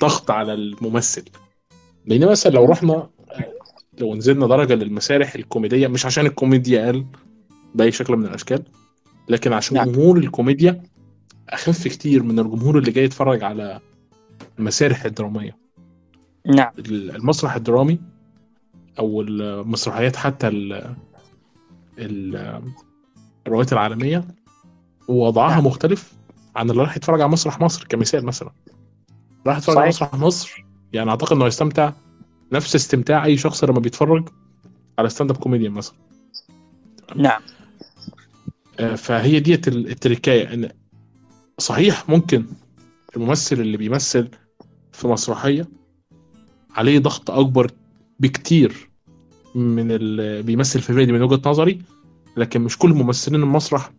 ضغط 0.00 0.30
على 0.30 0.54
الممثل. 0.54 1.24
لأن 2.06 2.30
مثلا 2.30 2.52
لو 2.52 2.64
رحنا 2.64 3.10
لو 3.98 4.14
نزلنا 4.14 4.46
درجة 4.46 4.74
للمسارح 4.74 5.34
الكوميدية 5.34 5.88
مش 5.88 6.06
عشان 6.06 6.26
الكوميديا 6.26 6.84
قال 6.86 7.06
باي 7.74 7.92
شكل 7.92 8.16
من 8.16 8.26
الأشكال 8.26 8.62
لكن 9.28 9.52
عشان 9.52 9.76
نعم. 9.76 9.90
جمهور 9.92 10.18
الكوميديا 10.18 10.82
أخف 11.48 11.88
كتير 11.88 12.22
من 12.22 12.38
الجمهور 12.38 12.78
اللي 12.78 12.90
جاي 12.90 13.04
يتفرج 13.04 13.42
على 13.42 13.80
المسارح 14.58 15.04
الدرامية. 15.04 15.56
نعم. 16.46 16.72
المسرح 16.78 17.54
الدرامي 17.54 17.98
أو 18.98 19.20
المسرحيات 19.20 20.16
حتى 20.16 20.48
ال 20.48 20.94
الروايات 23.46 23.72
العالمية 23.72 24.24
وضعها 25.08 25.54
نعم. 25.54 25.66
مختلف 25.66 26.12
عن 26.56 26.70
اللي 26.70 26.82
راح 26.82 26.96
يتفرج 26.96 27.20
على 27.20 27.30
مسرح 27.30 27.60
مصر 27.60 27.86
كمثال 27.88 28.26
مثلا. 28.26 28.50
راح 29.46 29.56
يتفرج 29.56 29.76
على 29.76 29.88
مسرح 29.88 30.14
مصر 30.14 30.64
يعني 30.92 31.10
أعتقد 31.10 31.36
إنه 31.36 31.44
هيستمتع 31.44 31.92
نفس 32.52 32.74
استمتاع 32.74 33.24
أي 33.24 33.36
شخص 33.36 33.64
لما 33.64 33.80
بيتفرج 33.80 34.28
على 34.98 35.08
stand-up 35.08 35.36
comedian 35.36 35.72
مثلا. 35.72 35.94
نعم. 37.16 37.40
فهي 38.96 39.40
ديت 39.40 39.68
التركاية. 39.68 40.54
ان 40.54 40.70
صحيح 41.58 42.08
ممكن 42.08 42.46
الممثل 43.16 43.60
اللي 43.60 43.76
بيمثل 43.76 44.28
في 44.92 45.08
مسرحية 45.08 45.68
عليه 46.70 46.98
ضغط 46.98 47.30
أكبر 47.30 47.70
بكتير 48.20 48.90
من 49.54 49.90
اللي 49.90 50.42
بيمثل 50.42 50.80
في 50.80 50.92
فيديو 50.92 51.14
من 51.14 51.22
وجهة 51.22 51.50
نظري 51.50 51.82
لكن 52.36 52.60
مش 52.60 52.78
كل 52.78 52.90
ممثلين 52.94 53.42
المسرح 53.42 53.90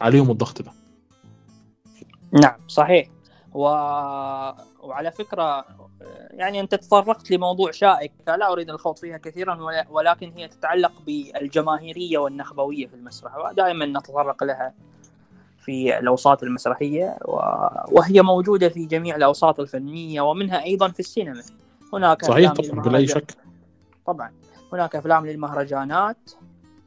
عليهم 0.00 0.30
الضغط 0.30 0.62
ده. 0.62 0.72
نعم 2.42 2.56
صحيح. 2.68 3.08
و... 3.54 3.62
وعلى 4.80 5.12
فكرة 5.12 5.64
يعني 6.30 6.60
انت 6.60 6.74
تطرقت 6.74 7.30
لموضوع 7.30 7.70
شائك 7.70 8.12
لا 8.26 8.52
أريد 8.52 8.70
الخوض 8.70 8.96
فيها 8.96 9.16
كثيرا 9.16 9.58
ولكن 9.90 10.32
هي 10.36 10.48
تتعلق 10.48 10.92
بالجماهيرية 11.06 12.18
والنخبوية 12.18 12.86
في 12.86 12.94
المسرح 12.94 13.36
ودائما 13.36 13.86
نتطرق 13.86 14.44
لها 14.44 14.74
في 15.58 15.98
الأوساط 15.98 16.42
المسرحية 16.42 17.16
وهي 17.88 18.22
موجودة 18.22 18.68
في 18.68 18.86
جميع 18.86 19.16
الأوساط 19.16 19.60
الفنية 19.60 20.20
ومنها 20.20 20.64
أيضا 20.64 20.88
في 20.88 21.00
السينما. 21.00 21.42
هناك 21.92 22.24
صحيح 22.24 22.52
طبعا 22.52 22.82
بلا 22.82 22.98
أي 22.98 23.06
شك. 23.06 23.36
طبعا. 24.06 24.32
هناك 24.72 24.96
أفلام 24.96 25.26
للمهرجانات 25.26 26.30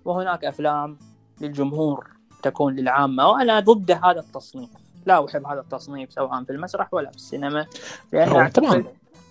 وهناك 0.06 0.46
أفلام 0.46 0.98
للجمهور 1.42 2.08
تكون 2.44 2.76
للعامة 2.76 3.30
وأنا 3.30 3.60
ضد 3.60 3.92
هذا 3.92 4.20
التصنيف. 4.20 4.70
لا 5.06 5.26
أحب 5.26 5.46
هذا 5.46 5.60
التصنيف 5.60 6.14
سواء 6.14 6.44
في 6.44 6.52
المسرح 6.52 6.94
ولا 6.94 7.10
في 7.10 7.16
السينما 7.16 7.66
لأن 8.14 8.50
طبعا. 8.50 8.84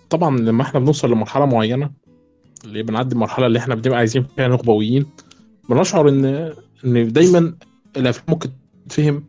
طبعا 0.09 0.37
لما 0.37 0.61
إحنا 0.63 0.79
بنوصل 0.79 1.11
لمرحلة 1.11 1.45
معينة 1.45 1.91
اللي 2.65 2.83
بنعدي 2.83 3.15
المرحلة 3.15 3.47
اللي 3.47 3.59
إحنا 3.59 3.75
بنبقى 3.75 3.97
عايزين 3.97 4.23
فيها 4.35 4.47
نخبويين 4.47 5.05
بنشعر 5.69 6.09
إن 6.09 6.25
إن 6.85 7.11
دايما 7.13 7.53
الأفلام 7.97 8.25
ممكن 8.27 8.49
تتفهم 8.89 9.23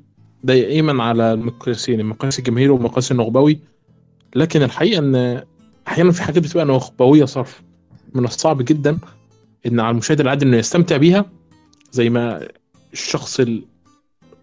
دائما 0.44 1.02
على 1.04 1.32
المقياسين 1.32 2.00
المقياس 2.00 2.38
الجماهيري 2.38 2.70
والمقياس 2.70 3.12
النخبوي 3.12 3.58
لكن 4.36 4.62
الحقيقة 4.62 4.98
إن 4.98 5.42
أحيانا 5.88 6.12
في 6.12 6.22
حاجات 6.22 6.42
بتبقى 6.42 6.64
نخبويه 6.64 7.24
صرف 7.24 7.62
من 8.14 8.24
الصعب 8.24 8.62
جدا 8.62 8.98
إن 9.66 9.80
على 9.80 9.90
المشاهد 9.90 10.20
العادي 10.20 10.44
إنه 10.44 10.56
يستمتع 10.56 10.96
بيها 10.96 11.24
زي 11.92 12.10
ما 12.10 12.48
الشخص 12.92 13.40
ال- 13.40 13.64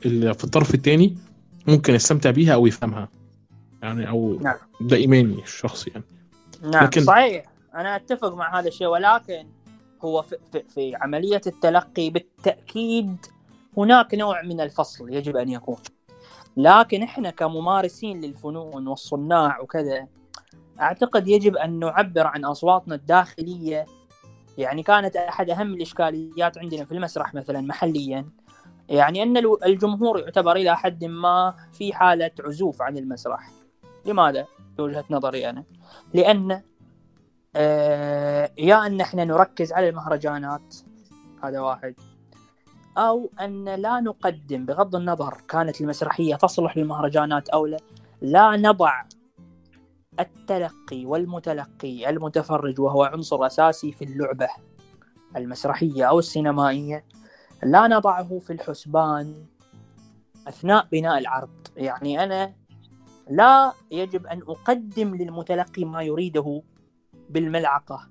اللي 0.05 0.33
في 0.33 0.43
الطرف 0.43 0.75
الثاني 0.75 1.17
ممكن 1.67 1.93
يستمتع 1.95 2.31
بيها 2.31 2.53
أو 2.53 2.67
يفهمها 2.67 3.09
يعني 3.83 4.09
أو 4.09 4.39
نعم. 4.41 4.55
ده 4.81 4.97
ايماني 4.97 5.43
الشخصي 5.43 5.89
يعني 5.89 6.03
نعم 6.63 6.83
لكن- 6.83 7.03
صحيح. 7.03 7.45
أنا 7.75 7.95
أتفق 7.95 8.33
مع 8.33 8.59
هذا 8.59 8.67
الشيء 8.67 8.87
ولكن 8.87 9.47
هو 10.01 10.21
في, 10.21 10.37
في, 10.51 10.63
في 10.63 10.95
عملية 10.95 11.41
التلقي 11.47 12.09
بالتأكيد 12.09 13.25
هناك 13.77 14.15
نوع 14.15 14.41
من 14.41 14.61
الفصل 14.61 15.13
يجب 15.13 15.37
أن 15.37 15.49
يكون. 15.49 15.77
لكن 16.57 17.03
إحنا 17.03 17.29
كممارسين 17.29 18.21
للفنون 18.21 18.87
والصناع 18.87 19.59
وكذا 19.59 20.07
أعتقد 20.81 21.27
يجب 21.27 21.55
أن 21.55 21.79
نعبر 21.79 22.27
عن 22.27 22.45
أصواتنا 22.45 22.95
الداخلية. 22.95 23.85
يعني 24.57 24.83
كانت 24.83 25.15
أحد 25.15 25.49
أهم 25.49 25.73
الإشكاليات 25.73 26.57
عندنا 26.57 26.85
في 26.85 26.91
المسرح 26.91 27.33
مثلا 27.33 27.61
محليا. 27.61 28.25
يعني 28.89 29.23
أن 29.23 29.37
الجمهور 29.65 30.19
يعتبر 30.19 30.55
إلى 30.55 30.77
حد 30.77 31.03
ما 31.05 31.55
في 31.73 31.93
حالة 31.93 32.31
عزوف 32.39 32.81
عن 32.81 32.97
المسرح. 32.97 33.49
لماذا؟ 34.05 34.45
بوجهه 34.77 35.05
نظري 35.09 35.49
أنا. 35.49 35.63
لأن 36.13 36.61
آه، 37.55 38.51
يا 38.57 38.85
أن 38.85 39.01
إحنا 39.01 39.23
نركز 39.23 39.73
على 39.73 39.89
المهرجانات 39.89 40.75
هذا 41.43 41.59
واحد. 41.59 41.95
أو 42.97 43.29
أن 43.41 43.65
لا 43.65 43.99
نقدم 43.99 44.65
بغض 44.65 44.95
النظر 44.95 45.41
كانت 45.47 45.81
المسرحية 45.81 46.35
تصلح 46.35 46.77
للمهرجانات 46.77 47.49
أو 47.49 47.65
لا 47.65 47.77
لا 48.21 48.57
نضع 48.57 49.03
التلقي 50.19 51.05
والمتلقي 51.05 52.09
المتفرج 52.09 52.79
وهو 52.79 53.03
عنصر 53.03 53.45
أساسي 53.45 53.91
في 53.91 54.03
اللعبة 54.05 54.47
المسرحية 55.35 56.05
أو 56.05 56.19
السينمائية 56.19 57.05
لا 57.63 57.87
نضعه 57.87 58.39
في 58.39 58.53
الحسبان 58.53 59.45
أثناء 60.47 60.87
بناء 60.91 61.17
العرض. 61.17 61.67
يعني 61.77 62.23
أنا 62.23 62.53
لا 63.29 63.73
يجب 63.91 64.27
أن 64.27 64.41
أقدم 64.41 65.15
للمتلقي 65.15 65.85
ما 65.85 66.01
يريده 66.01 66.61
بالملعقة. 67.29 68.09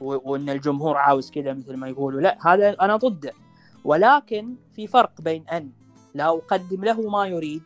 وإن 0.00 0.50
الجمهور 0.50 0.96
عاوز 0.96 1.30
كذا 1.30 1.52
مثل 1.52 1.76
ما 1.76 1.88
يقولوا. 1.88 2.20
لا 2.20 2.38
هذا 2.46 2.76
أنا 2.80 2.96
ضده 2.96 3.32
ولكن 3.84 4.54
في 4.72 4.86
فرق 4.86 5.20
بين 5.20 5.48
أن 5.48 5.70
لا 6.14 6.28
أقدم 6.28 6.84
له 6.84 7.00
ما 7.10 7.26
يريد 7.26 7.62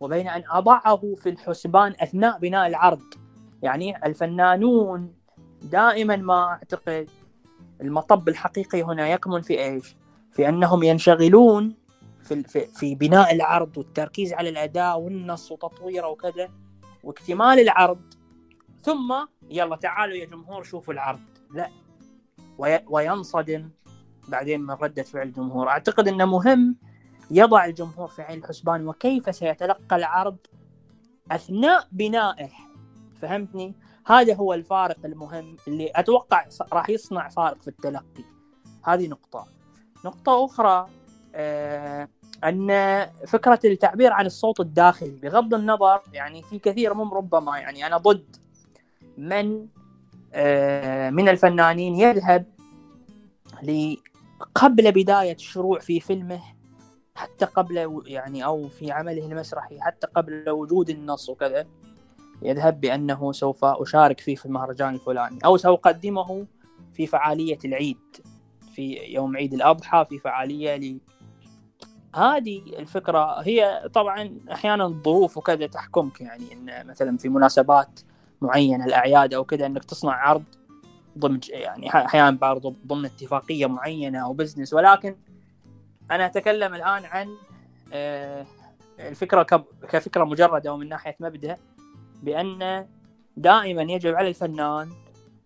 وبين 0.00 0.28
أن 0.28 0.42
أضعه 0.50 1.14
في 1.14 1.28
الحسبان 1.28 1.94
أثناء 2.00 2.38
بناء 2.38 2.66
العرض. 2.66 3.14
يعني 3.62 4.06
الفنانون 4.06 5.14
دائما 5.62 6.16
ما 6.16 6.44
أعتقد 6.44 7.10
المطب 7.80 8.28
الحقيقي 8.28 8.82
هنا 8.82 9.08
يكمن 9.08 9.42
في 9.42 9.64
إيش؟ 9.64 9.96
في 10.32 10.48
أنهم 10.48 10.82
ينشغلون 10.82 11.74
في 12.24 12.66
في, 12.66 12.94
بناء 12.94 13.34
العرض 13.34 13.78
والتركيز 13.78 14.32
على 14.32 14.48
الأداء 14.48 15.00
والنص 15.00 15.52
وتطويره 15.52 16.06
وكذا 16.08 16.48
واكتمال 17.04 17.60
العرض. 17.60 18.14
ثم 18.82 19.14
يلا 19.50 19.76
تعالوا 19.76 20.14
يا 20.16 20.24
جمهور 20.24 20.62
شوفوا 20.62 20.94
العرض. 20.94 21.20
لا. 21.54 21.70
وي 22.58 22.80
وينصدم 22.86 23.70
بعدين 24.28 24.60
من 24.60 24.70
ردة 24.70 25.02
فعل 25.02 25.26
الجمهور 25.26 25.68
أعتقد 25.68 26.08
أنه 26.08 26.24
مهم 26.24 26.76
يضع 27.30 27.64
الجمهور 27.64 28.08
في 28.08 28.22
عين 28.22 28.38
الحسبان 28.38 28.88
وكيف 28.88 29.34
سيتلقى 29.34 29.96
العرض 29.96 30.36
أثناء 31.30 31.88
بنائه. 31.92 32.50
فهمتني؟ 33.20 33.74
هذا 34.06 34.34
هو 34.34 34.54
الفارق 34.54 34.98
المهم 35.04 35.56
اللي 35.68 35.92
أتوقع 35.94 36.46
راح 36.72 36.90
يصنع 36.90 37.28
فارق 37.28 37.62
في 37.62 37.68
التلقي. 37.68 38.24
هذه 38.84 39.08
نقطة. 39.08 39.46
نقطة 40.04 40.44
أخرى 40.44 40.88
آه 41.34 42.08
أن 42.44 42.68
فكرة 43.26 43.60
التعبير 43.64 44.12
عن 44.12 44.26
الصوت 44.26 44.60
الداخلي 44.60 45.18
بغض 45.22 45.54
النظر 45.54 46.00
يعني 46.12 46.42
في 46.42 46.58
كثير 46.58 46.94
من 46.94 47.10
ربما 47.10 47.58
يعني 47.58 47.86
أنا 47.86 47.96
ضد 47.96 48.36
من 49.18 49.66
آه، 50.34 51.10
من 51.10 51.28
الفنانين 51.28 51.94
يذهب 51.94 52.46
قبل 54.54 54.92
بداية 54.92 55.34
الشروع 55.34 55.78
في 55.78 56.00
فيلمه 56.00 56.40
حتى 57.14 57.44
قبل 57.44 58.02
يعني 58.06 58.44
أو 58.44 58.68
في 58.68 58.92
عمله 58.92 59.26
المسرحي 59.26 59.80
حتى 59.80 60.06
قبل 60.06 60.50
وجود 60.50 60.90
النص 60.90 61.28
وكذا 61.28 61.66
يذهب 62.42 62.80
بأنه 62.80 63.32
سوف 63.32 63.64
أشارك 63.64 64.20
فيه 64.20 64.36
في 64.36 64.46
المهرجان 64.46 64.94
الفلاني 64.94 65.38
أو 65.44 65.56
سأقدمه 65.56 66.46
في 66.94 67.06
فعالية 67.06 67.58
العيد 67.64 67.98
في 68.74 68.96
يوم 68.96 69.36
عيد 69.36 69.54
الأضحى 69.54 70.06
في 70.08 70.18
فعالية 70.18 70.76
ل 70.76 70.98
هذه 72.14 72.62
الفكرة 72.78 73.40
هي 73.40 73.88
طبعا 73.94 74.38
أحيانا 74.52 74.84
الظروف 74.84 75.36
وكذا 75.36 75.66
تحكمك 75.66 76.20
يعني 76.20 76.52
إن 76.52 76.86
مثلا 76.86 77.18
في 77.18 77.28
مناسبات 77.28 78.00
معينة 78.40 78.84
الأعياد 78.84 79.34
أو 79.34 79.44
كذا 79.44 79.66
إنك 79.66 79.84
تصنع 79.84 80.12
عرض 80.12 80.44
ضمن 81.18 81.40
يعني 81.48 81.88
أحيانا 81.88 82.30
برضو 82.30 82.74
ضمن 82.86 83.04
اتفاقية 83.04 83.66
معينة 83.66 84.18
أو 84.24 84.32
بزنس 84.32 84.74
ولكن 84.74 85.16
أنا 86.10 86.26
أتكلم 86.26 86.74
الآن 86.74 87.04
عن 87.04 87.28
آه، 87.92 88.46
الفكرة 89.00 89.42
كفكرة 89.88 90.24
مجردة 90.24 90.72
ومن 90.72 90.88
ناحية 90.88 91.16
مبدأ 91.20 91.56
بأن 92.22 92.86
دائما 93.36 93.82
يجب 93.82 94.14
على 94.14 94.28
الفنان 94.28 94.88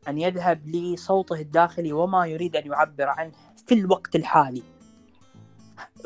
أن 0.08 0.18
يذهب 0.18 0.68
لصوته 0.68 1.40
الداخلي 1.40 1.92
وما 1.92 2.26
يريد 2.26 2.56
أن 2.56 2.66
يعبر 2.66 3.08
عنه 3.08 3.32
في 3.66 3.74
الوقت 3.74 4.16
الحالي. 4.16 4.62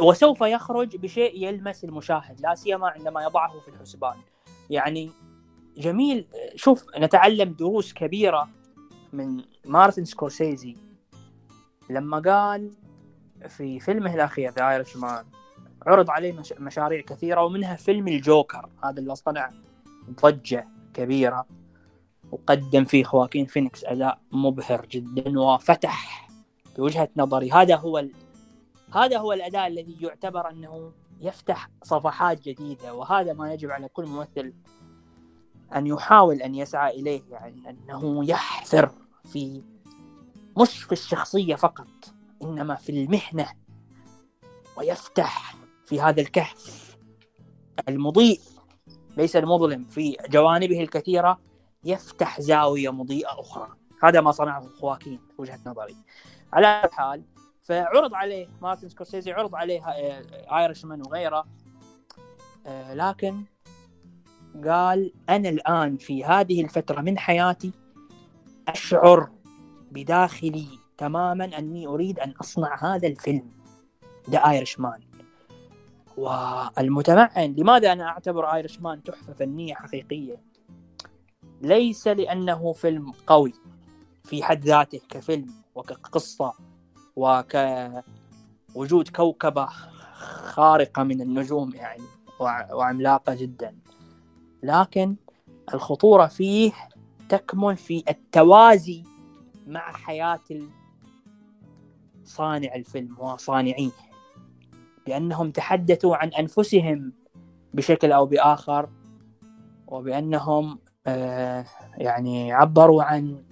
وسوف 0.00 0.40
يخرج 0.40 0.96
بشيء 0.96 1.44
يلمس 1.48 1.84
المشاهد 1.84 2.40
لا 2.40 2.54
سيما 2.54 2.88
عندما 2.88 3.22
يضعه 3.22 3.60
في 3.60 3.68
الحسبان. 3.68 4.16
يعني 4.70 5.10
جميل 5.76 6.26
شوف 6.54 6.84
نتعلم 6.98 7.52
دروس 7.52 7.92
كبيرة 7.92 8.48
من 9.12 9.44
مارتن 9.64 10.04
سكورسيزي. 10.04 10.76
لما 11.90 12.18
قال 12.18 12.70
في 13.48 13.80
فيلمه 13.80 14.14
الأخير 14.14 14.50
The 14.50 14.70
Irishman 14.70 15.24
عرض 15.86 16.10
عليه 16.10 16.32
مش- 16.32 16.54
مشاريع 16.58 17.00
كثيرة 17.00 17.42
ومنها 17.44 17.76
فيلم 17.76 18.08
الجوكر. 18.08 18.68
هذا 18.84 19.00
اللي 19.00 19.14
صنع 19.16 19.50
ضجة 20.22 20.68
كبيرة 20.94 21.46
وقدم 22.30 22.84
فيه 22.84 23.04
خواكين 23.04 23.46
فينيكس 23.46 23.84
أداء 23.84 24.18
مبهر 24.32 24.86
جدا 24.86 25.40
وفتح 25.40 26.28
بوجهة 26.76 27.08
نظري. 27.16 27.52
هذا 27.52 27.76
هو. 27.76 28.04
هذا 28.92 29.18
هو 29.18 29.32
الأداء 29.32 29.66
الذي 29.66 29.96
يعتبر 30.00 30.50
أنه 30.50 30.92
يفتح 31.20 31.70
صفحات 31.82 32.40
جديدة 32.40 32.94
وهذا 32.94 33.32
ما 33.32 33.52
يجب 33.52 33.70
على 33.70 33.88
كل 33.88 34.06
ممثل 34.06 34.52
أن 35.76 35.86
يحاول 35.86 36.42
أن 36.42 36.54
يسعى 36.54 37.00
إليه 37.00 37.22
يعني 37.30 37.70
أنه 37.70 38.24
يحثر 38.24 38.90
في 39.24 39.62
مش 40.58 40.82
في 40.82 40.92
الشخصية 40.92 41.54
فقط 41.54 41.88
إنما 42.42 42.74
في 42.74 42.92
المهنة 42.92 43.48
ويفتح 44.76 45.54
في 45.86 46.00
هذا 46.00 46.20
الكهف 46.20 46.96
المضيء. 47.88 48.40
ليس 49.16 49.36
المظلم 49.36 49.84
في 49.84 50.16
جوانبه 50.28 50.80
الكثيرة 50.80 51.40
يفتح 51.84 52.40
زاوية 52.40 52.90
مضيئة 52.90 53.40
أخرى. 53.40 53.68
هذا 54.02 54.20
ما 54.20 54.32
صنعه 54.32 54.68
خواكين 54.80 55.18
في 55.18 55.42
وجهة 55.42 55.60
نظري. 55.66 55.96
على 56.52 56.88
حال 56.92 57.22
فعرض 57.62 58.14
عليه 58.14 58.48
مارتن 58.62 58.88
سكورسيزي 58.88 59.32
عرض 59.32 59.54
عليه 59.54 59.82
Irishman 60.58 61.02
وغيره. 61.06 61.44
آه، 62.66 62.94
لكن 62.94 63.44
قال 64.64 65.12
أنا 65.28 65.48
الآن 65.48 65.96
في 65.96 66.24
هذه 66.24 66.64
الفترة 66.64 67.00
من 67.00 67.18
حياتي 67.18 67.72
أشعر 68.68 69.30
بداخلي 69.90 70.68
تماما 70.98 71.58
أني 71.58 71.86
أريد 71.86 72.20
أن 72.20 72.30
أصنع 72.40 72.94
هذا 72.94 73.08
الفيلم 73.08 73.50
The 74.30 74.38
Irishman 74.38 75.00
والمتمعن 76.16 77.54
لماذا 77.58 77.92
أنا 77.92 78.08
أعتبر 78.08 78.44
Irishman 78.44 79.02
تحفة 79.02 79.32
فنية 79.32 79.74
حقيقية؟ 79.74 80.42
ليس 81.62 82.08
لأنه 82.08 82.72
فيلم 82.72 83.12
قوي 83.26 83.52
في 84.24 84.42
حد 84.42 84.64
ذاته 84.64 85.00
كفيلم 85.08 85.54
وكقصة 85.74 86.52
وكوجود 87.16 89.08
كوكبة 89.08 89.66
خارقة 90.42 91.02
من 91.02 91.20
النجوم 91.20 91.74
يعني 91.74 92.02
وعملاقة 92.72 93.34
جدا. 93.34 93.76
لكن 94.62 95.16
الخطورة 95.74 96.26
فيه 96.26 96.72
تكمن 97.28 97.74
في 97.74 98.04
التوازي 98.08 99.04
مع 99.66 99.92
حياة 99.92 100.40
صانع 102.24 102.74
الفيلم 102.74 103.20
وصانعيه. 103.20 103.90
بأنهم 105.06 105.50
تحدثوا 105.50 106.16
عن 106.16 106.28
أنفسهم 106.28 107.12
بشكل 107.74 108.12
أو 108.12 108.26
بآخر 108.26 108.88
وبأنهم 109.86 110.78
آه 111.06 111.66
يعني 111.96 112.52
عبروا 112.52 113.02
عن 113.02 113.44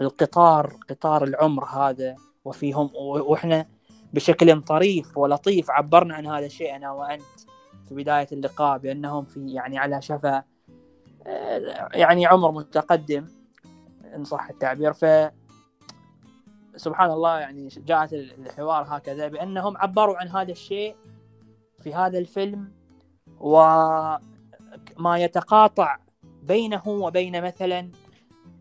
القطار 0.00 0.76
قطار 0.90 1.24
العمر 1.24 1.64
هذا. 1.64 2.16
وفيهم 2.44 2.90
وإحنا 2.94 3.66
بشكل 4.12 4.62
طريف 4.62 5.18
ولطيف 5.18 5.70
عبرنا 5.70 6.14
عن 6.14 6.26
هذا 6.26 6.46
الشيء 6.46 6.76
أنا 6.76 6.92
وأنت 6.92 7.22
في 7.88 7.94
بداية 7.94 8.26
اللقاء 8.32 8.78
بأنهم 8.78 9.24
في 9.24 9.52
يعني 9.52 9.78
على 9.78 10.02
شفا 10.02 10.42
يعني 11.94 12.26
عمر 12.26 12.50
متقدم 12.50 13.26
إن 14.14 14.24
صح 14.24 14.48
التعبير. 14.48 14.92
ف 14.92 15.04
سبحان 16.76 17.10
الله 17.10 17.38
يعني 17.38 17.68
جاءت 17.68 18.12
الحوار 18.12 18.84
هكذا 18.88 19.28
بأنهم 19.28 19.76
عبروا 19.76 20.16
عن 20.16 20.28
هذا 20.28 20.52
الشيء 20.52 20.96
في 21.80 21.94
هذا 21.94 22.18
الفيلم 22.18 22.72
وما 23.40 24.20
يتقاطع 25.18 25.98
بينه 26.42 26.88
وبين 26.88 27.42
مثلا 27.42 27.90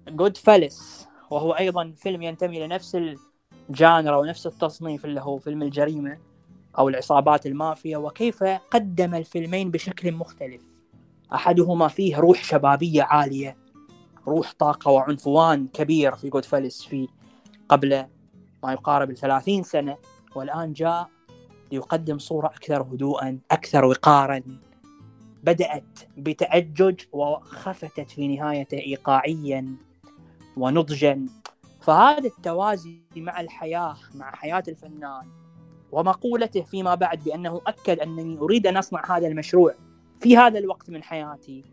جود 0.08 0.38
فالس 0.38 1.08
وهو 1.30 1.52
أيضا 1.52 1.94
فيلم 1.98 2.22
ينتمي 2.22 2.68
لنفس 2.68 2.96
الجانرا 3.70 4.18
ونفس 4.18 4.48
التصنيف 4.48 5.06
اللي 5.06 5.22
هو 5.22 5.38
فيلم 5.38 5.62
الجريمة 5.62 6.18
أو 6.78 6.90
العصابات 6.90 7.46
المافيا 7.46 7.98
وكيف 7.98 8.44
قدم 8.44 9.16
الفيلمين 9.16 9.72
بشكل 9.72 10.12
مختلف. 10.12 10.62
أحدهما 11.34 11.88
فيه 11.88 12.18
روح 12.18 12.44
شبابية 12.44 13.04
عالية 13.04 13.58
روح 14.28 14.54
طاقة 14.60 14.92
وعنفوان 14.92 15.68
كبير 15.68 16.16
في 16.16 16.30
جود 16.30 16.46
فالس 16.46 16.86
في 16.86 17.08
قبل 17.70 18.06
ما 18.64 18.72
يقارب 18.74 19.10
الثلاثين 19.10 19.64
سنة 19.64 19.98
والآن 20.36 20.74
جاء 20.74 21.10
ليقدم 21.72 22.20
صورة 22.20 22.48
أكثر 22.48 22.82
هدوءا 22.82 23.40
أكثر 23.52 23.86
وقارا. 23.86 24.42
بدأت 25.44 26.00
بتأجج 26.18 27.00
وخفتت 27.12 28.12
في 28.12 28.28
نهايته 28.28 28.78
إيقاعيا 28.78 29.76
ونضجا. 30.58 31.26
فهذا 31.90 32.28
التوازي 32.28 33.02
مع 33.16 33.42
الحياة 33.42 33.96
مع 34.16 34.36
حياة 34.36 34.64
الفنان 34.68 35.28
ومقولته 35.92 36.62
فيما 36.62 36.96
بعد 36.96 37.24
بأنه 37.24 37.62
أكد 37.68 38.00
أنني 38.00 38.38
أريد 38.38 38.68
أن 38.68 38.78
أصنع 38.78 39.18
هذا 39.18 39.28
المشروع 39.28 39.74
في 40.20 40.38
هذا 40.38 40.60
الوقت 40.60 40.90
من 40.90 41.04
حياتي. 41.04 41.64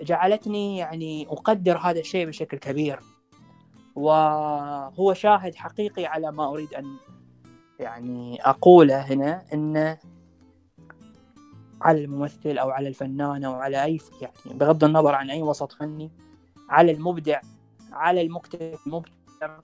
جعلتني 0.00 0.78
يعني 0.78 1.26
أقدر 1.26 1.78
هذا 1.78 2.00
الشيء 2.00 2.26
بشكل 2.26 2.58
كبير. 2.58 3.00
وهو 3.94 5.14
شاهد 5.14 5.54
حقيقي 5.54 6.06
على 6.06 6.32
ما 6.32 6.48
أريد 6.48 6.74
أن 6.74 6.96
يعني 7.80 8.38
أقوله 8.42 9.00
هنا 9.00 9.44
أن 9.52 9.96
على 11.80 12.04
الممثل 12.04 12.58
أو 12.58 12.70
على 12.70 12.88
الفنان 12.88 13.44
أو 13.44 13.52
على 13.52 13.84
أي 13.84 14.00
يعني 14.20 14.58
بغض 14.58 14.84
النظر 14.84 15.14
عن 15.14 15.30
أي 15.30 15.42
وسط 15.42 15.72
فني 15.72 16.10
على 16.68 16.92
المبدع 16.92 17.40
على 17.92 18.20
المكتب 18.20 18.78
المبتر 18.86 19.60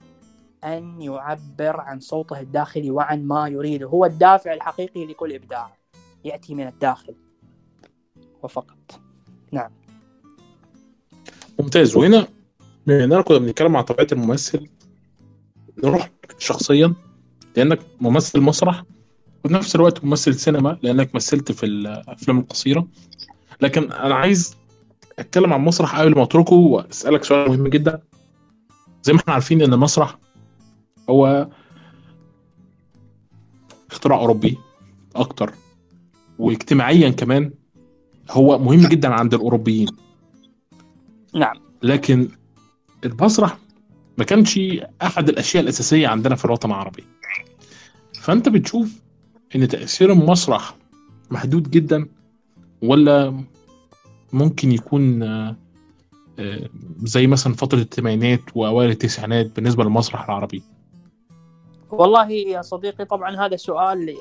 أن 0.63 1.01
يعبر 1.01 1.79
عن 1.79 1.99
صوته 1.99 2.39
الداخلي 2.39 2.91
وعن 2.91 3.27
ما 3.27 3.47
يريده. 3.47 3.87
هو 3.87 4.05
الدافع 4.05 4.53
الحقيقي 4.53 5.05
لكل 5.05 5.33
إبداع 5.33 5.77
يأتي 6.25 6.55
من 6.55 6.67
الداخل 6.67 7.15
وفقط. 8.43 8.99
نعم. 9.51 9.71
ممتاز. 11.59 11.95
وهنا 11.95 12.27
اننا 12.87 13.21
كنا 13.21 13.37
بنتكلم 13.37 13.77
عن 13.77 13.83
طبيعة 13.83 14.07
الممثل. 14.11 14.67
نروح 15.83 16.11
شخصيا 16.37 16.93
لأنك 17.57 17.79
ممثل 18.01 18.41
مسرح 18.41 18.83
وفي 19.45 19.53
نفس 19.53 19.75
الوقت 19.75 20.03
ممثل 20.03 20.35
سينما 20.35 20.77
لأنك 20.83 21.15
مثلت 21.15 21.51
في 21.51 21.65
الأفلام 21.65 22.39
القصيرة. 22.39 22.87
لكن 23.61 23.91
أنا 23.91 24.15
عايز 24.15 24.57
أتكلم 25.19 25.53
عن 25.53 25.61
مسرح 25.61 25.99
قبل 25.99 26.15
ما 26.15 26.23
أتركه 26.23 26.55
وأسألك 26.55 27.23
سؤال 27.23 27.49
مهم 27.49 27.67
جدا. 27.67 28.01
زي 29.09 29.13
ما 29.13 29.19
إحنا 29.19 29.33
عارفين 29.33 29.61
إن 29.61 29.73
المسرح 29.73 30.17
هو 31.09 31.47
اختراع 33.91 34.19
أوروبي 34.19 34.57
أكتر 35.15 35.53
واجتماعيا 36.39 37.09
كمان 37.09 37.51
هو 38.31 38.59
مهم 38.59 38.87
جدا 38.87 39.13
عند 39.13 39.33
الأوروبيين. 39.33 39.87
نعم. 41.35 41.55
لكن 41.83 42.29
المسرح 43.05 43.57
ما 44.17 44.23
كانش 44.23 44.59
أحد 45.01 45.29
الأشياء 45.29 45.63
الأساسية 45.63 46.07
عندنا 46.07 46.35
في 46.35 46.45
الوطن 46.45 46.69
العربي. 46.69 47.03
فأنت 48.21 48.49
بتشوف 48.49 49.01
إن 49.55 49.67
تأثير 49.67 50.11
المسرح 50.11 50.75
محدود 51.31 51.71
جدا 51.71 52.07
ولا 52.81 53.43
ممكن 54.33 54.71
يكون 54.71 55.23
زي 57.03 57.27
مثلا 57.27 57.53
فترة 57.53 57.79
الثمانينات 57.79 58.41
وأوائل 58.55 58.89
التسعينات 58.89 59.55
بالنسبة 59.55 59.83
للمسرح 59.83 60.23
العربي. 60.23 60.63
والله 61.91 62.31
يا 62.31 62.61
صديقي 62.61 63.05
طبعا 63.05 63.45
هذا 63.45 63.55
سؤال 63.55 64.17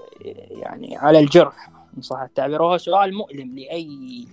يعني 0.50 0.96
على 0.96 1.18
الجرح 1.18 1.70
إن 1.96 2.02
صح 2.02 2.20
التعبير 2.20 2.62
وهو 2.62 2.78
سؤال 2.78 3.14
مؤلم 3.14 3.58
لأي 3.58 4.26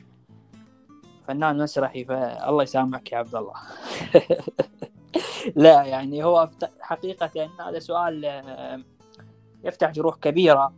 فنان 1.28 1.58
مسرحي 1.58 2.06
فالله 2.06 2.64
يسامحك 2.64 3.12
يا 3.12 3.18
عبد 3.18 3.36
الله. 3.36 3.54
لا 5.56 5.84
يعني 5.84 6.24
هو 6.24 6.50
حقيقة 6.82 7.50
هذا 7.60 7.80
سؤال 7.80 8.26
آه، 8.26 8.82
يفتح 9.64 9.92
جروح 9.92 10.16
كبيرة. 10.16 10.74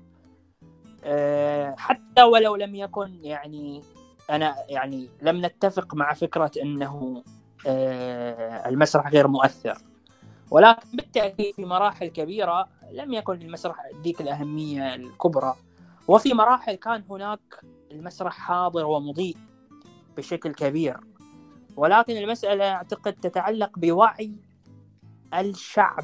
آه، 1.03 1.76
حتى 1.78 2.24
ولو 2.24 2.55
لم 2.55 2.76
يكن 2.76 3.20
يعني 3.24 3.82
أنا 4.30 4.55
يعني 4.69 5.09
لم 5.21 5.45
نتفق 5.45 5.95
مع 5.95 6.13
فكرة 6.13 6.51
أنه 6.61 7.23
آه، 7.67 8.69
المسرح 8.69 9.07
غير 9.07 9.28
مؤثر. 9.28 9.78
ولكن 10.51 10.88
بالتأكيد 10.93 11.55
في 11.55 11.65
مراحل 11.65 12.07
كبيرة 12.07 12.67
لم 12.91 13.13
يكن 13.13 13.41
المسرح 13.41 13.75
ذيك 14.03 14.21
الأهمية 14.21 14.95
الكبرى. 14.95 15.55
وفي 16.07 16.34
مراحل 16.34 16.75
كان 16.75 17.03
هناك 17.09 17.61
المسرح 17.91 18.34
حاضر 18.34 18.86
ومضيء 18.86 19.38
بشكل 20.17 20.53
كبير. 20.53 20.99
ولكن 21.78 22.17
المسألة 22.17 22.71
أعتقد 22.71 23.13
تتعلق 23.13 23.80
بوعي 23.80 24.32
الشعب 25.34 26.03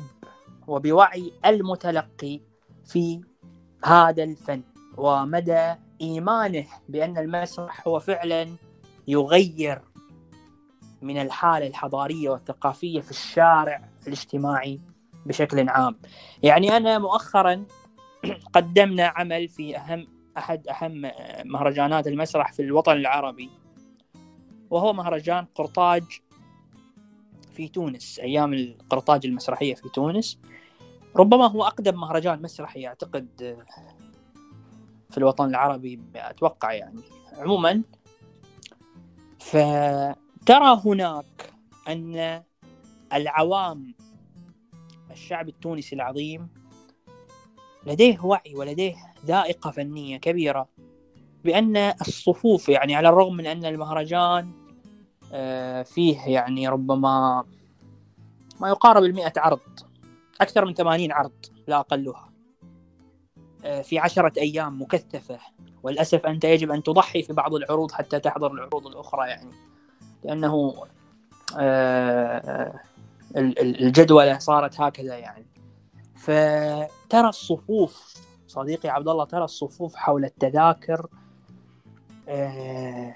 وبوعي 0.68 1.34
المتلقي 1.46 2.42
في 2.86 3.22
هذا 3.86 4.24
الفن 4.24 4.62
ومدى 4.98 5.76
إيمانه 6.04 6.66
بأن 6.90 7.18
المسرح 7.18 7.88
هو 7.88 8.00
فعلا 8.00 8.48
يغير 9.08 9.82
من 11.02 11.18
الحالة 11.18 11.68
الحضارية 11.68 12.30
والثقافية 12.30 13.02
في 13.02 13.12
الشارع 13.12 13.90
الاجتماعي 14.08 14.80
بشكل 15.26 15.70
عام. 15.70 15.96
يعني 16.44 16.78
أنا 16.78 17.00
مؤخرا 17.00 17.66
قدمنا 18.56 19.14
عمل 19.16 19.50
في 19.50 19.78
أهم 19.78 20.08
أحد 20.38 20.68
أهم 20.68 21.12
مهرجانات 21.46 22.08
المسرح 22.08 22.54
في 22.54 22.62
الوطن 22.62 22.92
العربي 22.92 23.50
وهو 24.70 24.94
مهرجان 24.94 25.46
قرطاج 25.56 26.04
في 27.54 27.68
تونس 27.68 28.20
أيام 28.20 28.54
القرطاج 28.54 29.26
المسرحية 29.26 29.76
في 29.76 29.90
تونس. 29.90 30.40
ربما 31.16 31.48
هو 31.48 31.64
أقدم 31.64 32.00
مهرجان 32.00 32.42
مسرحي 32.42 32.88
أعتقد 32.88 33.58
في 35.14 35.18
الوطن 35.18 35.50
العربي 35.50 36.00
أتوقع 36.16 36.74
يعني 36.74 37.02
عموما. 37.38 37.82
فترى 39.40 40.82
هناك 40.86 41.54
أن 41.88 42.44
العوام 43.14 43.94
الشعب 45.12 45.50
التونسي 45.50 45.96
العظيم 45.96 46.48
لديه 47.86 48.26
وعي 48.26 48.56
ولديه 48.56 48.96
ذائقة 49.26 49.72
فنية 49.72 50.18
كبيرة 50.18 50.68
بأن 51.44 51.78
الصفوف 51.78 52.70
يعني 52.70 52.96
على 52.96 53.10
الرغم 53.10 53.36
من 53.36 53.46
أن 53.46 53.66
المهرجان 53.66 54.52
آه، 55.34 55.84
فيه 55.84 56.20
يعني 56.20 56.68
ربما 56.68 57.46
ما 58.62 58.70
يقارب 58.70 59.04
المئة 59.04 59.34
عرض 59.38 59.60
أكثر 60.42 60.66
من 60.66 60.74
ثمانين 60.74 61.12
عرض 61.12 61.46
لا 61.68 61.80
أقلها. 61.80 62.33
في 63.84 64.00
عشرة 64.00 64.34
أيام 64.38 64.82
مكثفة. 64.82 65.40
والأسف 65.84 66.26
أنت 66.26 66.44
يجب 66.44 66.72
أن 66.72 66.84
تضحي 66.84 67.24
في 67.24 67.34
بعض 67.34 67.56
العروض 67.56 67.92
حتى 67.92 68.20
تحضر 68.20 68.52
العروض 68.52 68.88
الأخرى 68.88 69.30
يعني. 69.30 69.52
لأنه 70.24 70.74
آه، 71.58 72.80
الجدولة 73.38 74.38
صارت 74.38 74.82
هكذا 74.82 75.18
يعني. 75.18 75.46
فترى 76.16 77.30
الصفوف 77.30 78.14
صديقي 78.48 78.90
عبد 78.90 79.08
الله 79.08 79.26
ترى 79.26 79.44
الصفوف 79.44 79.96
حول 79.96 80.26
التذاكر 80.26 81.08
آه، 82.30 83.16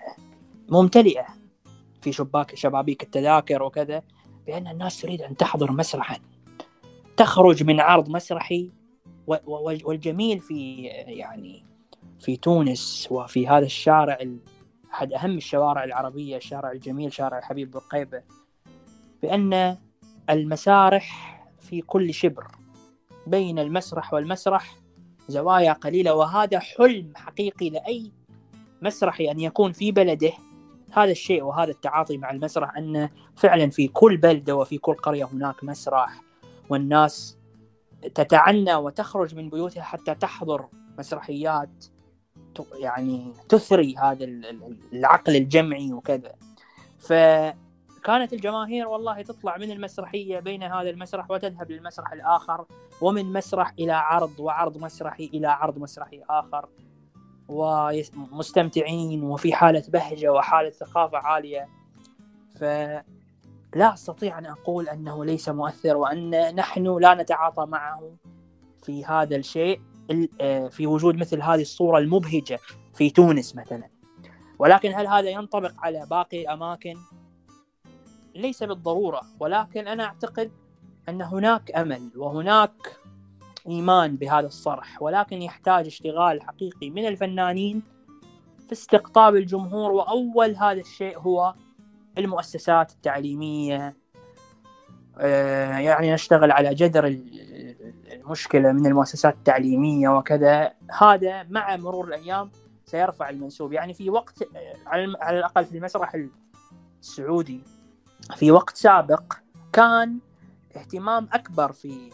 ممتلئة 0.69 1.25
في 2.01 2.11
شباك 2.11 2.55
شبابيك 2.55 3.03
التذاكر 3.03 3.63
وكذا 3.63 4.03
بأن 4.47 4.67
الناس 4.67 5.01
تريد 5.01 5.21
أن 5.21 5.37
تحضر 5.37 5.71
مسرحا. 5.71 6.19
تخرج 7.17 7.63
من 7.63 7.79
عرض 7.79 8.09
مسرحي 8.09 8.71
والجميل 9.27 10.39
في 10.39 10.83
يعني 11.07 11.65
في 12.19 12.37
تونس 12.37 13.07
وفي 13.11 13.47
هذا 13.47 13.65
الشارع 13.65 14.17
أحد 14.93 15.13
أهم 15.13 15.37
الشوارع 15.37 15.83
العربية 15.83 16.37
الشارع 16.37 16.71
الجميل 16.71 17.13
شارع 17.13 17.37
الحبيب 17.37 17.71
برقيبة 17.71 18.21
بأن 19.21 19.77
المسارح 20.29 21.37
في 21.59 21.81
كل 21.81 22.13
شبر 22.13 22.47
بين 23.27 23.59
المسرح 23.59 24.13
والمسرح 24.13 24.75
زوايا 25.27 25.73
قليلة 25.73 26.13
وهذا 26.13 26.59
حلم 26.59 27.13
حقيقي 27.15 27.69
لأي 27.69 28.11
مسرحي 28.81 29.31
أن 29.31 29.39
يكون 29.39 29.71
في 29.71 29.91
بلده. 29.91 30.31
هذا 30.91 31.11
الشيء 31.11 31.43
وهذا 31.43 31.71
التعاطي 31.71 32.17
مع 32.17 32.31
المسرح 32.31 32.77
أن 32.77 33.09
فعلا 33.35 33.69
في 33.69 33.87
كل 33.87 34.17
بلدة 34.17 34.55
وفي 34.55 34.77
كل 34.77 34.93
قرية 34.93 35.25
هناك 35.25 35.63
مسرح 35.63 36.21
والناس 36.69 37.36
تتعنى 38.01 38.75
وتخرج 38.75 39.35
من 39.35 39.49
بيوتها 39.49 39.83
حتى 39.83 40.15
تحضر 40.15 40.67
مسرحيات 40.97 41.85
يعني 42.79 43.33
تثري 43.49 43.95
هذا 43.97 44.25
العقل 44.93 45.35
الجمعي 45.35 45.93
وكذا. 45.93 46.35
فكانت 46.99 48.33
الجماهير 48.33 48.87
والله 48.87 49.21
تطلع 49.21 49.57
من 49.57 49.71
المسرحية 49.71 50.39
بين 50.39 50.63
هذا 50.63 50.89
المسرح 50.89 51.31
وتذهب 51.31 51.71
للمسرح 51.71 52.11
الآخر 52.11 52.65
ومن 53.01 53.33
مسرح 53.33 53.73
إلى 53.79 53.91
عرض 53.91 54.39
وعرض 54.39 54.77
مسرحي 54.77 55.25
إلى 55.33 55.47
عرض 55.47 55.77
مسرحي 55.77 56.21
آخر. 56.29 56.69
ومستمتعين 57.49 59.23
وفي 59.23 59.53
حالة 59.53 59.83
بهجة 59.87 60.33
وحالة 60.33 60.69
ثقافة 60.69 61.17
عالية. 61.17 61.67
فلا 63.77 63.93
أستطيع 63.93 64.39
أن 64.39 64.45
أقول 64.45 64.89
أنه 64.89 65.25
ليس 65.25 65.49
مؤثر 65.49 65.97
وأن 65.97 66.55
نحن 66.55 66.97
لا 66.97 67.13
نتعاطى 67.13 67.65
معه 67.65 68.11
في 68.83 69.05
هذا 69.05 69.35
الشيء 69.35 69.81
آه، 70.41 70.67
في 70.67 70.87
وجود 70.87 71.15
مثل 71.15 71.41
هذه 71.41 71.61
الصورة 71.61 71.97
المبهجة 71.97 72.59
في 72.93 73.09
تونس 73.09 73.55
مثلا 73.55 73.89
ولكن 74.59 74.93
هل 74.93 75.07
هذا 75.07 75.29
ينطبق 75.29 75.71
على 75.79 76.07
باقي 76.09 76.41
الأماكن؟ 76.41 76.95
ليس 78.35 78.63
بالضرورة 78.63 79.21
ولكن 79.39 79.87
أنا 79.87 80.03
أعتقد 80.03 80.51
أن 81.09 81.21
هناك 81.21 81.71
أمل 81.75 82.11
وهناك 82.15 82.99
إيمان 83.67 84.15
بهذا 84.15 84.47
الصرح 84.47 85.01
ولكن 85.01 85.41
يحتاج 85.41 85.85
اشتغال 85.85 86.41
حقيقي 86.41 86.89
من 86.89 87.07
الفنانين 87.07 87.83
في 88.65 88.71
استقطاب 88.71 89.35
الجمهور 89.35 89.91
وأول 89.91 90.55
هذا 90.55 90.81
الشيء 90.81 91.19
هو 91.19 91.53
المؤسسات 92.19 92.91
التعليمية 92.91 93.95
آه، 95.19 95.77
يعني 95.77 96.13
نشتغل 96.13 96.51
على 96.51 96.75
جذر 96.75 97.17
المشكلة 98.11 98.71
من 98.71 98.85
المؤسسات 98.85 99.33
التعليمية 99.33 100.09
وكذا. 100.09 100.73
هذا 101.01 101.43
مع 101.43 101.75
مرور 101.75 102.07
الأيام 102.07 102.51
سيرفع 102.85 103.29
المنسوب. 103.29 103.73
يعني 103.73 103.93
في 103.93 104.09
وقت 104.09 104.43
على 104.85 105.39
الأقل 105.39 105.65
في 105.65 105.77
المسرح 105.77 106.25
السعودي 106.99 107.61
في 108.35 108.51
وقت 108.51 108.75
سابق 108.77 109.33
كان 109.73 110.19
اهتمام 110.75 111.29
أكبر 111.33 111.71
في 111.71 112.09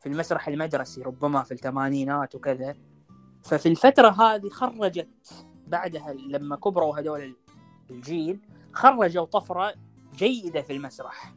في 0.00 0.08
المسرح 0.08 0.48
المدرسي 0.48 1.02
ربما 1.02 1.42
في 1.42 1.52
الثمانينات 1.52 2.34
وكذا. 2.34 2.74
ففي 3.44 3.68
الفترة 3.68 4.08
هذه 4.08 4.48
خرجت 4.48 5.46
بعدها 5.66 6.12
لما 6.12 6.56
كبروا 6.56 6.98
هذول 6.98 7.36
الجيل 7.90 8.40
خرجوا 8.72 9.24
طفرة 9.24 9.74
جيدة 10.16 10.62
في 10.62 10.72
المسرح. 10.72 11.34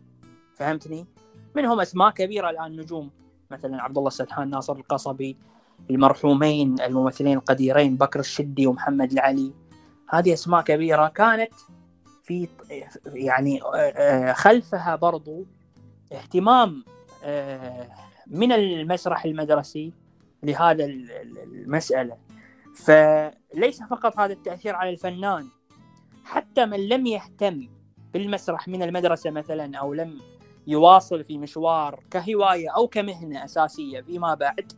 فهمتني؟ 0.55 1.05
منهم 1.55 1.79
أسماء 1.79 2.09
كبيرة 2.09 2.49
الآن 2.49 2.75
نجوم. 2.75 3.11
مثلا 3.51 3.81
عبد 3.81 3.97
الله 3.97 4.07
السدحان 4.07 4.49
ناصر 4.49 4.73
القصبي 4.73 5.37
المرحومين 5.89 6.81
الممثلين 6.81 7.37
القديرين 7.37 7.97
بكر 7.97 8.19
الشدي 8.19 8.67
ومحمد 8.67 9.11
العلي. 9.11 9.53
هذه 10.09 10.33
أسماء 10.33 10.61
كبيرة 10.61 11.07
كانت 11.07 11.53
في 12.23 12.47
يعني 13.05 13.59
آه، 13.75 14.33
خلفها 14.33 14.95
برضو 14.95 15.45
اهتمام 16.11 16.83
آه، 17.23 17.89
من 18.27 18.51
المسرح 18.51 19.25
المدرسي 19.25 19.93
لهذا 20.43 20.85
المسألة. 20.85 22.17
فليس 22.75 23.83
فقط 23.83 24.19
هذا 24.19 24.33
التأثير 24.33 24.75
على 24.75 24.89
الفنان 24.89 25.47
حتى 26.25 26.65
من 26.65 26.89
لم 26.89 27.05
يهتم 27.05 27.67
بالمسرح 28.13 28.67
من 28.67 28.83
المدرسة 28.83 29.31
مثلا 29.31 29.77
أو 29.77 29.93
لم 29.93 30.21
يواصل 30.67 31.23
في 31.23 31.37
مشوار 31.37 32.03
كهواية 32.11 32.69
أو 32.69 32.87
كمهنة 32.87 33.43
أساسية 33.43 34.01
فيما 34.01 34.33
بعد 34.33 34.71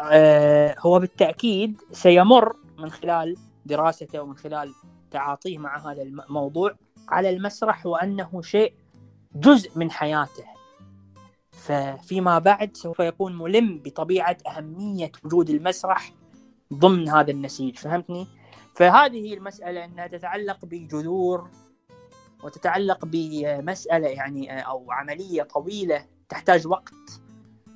آه، 0.00 0.76
هو 0.78 0.98
بالتأكيد 0.98 1.82
سيمر 1.92 2.56
من 2.78 2.90
خلال 2.90 3.36
دراسته 3.66 4.20
ومن 4.20 4.36
خلال 4.36 4.74
تعاطيه 5.10 5.58
مع 5.58 5.92
هذا 5.92 6.02
الموضوع 6.02 6.74
على 7.08 7.30
المسرح 7.30 7.86
وأنه 7.86 8.42
شيء 8.42 8.74
جزء 9.34 9.70
من 9.78 9.90
حياته 9.90 10.44
ففيما 11.52 12.38
بعد 12.38 12.76
سوف 12.76 13.00
يكون 13.00 13.38
ملم 13.38 13.80
بطبيعة 13.84 14.36
أهمية 14.46 15.12
وجود 15.24 15.50
المسرح 15.50 16.12
ضمن 16.74 17.08
هذا 17.08 17.30
النسيج 17.30 17.78
فهمتني؟ 17.78 18.39
فهذه 18.74 19.34
المسألة 19.34 19.84
أنها 19.84 20.06
تتعلق 20.06 20.64
بجذور 20.64 21.50
وتتعلق 22.42 23.04
بمسألة 23.04 24.08
يعني 24.08 24.60
أو 24.66 24.92
عملية 24.92 25.42
طويلة 25.42 26.06
تحتاج 26.28 26.66
وقت 26.66 27.20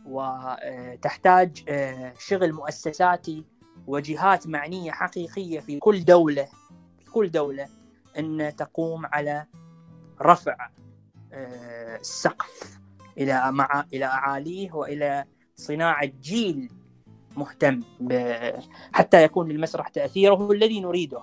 وتحتاج 0.07 1.65
شغل 2.19 2.53
مؤسساتي 2.53 3.45
وجهات 3.87 4.47
معنية 4.47 4.91
حقيقية 4.91 5.61
في 5.61 5.79
كل 5.79 6.05
دولة 6.05 6.49
في 6.99 7.11
كل 7.11 7.31
دولة 7.31 7.69
أن 8.19 8.53
تقوم 8.57 9.07
على 9.07 9.47
رفع 10.23 10.71
السقف 12.01 12.81
إلى 13.19 13.53
مع 13.53 13.85
إلى 13.93 14.05
أعاليه 14.05 14.73
وإلى 14.73 15.25
صناعة 15.57 16.05
جيل 16.05 16.73
مهتم 17.37 17.82
حتى 18.93 19.22
يكون 19.22 19.49
للمسرح 19.49 19.89
تأثيره 19.89 20.53
الذي 20.53 20.80
نريده. 20.80 21.22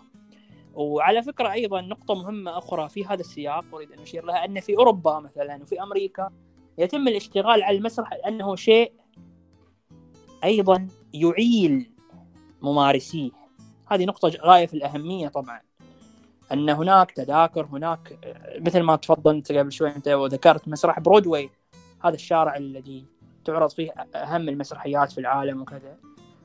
وعلى 0.74 1.24
فكرة 1.24 1.52
أيضا 1.52 1.82
نقطة 1.82 2.16
مهمة 2.16 2.58
أخرى 2.58 2.90
في 2.90 3.06
هذا 3.06 3.22
السياق 3.22 3.66
أريد 3.74 3.92
أن 3.92 4.00
أشير 4.00 4.26
لها 4.26 4.46
أن 4.46 4.60
في 4.60 4.78
أوروبا 4.78 5.20
مثلا 5.20 5.62
وفي 5.62 5.84
أمريكا 5.84 6.30
يتم 6.78 7.08
الاشتغال 7.08 7.64
على 7.64 7.78
المسرح 7.78 8.14
لأنه 8.14 8.56
شيء 8.56 8.92
أيضا 10.44 10.88
يعيل 11.14 11.92
ممارسيه. 12.62 13.32
هذه 13.88 14.06
نقطة 14.06 14.30
غاية 14.42 14.66
في 14.66 14.74
الأهمية 14.74 15.28
طبعا. 15.28 15.62
أن 16.54 16.70
هناك 16.70 17.12
تذاكر 17.12 17.66
هناك 17.66 18.20
مثل 18.60 18.82
ما 18.82 18.96
تفضلت 18.96 19.52
قبل 19.52 19.72
شوي 19.72 19.96
أنت 19.96 20.08
وذكرت 20.08 20.68
مسرح 20.68 21.00
برودواي 21.00 21.50
هذا 22.04 22.16
الشارع 22.16 22.56
الذي 22.58 23.06
تعرض 23.46 23.70
فيه 23.70 23.92
أهم 24.16 24.50
المسرحيات 24.50 25.12
في 25.12 25.18
العالم 25.18 25.62
وكذا. 25.62 25.98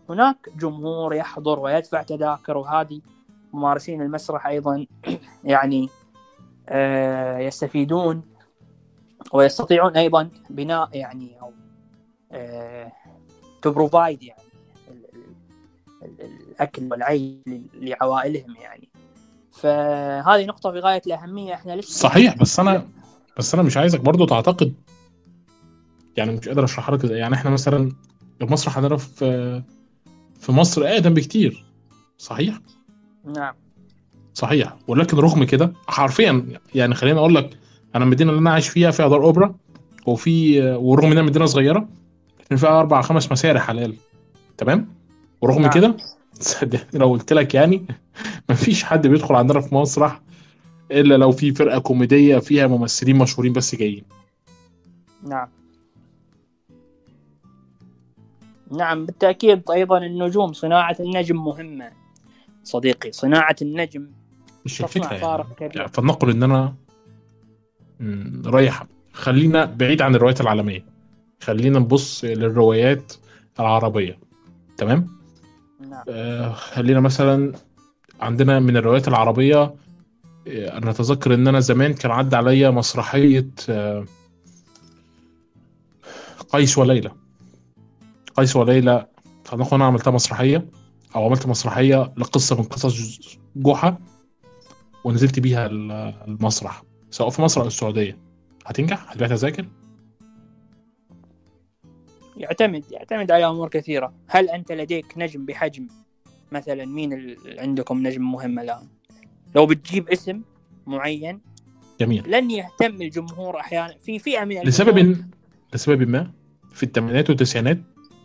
هناك 0.09 0.49
جمهور 0.57 1.15
يحضر 1.15 1.59
ويدفع 1.59 2.03
تذاكر 2.03 2.57
وهذه 2.57 3.01
ممارسين 3.53 4.03
المسرح 4.03 4.47
أيضا 4.47 4.87
يعني 5.45 5.89
آه، 6.69 7.39
يستفيدون 7.39 8.23
ويستطيعون 9.33 9.97
أيضا 9.97 10.31
بناء 10.51 10.89
يعني 10.93 11.41
أو 11.41 11.53
to 13.63 13.73
provide 13.73 14.23
يعني 14.23 14.43
الأكل 16.03 16.89
والعيش 16.91 17.35
لعوائلهم 17.75 18.57
يعني. 18.57 18.89
فهذه 19.53 20.45
نقطة 20.45 20.73
في 20.73 20.79
غاية 20.79 21.03
الأهمية. 21.07 21.55
إحنا 21.55 21.77
لسه 21.77 22.09
صحيح 22.09 22.37
بس 22.37 22.61
أنا 22.61 22.89
بس 23.39 23.55
أنا 23.55 23.63
مش 23.63 23.77
عايزك 23.77 24.01
برضو 24.01 24.27
تعتقد 24.27 24.75
يعني 26.17 26.33
مش 26.33 26.49
قادر 26.49 26.65
اشرح 26.65 26.91
لك 26.91 27.05
يعني 27.05 27.35
إحنا 27.35 27.51
مثلا 27.51 27.93
المسرح 28.43 28.77
عندنا 28.77 28.97
في 28.97 29.63
في 30.41 30.53
مصر 30.53 30.85
اقدم 30.85 31.15
بكتير. 31.15 31.65
صحيح؟ 32.19 32.59
نعم. 33.37 33.55
صحيح. 34.35 34.77
ولكن 34.89 35.17
رغم 35.17 35.45
كده 35.45 35.73
حرفيا 35.89 36.47
يعني 36.75 36.95
خليني 36.95 37.19
أقول 37.19 37.35
لك 37.35 37.59
أنا 37.95 38.05
المدينة 38.05 38.31
اللي 38.31 38.41
أنا 38.41 38.51
عايش 38.51 38.69
فيها 38.69 38.91
فيها 38.91 39.09
دار 39.09 39.25
أوبرا 39.25 39.55
وفي 40.07 40.63
ورغم 40.63 41.13
إنها 41.13 41.23
مدينة 41.23 41.47
صغيرة 41.47 41.89
لكن 42.41 42.57
فيها 42.57 42.81
أربع 42.81 43.03
خمس 43.03 43.33
مسارح 43.33 43.67
حلال 43.67 43.95
تمام؟ 44.59 44.89
ورغم 45.41 45.63
نعم. 45.63 45.71
كده 45.71 45.97
صدقني 46.33 46.99
لو 47.01 47.11
قلت 47.11 47.33
لك 47.33 47.55
يعني 47.55 47.87
مفيش 48.51 48.85
حد 48.85 49.07
بيدخل 49.07 49.35
عندنا 49.35 49.61
في 49.61 49.75
مسرح 49.75 50.21
إلا 50.91 51.15
لو 51.15 51.33
في 51.33 51.53
فرقة 51.53 51.79
كوميدية 51.79 52.39
فيها 52.39 52.67
ممثلين 52.67 53.19
مشهورين 53.19 53.53
بس 53.53 53.75
جايين. 53.75 54.05
نعم. 55.23 55.49
نعم 58.73 59.07
بالتأكيد 59.07 59.63
أيضا 59.71 59.99
النجوم 59.99 60.53
صناعة 60.53 60.97
النجم 61.01 61.45
مهمة. 61.45 61.91
صديقي 62.65 63.13
صناعة 63.13 63.57
النجم 63.63 64.07
مش 64.65 64.79
تصنع 64.79 65.11
الفكرة 65.13 65.37
يعني. 65.61 65.73
يعني 65.77 65.89
فلنقل 65.89 66.31
أنا 66.31 66.75
مم، 68.01 68.43
رايح. 68.47 68.87
خلينا 69.13 69.65
بعيد 69.65 70.03
عن 70.03 70.15
الروايات 70.15 70.41
العالمية. 70.41 70.85
خلينا 71.43 71.79
نبص 71.79 72.25
للروايات 72.25 73.13
العربية. 73.61 74.19
تمام؟ 74.77 75.09
نعم. 75.81 76.05
آه، 76.09 76.53
خلينا 76.53 77.01
مثلا 77.01 77.53
عندنا 78.21 78.61
من 78.61 78.77
الروايات 78.77 79.09
العربية 79.09 79.63
آه، 80.49 80.79
أنا 80.79 80.91
أتذكر 80.91 81.35
إن 81.35 81.49
أنا 81.49 81.61
زمان 81.61 81.95
كان 81.95 82.11
عدى 82.11 82.37
عليا 82.37 82.71
مسرحية 82.71 83.49
آه، 83.69 84.05
قيس 86.49 86.79
وليلى. 86.79 87.11
قيس 88.37 88.57
وليلى 88.57 89.07
فلنقل 89.45 89.75
أنا 89.75 89.85
عملتها 89.85 90.11
مسرحية 90.11 90.71
أو 91.17 91.27
عملت 91.27 91.47
مسرحية 91.47 92.13
لقصة 92.17 92.57
من 92.57 92.63
قصص 92.63 92.97
جحا 93.57 93.99
ونزلت 95.05 95.41
بيها 95.41 95.67
ال- 95.67 95.93
المسرح. 96.29 96.83
سواء 97.11 97.31
في 97.31 97.43
مصر 97.43 97.61
أو 97.61 97.67
السعودية. 97.67 98.19
هتنجح؟ 98.67 99.13
هتبيع 99.13 99.29
تذاكر 99.29 99.69
يعتمد 102.37 102.85
يعتمد 102.91 103.31
على 103.31 103.47
أمور 103.47 103.69
كثيرة. 103.69 104.15
هل 104.27 104.49
أنت 104.49 104.73
لديك 104.73 105.07
نجم 105.17 105.47
بحجم؟ 105.47 105.89
مثلا 106.53 106.85
مين 106.85 107.13
ال... 107.13 107.37
عندكم 107.59 108.07
نجم 108.07 108.33
مهم 108.33 108.59
الآن؟ 108.59 108.89
لو 109.55 109.67
بتجيب 109.67 110.09
اسم 110.09 110.43
معين 110.87 111.41
جميل. 112.01 112.31
لن 112.31 112.51
يهتم 112.51 113.03
الجمهور 113.03 113.61
أحيانا. 113.61 113.95
في 113.99 114.19
فئة 114.19 114.45
من 114.45 114.61
لسبب 114.63 115.25
لسبب 115.75 116.09
ما 116.09 116.33
في 116.73 116.83
الثمانينات 116.83 117.31
والتسعينات 117.31 117.79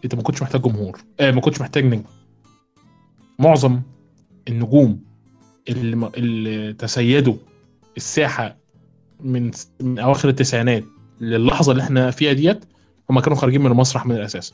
انت 0.03 0.15
ما 0.15 0.21
كنتش 0.21 0.41
محتاج 0.41 0.61
جمهور. 0.61 0.99
آه 1.19 1.31
ما 1.31 1.41
كنتش 1.41 1.61
محتاج 1.61 1.85
نجم. 1.85 2.03
معظم 3.39 3.81
النجوم 4.47 5.03
اللي, 5.69 5.95
م- 5.95 6.05
اللي 6.17 6.73
تسيدوا 6.73 7.35
الساحة 7.97 8.57
من 9.19 9.51
من 9.81 9.99
أواخر 9.99 10.29
التسعينات 10.29 10.83
للحظة 11.21 11.71
اللي 11.71 11.83
إحنا 11.83 12.11
فيها 12.11 12.33
ديت 12.33 12.65
هم 13.09 13.19
كانوا 13.19 13.37
خارجين 13.37 13.61
من 13.61 13.71
المسرح 13.71 14.05
من 14.05 14.15
الأساس. 14.15 14.53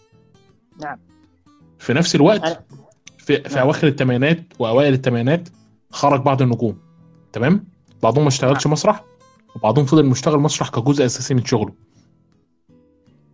نعم. 0.81 0.97
في 1.79 1.93
نفس 1.93 2.15
الوقت 2.15 2.63
في, 3.17 3.43
في 3.43 3.55
نعم. 3.55 3.63
أواخر 3.63 3.87
الثمانينات 3.87 4.43
وأوائل 4.59 4.93
الثمانينات 4.93 5.49
خرج 5.91 6.21
بعض 6.21 6.41
النجوم. 6.41 6.77
تمام؟ 7.33 7.65
بعضهم 8.03 8.23
ما 8.23 8.27
اشتغلش 8.27 8.67
مسرح 8.67 9.03
وبعضهم 9.55 9.85
فضل 9.85 10.05
مشتغل 10.05 10.39
مسرح 10.39 10.69
كجزء 10.69 11.05
أساسي 11.05 11.33
من 11.33 11.45
شغله. 11.45 11.73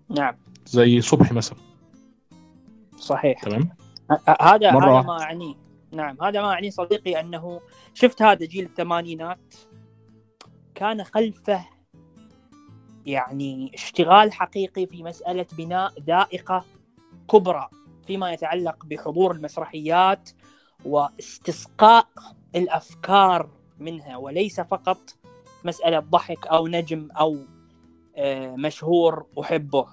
نعم. 0.09 0.35
زي 0.65 1.01
صبحي 1.01 1.35
مثلا. 1.35 1.57
صحيح. 3.03 3.43
تمام. 3.43 3.69
هذا 4.41 4.71
مرة 4.71 4.99
هذا. 4.99 5.07
ما 5.07 5.21
أعنيه 5.21 5.55
نعم 5.91 6.17
هذا 6.21 6.41
ما 6.41 6.53
أعنيه 6.53 6.69
صديقي 6.69 7.19
أنه 7.19 7.61
شفت 7.93 8.21
هذا 8.21 8.45
جيل 8.45 8.65
الثمانينات 8.65 9.55
كان 10.75 11.03
خلفه 11.03 11.65
يعني 13.05 13.71
اشتغال 13.73 14.33
حقيقي 14.33 14.85
في 14.85 15.03
مسألة 15.03 15.45
بناء 15.57 15.93
ذائقة 16.07 16.65
كبرى 17.31 17.69
فيما 18.07 18.33
يتعلق 18.33 18.85
بحضور 18.85 19.31
المسرحيات 19.31 20.29
واستسقاء 20.85 22.07
الأفكار 22.55 23.49
منها 23.79 24.17
وليس 24.17 24.61
فقط 24.61 24.99
مسألة 25.63 25.99
ضحك 25.99 26.47
أو 26.47 26.67
نجم 26.67 27.09
أو 27.11 27.37
آه، 28.15 28.55
مشهور 28.55 29.25
أحبه. 29.39 29.87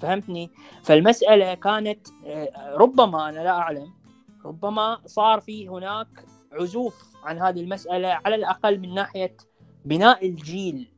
فهمتني؟ 0.00 0.50
فالمسألة 0.82 1.54
كانت 1.54 2.08
آه، 2.26 2.74
ربما 2.76 3.28
أنا 3.28 3.40
لا 3.40 3.50
أعلم 3.50 3.92
ربما 4.44 4.98
صار 5.06 5.40
في 5.40 5.68
هناك 5.68 6.24
عزوف 6.52 7.04
عن 7.24 7.38
هذه 7.38 7.60
المسألة 7.60 8.08
على 8.08 8.34
الأقل 8.34 8.78
من 8.78 8.94
ناحية 8.94 9.36
بناء 9.84 10.26
الجيل 10.26 10.88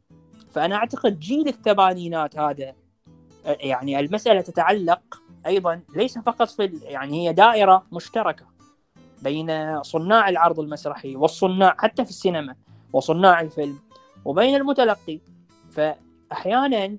فأنا 0.50 0.76
أعتقد 0.76 1.18
جيل 1.18 1.48
الثمانينات 1.48 2.38
هذا 2.38 2.74
آه، 3.46 3.56
يعني 3.60 4.00
المسألة 4.00 4.40
تتعلق 4.40 5.22
أيضا 5.46 5.80
ليس 5.96 6.18
فقط 6.18 6.48
في 6.48 6.80
يعني 6.82 7.28
هي 7.28 7.32
دائرة 7.32 7.86
مشتركة 7.92 8.46
بين 9.22 9.82
صناع 9.82 10.28
العرض 10.28 10.60
المسرحي 10.60 11.16
والصناع 11.16 11.76
حتى 11.78 12.04
في 12.04 12.10
السينما 12.10 12.56
وصناع 12.92 13.40
الفيلم 13.40 13.78
وبين 14.24 14.54
المتلقي 14.54 15.20
فأحيانا 15.70 16.84
آه، 16.84 16.98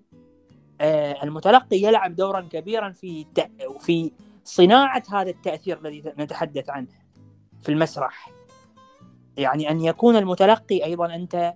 المتلقي 1.23 1.77
يلعب 1.77 2.15
دورا 2.15 2.41
كبيرا 2.41 2.89
في 2.91 3.25
في 3.79 4.11
صناعة 4.43 5.03
هذا 5.11 5.29
التأثير 5.29 5.79
الذي 5.79 6.03
نتحدث 6.17 6.69
عنه 6.69 6.87
في 7.61 7.69
المسرح. 7.69 8.31
يعني 9.37 9.69
أن 9.71 9.81
يكون 9.81 10.15
المتلقي 10.15 10.85
أيضا 10.85 11.15
أنت 11.15 11.53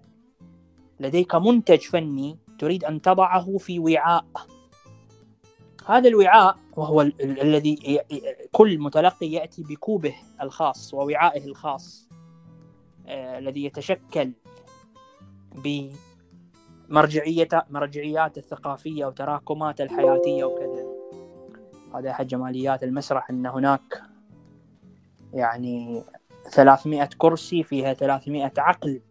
لديك 0.99 1.35
منتج 1.35 1.79
فني 1.79 2.37
تريد 2.59 2.83
أن 2.83 3.01
تضعه 3.01 3.57
في 3.57 3.79
وعاء. 3.79 4.25
هذا 5.87 6.07
الوعاء 6.09 6.57
وهو 6.77 7.01
ال- 7.01 7.21
ال- 7.21 7.41
الذي 7.41 7.99
كل 8.51 8.79
متلقي 8.79 9.27
يأتي 9.27 9.63
بكوبه 9.63 10.15
الخاص 10.41 10.93
ووعائه 10.93 11.45
الخاص 11.45 12.09
آه، 13.07 13.39
الذي 13.39 13.65
يتشكل 13.65 14.31
بمرجعية 15.55 16.14
مرجعيات 17.69 18.37
الثقافية 18.37 19.05
وتراكمات 19.05 19.81
الحياتية 19.81 20.43
وكذا. 20.43 20.85
هذا 21.95 22.11
أحد 22.11 22.27
جماليات 22.27 22.83
المسرح 22.83 23.29
أن 23.29 23.45
هناك 23.45 24.01
يعني 25.33 26.03
300 26.51 27.09
كرسي 27.17 27.63
فيها 27.63 27.93
300 27.93 28.51
عقل 28.57 29.01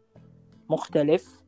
مختلف 0.69 1.41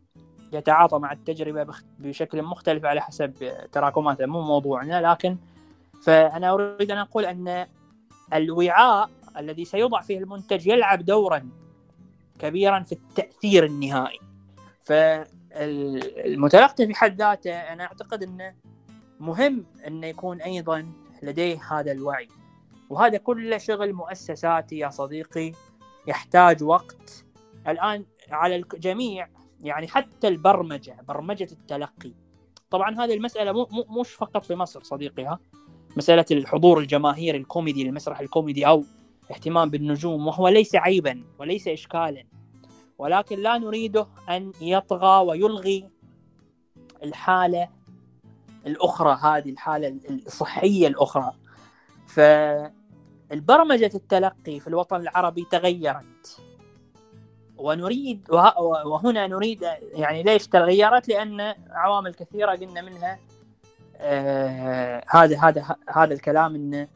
يتعاطى 0.52 0.98
مع 0.98 1.12
التجربة 1.12 1.74
بشكل 1.98 2.42
مختلف 2.42 2.84
على 2.84 3.00
حسب 3.00 3.32
تراكماتها 3.72 4.26
مو 4.26 4.42
موضوعنا 4.42 5.12
لكن 5.12 5.36
فأنا 6.02 6.50
أريد 6.54 6.90
أن 6.90 6.98
أقول 6.98 7.24
أن 7.24 7.66
الوعاء 8.34 9.10
الذي 9.38 9.64
سيوضع 9.64 10.00
فيه 10.00 10.18
المنتج 10.18 10.66
يلعب 10.66 11.04
دورا 11.04 11.48
كبيرا 12.38 12.80
في 12.80 12.92
التأثير 12.92 13.64
النهائي. 13.64 14.20
فالمتلقي 15.56 16.86
في 16.86 16.94
حد 16.94 17.18
ذاته 17.18 17.52
أنا 17.52 17.84
أعتقد 17.84 18.22
أنه 18.22 18.54
مهم 19.20 19.66
أنه 19.86 20.06
يكون 20.06 20.42
أيضا 20.42 20.92
لديه 21.22 21.60
هذا 21.72 21.92
الوعي. 21.92 22.28
وهذا 22.90 23.18
كله 23.18 23.58
شغل 23.58 23.92
مؤسساتي 23.92 24.78
يا 24.78 24.90
صديقي 24.90 25.52
يحتاج 26.06 26.62
وقت. 26.62 27.24
الآن 27.68 28.04
على 28.30 28.56
الجميع 28.56 29.28
يعني 29.60 29.88
حتى 29.88 30.28
البرمجة 30.28 30.96
برمجة 31.08 31.48
التلقي. 31.52 32.12
طبعا 32.70 33.04
هذه 33.04 33.14
المسألة 33.14 33.52
مو 33.52 33.68
مو 33.88 34.00
مش 34.00 34.10
فقط 34.10 34.44
في 34.44 34.54
مصر 34.54 34.82
صديقي 34.82 35.24
ها؟ 35.24 35.38
مسألة 35.96 36.24
الحضور 36.30 36.78
الجماهيري 36.78 37.38
الكوميدي 37.38 37.82
المسرح 37.82 38.20
الكوميدي 38.20 38.66
أو 38.66 38.84
اهتمام 39.30 39.70
بالنجوم 39.70 40.26
وهو 40.26 40.48
ليس 40.48 40.74
عيبا 40.74 41.24
وليس 41.38 41.68
إشكالا. 41.68 42.24
ولكن 42.98 43.38
لا 43.38 43.58
نريده 43.58 44.06
أن 44.28 44.52
يطغى 44.60 45.26
ويلغي 45.26 45.90
الحالة 47.02 47.68
الأخرى 48.66 49.18
هذه 49.22 49.50
الحالة 49.50 49.98
الصحية 50.10 50.88
الأخرى. 50.88 51.32
فالبرمجة 52.06 53.90
التلقي 53.94 54.60
في 54.60 54.66
الوطن 54.66 55.00
العربي 55.00 55.46
تغيرت. 55.50 56.40
ونريد 57.58 58.26
وه- 58.30 58.86
وهنا 58.86 59.26
نريد 59.26 59.62
يعني 59.92 60.22
ليش 60.22 60.46
تغيرت؟ 60.46 61.08
لأن 61.08 61.54
عوامل 61.70 62.14
كثيرة 62.14 62.50
قلنا 62.56 62.80
منها 62.82 63.18
آه 63.96 65.04
هذا 65.08 65.38
هذا 65.40 65.76
هذا 65.94 66.14
الكلام 66.14 66.54
إن 66.54 66.88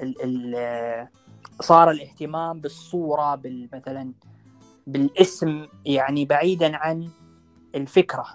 ال 0.00 0.14
ال 0.24 1.08
صار 1.60 1.90
الاهتمام 1.90 2.60
بالصورة 2.60 3.34
بال- 3.34 3.68
مثلا 3.72 4.12
بالاسم 4.88 5.66
يعني 5.84 6.24
بعيدا 6.24 6.76
عن 6.76 7.08
الفكرة 7.74 8.26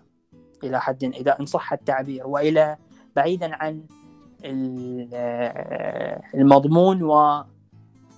إلى 0.64 0.82
حد 0.82 1.04
إذا 1.04 1.40
إن 1.40 1.46
صح 1.46 1.74
التعبير 1.74 2.28
وإلى 2.28 2.78
بعيدا 3.16 3.56
عن 3.56 3.84
آه، 5.14 6.22
المضمون 6.36 7.04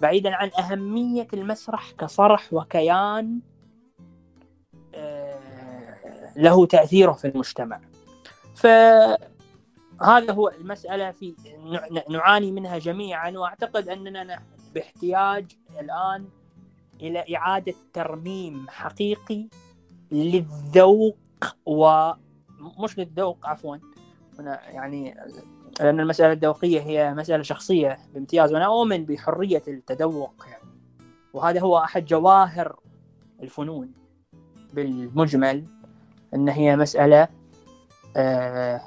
بعيدا 0.02 0.36
عن 0.36 0.52
أهمية 0.60 1.28
المسرح 1.34 1.92
كصرح 1.92 2.54
وكيان 2.54 3.40
آه، 4.96 5.40
له 6.36 6.66
تأثيره 6.66 7.12
في 7.12 7.28
المجتمع. 7.28 7.82
فهذا 8.56 10.34
هو 10.34 10.48
المسألة 10.48 11.12
في 11.12 11.36
نعاني 12.10 12.52
منها 12.52 12.78
جميعا 12.78 13.32
وأعتقد 13.32 13.90
أننا 13.90 14.40
باحتياج 14.74 15.46
الآن 15.80 16.26
إلى 17.02 17.36
إعادة 17.36 17.74
ترميم 17.94 18.66
حقيقي 18.70 19.48
للذوق 20.12 21.18
ومش 21.66 22.98
للذوق 22.98 23.48
عفوا. 23.48 23.78
هنا 24.40 24.70
يعني 24.70 25.18
لأن 25.80 26.00
المسألة 26.00 26.34
الذوقية 26.34 26.82
هي 26.82 27.14
مسألة 27.14 27.44
شخصية 27.44 28.00
بامتياز 28.14 28.54
وأنا 28.54 28.66
أؤمن 28.66 29.06
بحرية 29.06 29.64
التذوق 29.68 30.46
يعني. 30.48 30.70
وهذا 31.34 31.62
هو 31.62 31.78
أحد 31.78 32.06
جواهر 32.06 32.80
الفنون 33.42 33.94
بالمجمل 34.74 35.66
أن 36.34 36.50
هي 36.50 36.76
مسألة 36.76 37.28
آه 38.18 38.82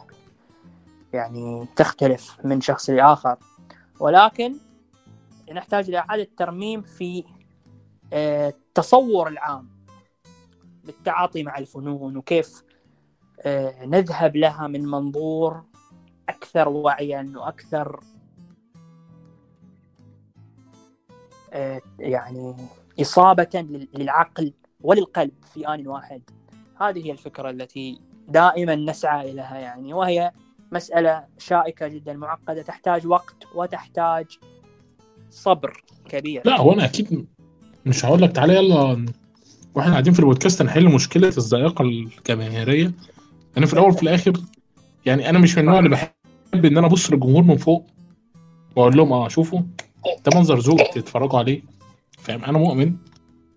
يعني 1.13 1.69
تختلف 1.77 2.37
من 2.45 2.61
شخص 2.61 2.91
لآخر. 2.91 3.37
ولكن 4.01 4.55
نحتاج 5.53 5.89
إلى 5.89 5.99
إعادة 5.99 6.29
ترميم 6.37 6.83
في 6.83 7.25
التصور 8.13 9.29
العام 9.29 9.71
بالتعاطي 10.85 11.43
مع 11.43 11.59
الفنون 11.59 12.17
وكيف 12.17 12.63
آه 13.41 13.85
نذهب 13.85 14.37
لها 14.37 14.67
من 14.67 14.83
منظور 14.83 15.65
أكثر 16.29 16.69
وعيا 16.69 17.33
وأكثر 17.37 18.01
آه 21.53 21.81
يعني 21.99 22.57
إصابة 23.01 23.67
للعقل 23.95 24.53
وللقلب 24.81 25.45
في 25.55 25.69
آن 25.69 25.89
واحد. 25.89 26.23
هذه 26.81 27.07
هي 27.07 27.13
الفكرة 27.13 27.51
التي 27.51 28.01
دائما 28.29 28.75
نسعى 28.75 29.31
إليها 29.31 29.59
يعني 29.59 29.95
وهي 29.95 30.33
مسألة 30.73 31.27
شائكة 31.39 31.89
جدا 31.89 32.13
معقدة 32.13 32.63
تحتاج 32.63 33.07
وقت 33.07 33.37
وتحتاج 33.55 34.39
صبر 35.31 35.83
كبير. 36.09 36.43
لا 36.45 36.61
هو 36.61 36.73
أنا 36.73 36.85
أكيد 36.85 37.27
مش 37.89 38.05
هقول 38.05 38.22
لك 38.22 38.32
تعالى 38.32 38.55
يلا 38.55 39.07
وإحنا 39.74 39.93
قاعدين 39.93 40.12
في 40.12 40.20
البودكاست 40.20 40.62
نحل 40.62 40.84
مشكلة 40.84 41.28
الذائقة 41.28 41.82
الجماهيرية. 41.82 42.93
أنا 43.57 43.66
في 43.66 43.72
الأول 43.72 43.89
وفي 43.89 44.03
الآخر 44.03 44.32
يعني 45.07 45.30
أنا 45.30 45.39
مش 45.39 45.55
من 45.55 45.61
النوع 45.64 45.78
اللي 45.78 45.91
بحب 45.91 46.64
إن 46.64 46.78
أنا 46.78 46.86
أبص 46.86 47.11
للجمهور 47.12 47.43
من 47.43 47.57
فوق 47.57 47.86
وأقول 48.76 48.97
لهم 48.97 49.12
أه 49.12 49.28
شوفوا 49.28 49.61
ده 50.26 50.39
منظر 50.39 50.59
ذوق 50.59 50.91
تتفرجوا 50.91 51.39
عليه. 51.39 51.62
فاهم؟ 52.18 52.45
أنا 52.45 52.59
مؤمن 52.59 52.95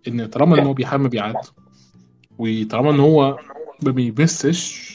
إن 0.08 0.26
طالما 0.26 0.60
إن 0.60 0.66
هو 0.66 0.74
بيحمل 0.74 1.04
مبيعات 1.04 1.48
وطالما 2.40 2.90
إن 2.92 3.00
هو 3.00 3.40
ما 3.84 3.92
بيمسش 3.92 4.92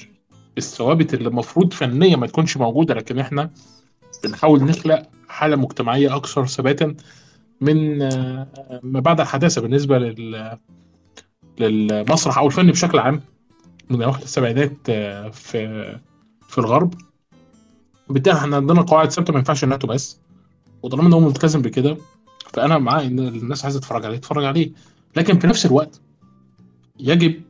الثوابت 0.58 1.14
اللي 1.14 1.28
المفروض 1.28 1.72
فنيا 1.72 2.16
ما 2.16 2.26
تكونش 2.26 2.56
موجودة 2.56 2.94
لكن 2.94 3.18
إحنا 3.18 3.50
بنحاول 4.24 4.64
نخلق 4.64 5.02
حالة 5.28 5.56
مجتمعية 5.56 6.16
أكثر 6.16 6.46
ثباتا 6.46 6.94
من 7.60 7.98
ما 8.82 9.00
بعد 9.00 9.20
الحداثه 9.20 9.60
بالنسبة 9.60 9.98
لل 9.98 10.58
للمسرح 11.60 12.38
أو 12.38 12.46
الفن 12.46 12.70
بشكل 12.70 12.98
عام 12.98 13.20
من 13.90 14.02
اواخر 14.02 14.22
السبعينات 14.22 14.90
في 15.32 15.98
في 16.48 16.58
الغرب. 16.58 16.94
بالتالي 18.10 18.38
إحنا 18.38 18.56
عندنا 18.56 18.82
قواعد 18.82 19.10
ثابتة 19.10 19.32
ما 19.32 19.38
ينفعش 19.38 19.64
إنها 19.64 19.76
بس 19.76 20.20
وطالما 20.82 21.08
ان 21.08 21.12
هو 21.12 21.20
ملتزم 21.20 21.62
بكده 21.62 21.96
فأنا 22.52 22.78
معاه 22.78 23.02
إن 23.02 23.18
الناس 23.18 23.64
عايزة 23.64 23.80
تتفرج 23.80 24.04
عليه 24.04 24.16
تتفرج 24.16 24.44
عليه. 24.44 24.72
لكن 25.16 25.38
في 25.38 25.46
نفس 25.46 25.66
الوقت 25.66 26.00
يجب 27.00 27.42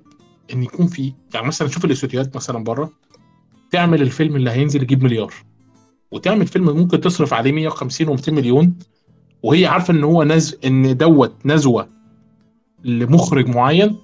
إن 0.52 0.62
يكون 0.62 0.86
في 0.86 1.12
يعني 1.34 1.46
مثلا 1.46 1.68
شوف 1.68 1.84
الأستوديوهات 1.84 2.36
مثلا 2.36 2.64
بره 2.64 2.92
تعمل 3.70 4.02
الفيلم 4.02 4.36
اللي 4.36 4.50
هينزل 4.50 4.82
يجيب 4.82 5.04
مليار. 5.04 5.34
وتعمل 6.10 6.46
فيلم 6.46 6.76
ممكن 6.76 7.00
تصرف 7.00 7.32
عليه 7.34 7.52
150 7.52 8.18
و200 8.18 8.28
مليون 8.28 8.78
وهي 9.42 9.66
عارفة 9.66 9.94
إن 9.94 10.04
هو 10.04 10.24
نز 10.24 10.56
إن 10.64 10.96
دوت 10.96 11.34
نزوة 11.44 11.88
لمخرج 12.84 13.48
معين 13.48 13.96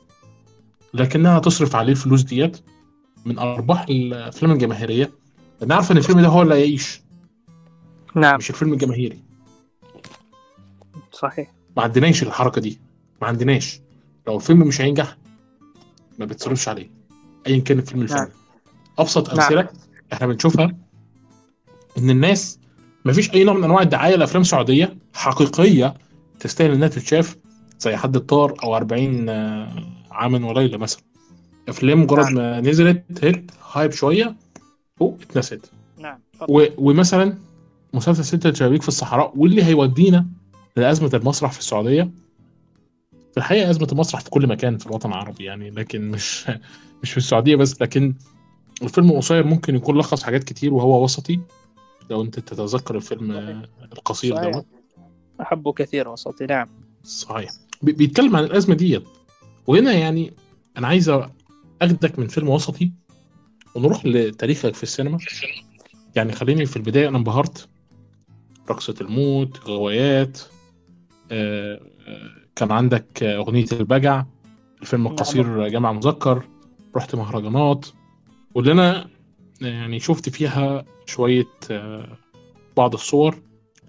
لكنها 0.94 1.38
تصرف 1.38 1.76
عليه 1.76 1.92
الفلوس 1.92 2.22
ديت 2.22 2.60
من 3.24 3.38
أرباح 3.38 3.86
الأفلام 3.88 4.52
الجماهيرية. 4.52 5.10
لأن 5.60 5.72
عارفة 5.72 5.92
إن 5.92 5.96
الفيلم 5.96 6.20
ده 6.20 6.28
هو 6.28 6.42
اللي 6.42 6.54
هيعيش. 6.54 7.02
نعم. 8.14 8.36
مش 8.36 8.50
الفيلم 8.50 8.72
الجماهيري. 8.72 9.22
صحيح. 11.12 11.52
ما 11.76 11.82
عندناش 11.82 12.22
الحركة 12.22 12.60
دي. 12.60 12.80
ما 13.22 13.28
عندناش. 13.28 13.80
لو 14.26 14.36
الفيلم 14.36 14.58
مش 14.58 14.80
هينجح 14.80 15.16
ما 16.18 16.24
بتصرفش 16.24 16.68
عليه. 16.68 16.90
ايا 17.46 17.60
كان 17.60 17.78
الفيلم 17.78 18.02
الفني. 18.02 18.18
نعم. 18.20 18.28
أبسط 18.98 19.28
نعم. 19.28 19.40
أمثلة 19.40 19.68
إحنا 20.12 20.26
بنشوفها 20.26 20.76
إن 21.98 22.10
الناس 22.10 22.58
ما 23.05 23.12
فيش 23.12 23.34
أي 23.34 23.44
نوع 23.44 23.55
من 23.55 23.64
أنواع 23.64 23.82
الدعاية 23.82 24.16
لأفلام 24.16 24.42
سعودية 24.42 24.96
حقيقية 25.14 25.94
تستاهل 26.40 26.72
إنها 26.72 26.88
تتشاف 26.88 27.36
زي 27.78 27.96
حد 27.96 28.16
الطار 28.16 28.55
أو 28.62 28.76
40 28.76 29.28
آه، 29.28 29.68
عاما 30.11 30.48
وليلة 30.48 30.78
مثلا. 30.78 31.03
أفلام 31.68 32.03
مجرد 32.03 32.24
نعم. 32.24 32.34
ما 32.34 32.61
نزلت 32.61 33.05
هيت 33.24 33.50
هايب 33.72 33.92
شوية 33.92 34.36
فوق 34.96 35.18
اتنست. 35.22 35.70
نعم 35.98 36.18
و... 36.48 36.64
ومثلا 36.78 37.38
مسلسل 37.92 38.24
ستة 38.24 38.53
شبابيك 38.53 38.82
في 38.82 38.88
الصحراء 38.88 39.32
واللي 39.36 39.64
هيودينا 39.64 40.26
لأزمة 40.76 41.11
المسرح 41.14 41.53
في 41.53 41.59
السعودية. 41.59 42.11
في 43.32 43.38
الحقيقة 43.38 43.70
أزمة 43.70 43.88
المسرح 43.92 44.20
في 44.20 44.30
كل 44.30 44.46
مكان 44.46 44.78
في 44.78 44.86
الوطن 44.86 45.09
العربي 45.09 45.44
يعني 45.44 45.70
لكن 45.70 46.11
مش 46.11 46.46
مش 47.03 47.11
في 47.11 47.16
السعودية 47.16 47.57
بس 47.57 47.82
لكن 47.82 48.14
الفيلم 48.82 49.11
القصير 49.11 49.46
ممكن 49.46 49.74
يكون 49.74 49.98
لخص 49.98 50.22
حاجات 50.22 50.44
كتير 50.44 50.74
وهو 50.74 51.05
وسطي. 51.05 51.40
لو 52.11 52.22
أنت 52.22 52.40
تتذكر 52.40 52.96
الفيلم 52.96 53.30
القصير. 53.92 54.50
دوت. 54.53 54.66
أحبه 55.40 55.72
كثير 55.72 56.09
وسطي 56.09 56.46
نعم. 56.46 56.68
صحيح. 57.05 57.50
بي- 57.82 57.92
بيتكلم 57.92 58.36
عن 58.36 58.44
الأزمة 58.44 58.74
ديت. 58.74 59.03
وهنا 59.66 59.92
يعني 59.92 60.32
أنا 60.76 60.86
عايز 60.88 61.09
أخدك 61.82 62.18
من 62.18 62.26
فيلم 62.26 62.48
وسطي 62.48 62.92
ونروح 63.74 64.07
لتاريخك 64.07 64.74
في 64.74 64.82
السينما. 64.82 65.18
يعني 66.16 66.32
خليني 66.32 66.66
في 66.66 66.76
البداية 66.76 67.09
أنا 67.09 67.18
انبهرت. 67.18 67.68
رقصة 68.70 68.94
الموت 69.00 69.61
غوايات 69.66 70.38
آه، 71.32 71.80
آه، 72.07 72.30
كان 72.57 72.72
عندك 72.72 73.22
أغنية 73.22 73.66
البجع 73.72 74.24
الفيلم 74.80 75.07
القصير 75.07 75.68
جامع 75.68 75.92
مذكر 75.92 76.48
رحت 76.96 77.14
مهرجانات. 77.14 77.86
واللي 78.55 78.72
أنا 78.72 79.09
يعني 79.68 80.00
شفت 80.00 80.28
فيها 80.28 80.84
شوية 81.06 81.48
آه، 81.70 82.16
بعض 82.76 82.94
الصور 82.94 83.42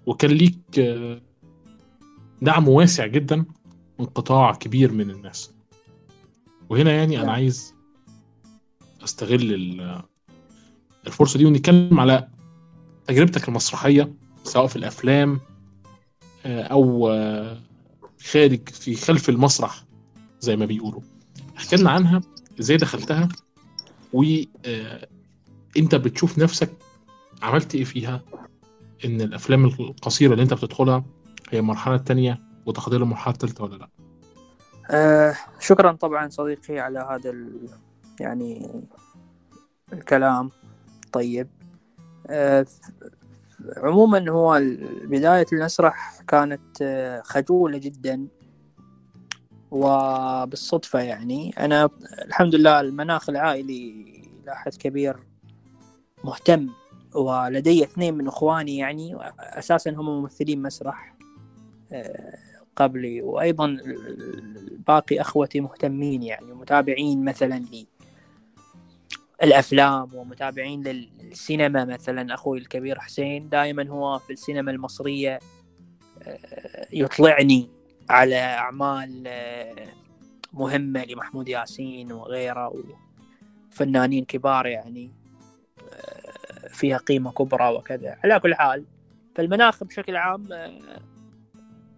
وكان 0.06 0.30
ليك 0.30 0.78
آه، 0.78 1.20
دعم 2.42 2.68
واسع 2.68 3.06
جدا 3.06 3.44
من 3.98 4.04
قطاع 4.06 4.52
كبير 4.54 4.92
من 4.92 5.10
الناس 5.10 5.50
وهنا 6.70 6.92
يعني 6.92 7.16
أنا 7.16 7.24
نعم. 7.24 7.34
عايز 7.34 7.74
أستغل 9.04 9.54
ال- 9.54 10.02
الفرصة 11.06 11.38
دي 11.38 11.44
ونتكلم 11.44 12.00
على 12.00 12.28
تجربتك 13.06 13.48
المسرحية 13.48 14.12
سواء 14.44 14.66
في 14.66 14.76
الأفلام 14.76 15.40
آه، 16.46 16.62
أو 16.62 17.08
آه، 17.10 17.58
خارج 18.24 18.68
في 18.68 18.94
خلف 18.94 19.28
المسرح 19.28 19.84
زي 20.40 20.56
ما 20.56 20.66
بيقولوا 20.66 21.00
احكي 21.56 21.76
لنا 21.76 21.90
عنها 21.90 22.20
إزاي 22.60 22.76
دخلتها 22.76 23.28
وانت 25.76 25.94
بتشوف 25.94 26.38
نفسك 26.38 26.70
عملت 27.42 27.74
إيه 27.74 27.84
فيها؟ 27.84 28.22
ان 29.04 29.20
الافلام 29.20 29.64
القصيرة 29.64 30.32
اللي 30.32 30.42
انت 30.42 30.54
بتدخلها 30.54 31.04
هي 31.50 31.58
المرحلة 31.58 31.94
الثانية 31.94 32.40
وتحضير 32.66 33.02
المرحله 33.02 33.34
الثالثه 33.34 33.64
ولا 33.64 33.76
لا؟ 33.76 33.88
آه 34.90 35.34
شكرا 35.60 35.92
طبعا 35.92 36.28
صديقي 36.28 36.78
على 36.78 36.98
هذا 37.10 37.30
ال... 37.30 37.68
يعني 38.20 38.70
الكلام. 39.92 40.50
طيب. 41.12 41.48
آه 42.26 42.66
عموما 43.76 44.30
هو 44.30 44.60
بداية 45.04 45.46
المسرح 45.52 46.20
كانت 46.28 46.82
آه، 46.82 47.20
خجولة 47.20 47.78
جدا 47.78 48.26
وبالصدفة 49.70 51.00
يعني. 51.00 51.54
أنا 51.58 51.88
الحمد 52.28 52.54
لله 52.54 52.80
المناخ 52.80 53.30
العائلي 53.30 54.04
إلى 54.44 54.56
حد 54.56 54.74
كبير 54.74 55.33
مهتم 56.24 56.68
ولدي 57.14 57.84
اثنين 57.84 58.14
من 58.14 58.26
إخواني 58.28 58.76
يعني 58.76 59.16
أساسا 59.40 59.90
هم 59.90 60.06
ممثلين 60.20 60.62
مسرح 60.62 61.14
آه، 61.92 62.38
قبلي 62.76 63.22
وأيضا 63.22 63.64
ال- 63.66 64.78
باقي 64.86 65.20
أخوتي 65.20 65.60
مهتمين 65.60 66.22
يعني 66.22 66.46
متابعين 66.54 67.24
مثلا 67.24 67.58
لي. 67.72 67.86
الأفلام 69.42 70.14
ومتابعين 70.14 70.82
للسينما 70.82 71.84
مثلا 71.84 72.34
أخوي 72.34 72.58
الكبير 72.58 72.98
حسين 73.00 73.48
دائما 73.48 73.88
هو 73.88 74.18
في 74.18 74.32
السينما 74.32 74.70
المصرية 74.70 75.38
آه، 76.22 76.86
يطلعني 76.92 77.68
على 78.10 78.36
أعمال 78.36 79.24
آه، 79.26 79.86
مهمة 80.52 81.04
لمحمود 81.04 81.48
ياسين 81.48 82.12
وغيره 82.12 82.74
وفنانين 83.70 84.24
كبار 84.24 84.66
يعني. 84.66 85.10
فيها 86.74 86.96
قيمة 86.96 87.32
كبرى 87.32 87.68
وكذا. 87.68 88.18
على 88.24 88.40
كل 88.40 88.54
حال 88.54 88.84
فالمناخ 89.34 89.84
بشكل 89.84 90.16
عام 90.16 90.48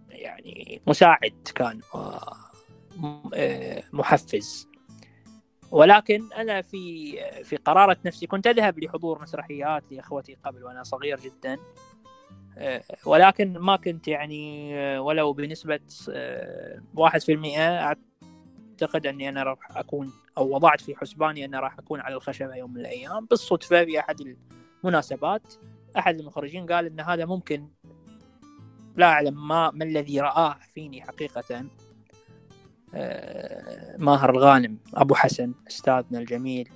يعني 0.09 0.81
مساعد 0.87 1.33
كان 1.55 1.81
محفز. 3.93 4.67
ولكن 5.71 6.33
أنا 6.33 6.61
في 6.61 7.15
في 7.43 7.55
قرارة 7.55 7.97
نفسي 8.05 8.27
كنت 8.27 8.47
أذهب 8.47 8.79
لحضور 8.79 9.21
مسرحيات 9.21 9.83
لأخوتي 9.91 10.37
قبل 10.43 10.63
وأنا 10.63 10.83
صغير 10.83 11.19
جدا. 11.19 11.57
آه، 12.57 12.83
ولكن 13.05 13.53
ما 13.53 13.75
كنت 13.75 14.07
يعني 14.07 14.75
آه، 14.75 15.01
ولو 15.01 15.33
آه، 16.13 16.81
في 17.25 17.31
المئة 17.31 17.95
أعتقد 18.81 19.07
أني 19.07 19.29
أنا 19.29 19.43
راح 19.43 19.77
أكون 19.77 20.13
أو 20.37 20.55
وضعت 20.55 20.81
في 20.81 20.95
حسباني 20.95 21.45
أن 21.45 21.55
راح 21.55 21.79
أكون 21.79 21.99
على 21.99 22.15
الخشبة 22.15 22.55
يوم 22.55 22.73
من 22.73 22.79
الأيام. 22.79 23.25
بالصدفة 23.25 23.85
في 23.85 23.99
أحد 23.99 24.35
المناسبات 24.87 25.53
أحد 25.97 26.19
المخرجين 26.19 26.65
قال 26.65 26.85
أن 26.85 26.99
هذا 26.99 27.25
ممكن 27.25 27.67
لا 28.95 29.05
أعلم 29.05 29.47
ما 29.47 29.71
ما 29.71 29.83
الذي 29.83 30.21
رآه 30.21 30.57
فيني 30.73 31.01
حقيقة. 31.01 31.65
ماهر 33.97 34.29
الغانم 34.29 34.77
أبو 34.93 35.15
حسن 35.15 35.53
أستاذنا 35.67 36.19
الجميل. 36.19 36.69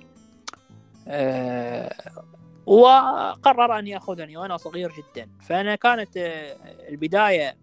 وقرر 2.66 3.78
أن 3.78 3.86
يأخذني 3.86 4.36
وأنا 4.36 4.56
صغير 4.56 4.92
جدا. 4.92 5.30
فأنا 5.40 5.74
كانت 5.74 6.16
آه، 6.16 6.56
البداية 6.88 7.56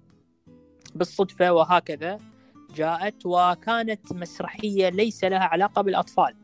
بالصدفة 0.96 1.52
وهكذا 1.52 2.20
جاءت 2.76 3.26
وكانت 3.26 4.14
مسرحية 4.14 4.90
ليس 4.90 5.24
لها 5.24 5.44
علاقة 5.44 5.82
بالأطفال. 5.82 6.36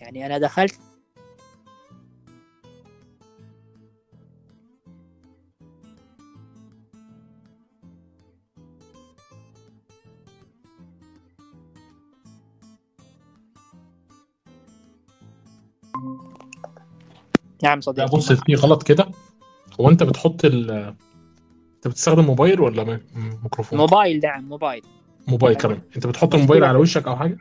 يعني 0.00 0.26
أنا 0.26 0.38
دخلت 0.38 0.80
نعم 17.64 17.80
صديقي. 17.80 18.08
بص 18.08 18.32
في 18.32 18.54
غلط 18.54 18.82
كده. 18.82 19.08
هو 19.80 19.88
انت 19.90 20.02
بتحط 20.02 20.44
ال 20.44 20.70
انت 21.74 21.88
بتستخدم 21.88 22.24
موبايل 22.24 22.60
ولا 22.60 23.00
ميكروفون؟ 23.42 23.78
موبايل 23.78 24.20
نعم 24.20 24.48
موبايل. 24.48 24.82
موبايل 25.28 25.56
كمان 25.56 25.80
انت 25.96 26.06
بتحط 26.06 26.34
الموبايل 26.34 26.64
على 26.64 26.78
وشك 26.78 27.06
أو 27.06 27.16
حاجة؟ 27.16 27.38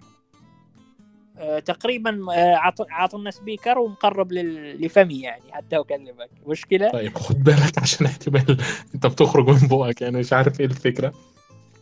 أه 1.38 1.60
تقريبا 1.60 2.34
آه، 2.34 2.60
عاطلنا 2.90 3.32
سبيكر 3.32 3.80
ومقرب 3.80 4.34
لفمي 4.34 5.22
يعني 5.22 5.44
حتى 5.52 5.78
أكلمك. 5.78 6.30
مشكلة؟ 6.48 6.92
طيب 6.92 7.18
خد 7.18 7.44
بالك 7.44 7.80
عشان 7.80 8.06
احتمال 8.06 8.58
انت 8.96 9.08
بتخرج 9.08 9.50
من 9.50 9.68
بقك 9.68 10.02
يعني 10.02 10.18
مش 10.18 10.34
عارف 10.34 10.60
إيه 10.60 10.66
الفكرة. 10.66 11.14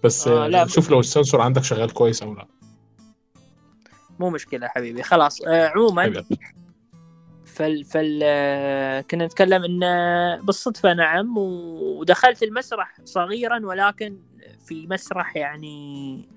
بس 0.03 0.27
آه 0.27 0.47
لا 0.47 0.67
شوف 0.67 0.91
لو 0.91 0.99
السنسور 0.99 1.41
عندك 1.41 1.63
شغال 1.63 1.93
كويس 1.93 2.23
أو 2.23 2.33
لا. 2.33 2.47
مو 4.19 4.29
مشكلة 4.29 4.67
حبيبي 4.67 5.03
خلاص. 5.03 5.41
آه 5.41 5.67
عموما 5.67 6.23
فال 7.51 7.85
فال 7.85 8.19
كنا 9.07 9.25
نتكلم 9.25 9.63
انه 9.63 10.35
بالصدفة 10.45 10.93
نعم 10.93 11.37
ودخلت 11.37 12.43
المسرح 12.43 12.97
صغيرا 13.03 13.65
ولكن 13.65 14.19
في 14.65 14.87
مسرح 14.87 15.35
يعني 15.35 16.29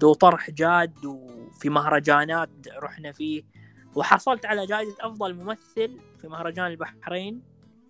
ذو 0.00 0.12
طرح 0.12 0.50
جاد 0.50 1.04
وفي 1.04 1.68
مهرجانات 1.70 2.50
رحنا 2.82 3.12
فيه. 3.12 3.42
وحصلت 3.94 4.46
على 4.46 4.66
جائزة 4.66 4.96
أفضل 5.00 5.34
ممثل 5.34 5.98
في 6.20 6.28
مهرجان 6.28 6.66
البحرين. 6.66 7.42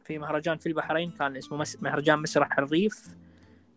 في 0.04 0.18
مهرجان 0.18 0.58
في 0.58 0.66
البحرين 0.66 1.10
كان 1.10 1.36
اسمه 1.36 1.66
مهرجان 1.82 2.18
مسرح 2.18 2.58
الريف 2.58 3.16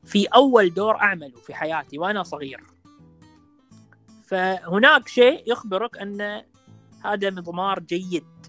في 0.03 0.25
أول 0.25 0.73
دور 0.73 0.95
أعمله 0.95 1.35
في 1.35 1.53
حياتي 1.53 1.97
وأنا 1.97 2.23
صغير. 2.23 2.63
فهناك 4.25 5.07
شيء 5.07 5.51
يخبرك 5.51 5.97
أن 5.97 6.43
هذا 7.05 7.29
مضمار 7.29 7.79
جيد. 7.79 8.40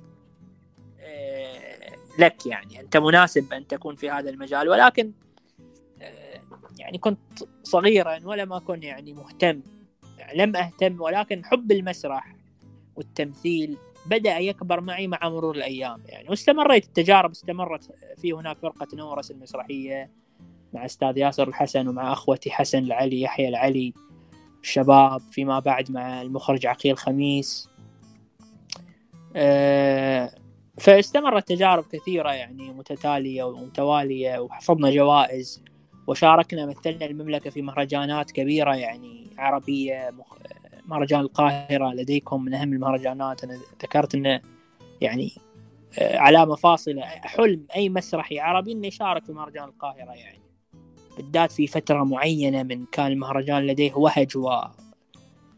لك 2.19 2.47
يعني 2.47 2.81
أنت 2.81 2.97
مناسب 2.97 3.53
أن 3.53 3.67
تكون 3.67 3.97
في 3.97 4.11
هذا 4.11 4.31
المجال. 4.31 4.69
ولكن 4.69 5.13
آه، 6.03 6.41
يعني 6.79 6.99
كنت 6.99 7.19
صغيرا 7.63 8.21
ولم 8.25 8.53
أكن 8.53 8.83
يعني 8.83 9.13
مهتم 9.13 9.63
يعني 10.19 10.39
لم 10.39 10.57
أهتم 10.57 11.01
ولكن 11.01 11.45
حب 11.45 11.73
المسرح 11.73 12.37
والتمثيل 12.97 13.77
بدأ 14.07 14.39
يكبر 14.39 14.81
معي 14.81 15.07
مع 15.07 15.19
مرور 15.23 15.57
الأيام 15.57 16.03
يعني. 16.07 16.29
واستمريت 16.29 16.85
التجارب 16.85 17.31
استمرت 17.31 17.95
في 18.17 18.33
هناك 18.33 18.59
فرقة 18.59 18.87
نورس 18.95 19.31
المسرحية 19.31 20.11
مع 20.73 20.85
أستاذ 20.85 21.19
ياسر 21.19 21.49
الحسن 21.49 21.89
ومع 21.89 22.13
أخوتي 22.13 22.51
حسن 22.51 22.79
العلي 22.79 23.21
يحيى 23.21 23.49
العلي 23.49 23.95
الشباب 24.63 25.21
فيما 25.21 25.59
بعد 25.59 25.91
مع 25.91 26.23
المخرج 26.23 26.67
عقيل 26.67 26.99
خميس. 26.99 27.69
أه 29.37 30.42
فاستمرت 30.79 31.49
تجارب 31.49 31.85
كثيرة 31.93 32.33
يعني 32.33 32.73
متتالية 32.73 33.45
ومتوالية 33.45 34.39
وحصدنا 34.39 34.91
جوائز 34.91 35.63
وشاركنا 36.07 36.67
مثلنا 36.67 37.07
المملكة 37.07 37.51
في 37.51 37.63
مهرجانات 37.63 38.31
كبيرة 38.31 38.75
يعني 38.75 39.27
عربية. 39.39 40.11
مهرجان 40.87 41.21
القاهرة 41.21 41.95
لديكم 41.95 42.45
من 42.45 42.55
أهم 42.55 42.73
المهرجانات 42.73 43.45
أنا 43.45 43.59
ذكرت 43.83 44.15
أنه 44.15 44.41
يعني 45.01 45.33
آه، 45.99 46.19
علامة 46.19 46.55
فاصلة 46.55 47.03
حلم 47.03 47.67
أي 47.77 47.89
مسرحي 47.89 48.41
عربي 48.41 48.73
أنه 48.73 48.87
يشارك 48.87 49.25
في 49.25 49.33
مهرجان 49.33 49.65
القاهرة 49.65 50.13
يعني 50.13 50.41
بالذات 51.17 51.53
في 51.53 51.67
فترة 51.67 52.05
معينة 52.05 52.63
من 52.63 52.87
كان 52.87 53.07
المهرجان 53.07 53.67
لديه 53.67 53.95
وهج 53.95 54.37
و 54.37 54.49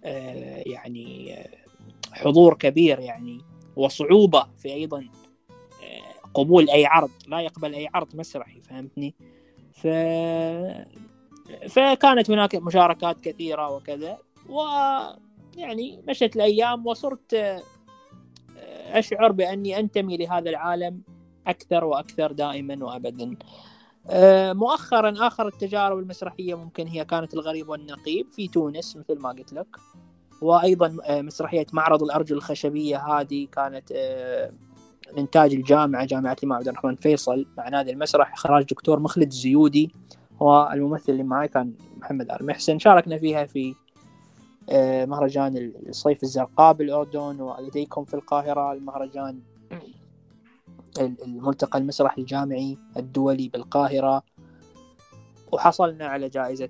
آه، 0.04 0.62
يعني 0.66 1.34
آه، 1.34 1.48
حضور 2.12 2.54
كبير 2.54 3.00
يعني 3.00 3.40
وصعوبة 3.76 4.46
في 4.58 4.72
أيضا 4.72 4.98
آه، 4.98 6.30
قبول 6.34 6.70
أي 6.70 6.86
عرض 6.86 7.10
لا 7.28 7.40
يقبل 7.40 7.74
أي 7.74 7.88
عرض 7.94 8.16
مسرحي 8.16 8.60
فهمتني؟ 8.60 9.14
ف... 9.72 9.86
فكانت 11.68 12.30
هناك 12.30 12.54
مشاركات 12.54 13.20
كثيرة 13.20 13.70
وكذا 13.70 14.18
ويعني 14.48 16.02
مشت 16.08 16.36
الأيام 16.36 16.86
وصرت 16.86 17.34
آه، 17.34 17.62
أشعر 18.98 19.32
بأني 19.32 19.78
أنتمي 19.78 20.16
لهذا 20.16 20.50
العالم 20.50 21.02
أكثر 21.46 21.84
وأكثر 21.84 22.32
دائما 22.32 22.84
وأبدا. 22.84 23.36
آه، 24.10 24.52
مؤخرا 24.52 25.26
آخر 25.26 25.48
التجارب 25.48 25.98
المسرحية 25.98 26.54
ممكن 26.54 26.86
هي 26.86 27.04
كانت 27.04 27.34
الغريب 27.34 27.68
والنقيب 27.68 28.30
في 28.30 28.48
تونس 28.48 28.96
مثل 28.96 29.18
ما 29.18 29.28
قلت 29.28 29.52
لك. 29.52 29.76
وأيضا 30.40 30.96
آه، 31.04 31.22
مسرحية 31.22 31.66
معرض 31.72 32.02
الأرجل 32.02 32.36
الخشبية 32.36 32.98
هذه 32.98 33.46
كانت 33.52 33.92
آه، 33.92 34.50
إنتاج 35.18 35.54
الجامعة 35.54 36.04
جامعة 36.04 36.36
الإمام 36.38 36.58
عبد 36.58 36.68
الرحمن 36.68 36.96
فيصل. 36.96 37.46
مع 37.58 37.68
نادي 37.68 37.90
المسرح 37.90 38.32
إخراج 38.32 38.64
دكتور 38.64 39.00
مخلد 39.00 39.26
الزيودي 39.26 39.92
والممثل 40.40 41.12
اللي 41.12 41.22
معي 41.22 41.48
كان 41.48 41.72
محمد 41.96 42.30
آل 42.30 42.46
محسن. 42.46 42.78
شاركنا 42.78 43.18
فيها 43.18 43.44
في 43.44 43.74
آه، 44.70 45.04
مهرجان 45.04 45.72
الصيف 45.88 46.22
الزرقاء 46.22 46.72
بالأردن 46.72 47.40
ولديكم 47.40 48.04
في 48.04 48.14
القاهرة 48.14 48.72
المهرجان 48.72 49.40
الملتقى 50.98 51.78
المسرح 51.78 52.18
الجامعي 52.18 52.78
الدولي 52.96 53.48
بالقاهرة. 53.48 54.22
وحصلنا 55.52 56.06
على 56.06 56.28
جائزة 56.28 56.68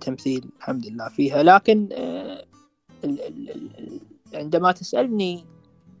تمثيل 0.00 0.50
الحمد 0.58 0.86
لله 0.86 1.08
فيها. 1.08 1.42
لكن 1.42 1.88
عندما 4.34 4.72
تسألني 4.72 5.44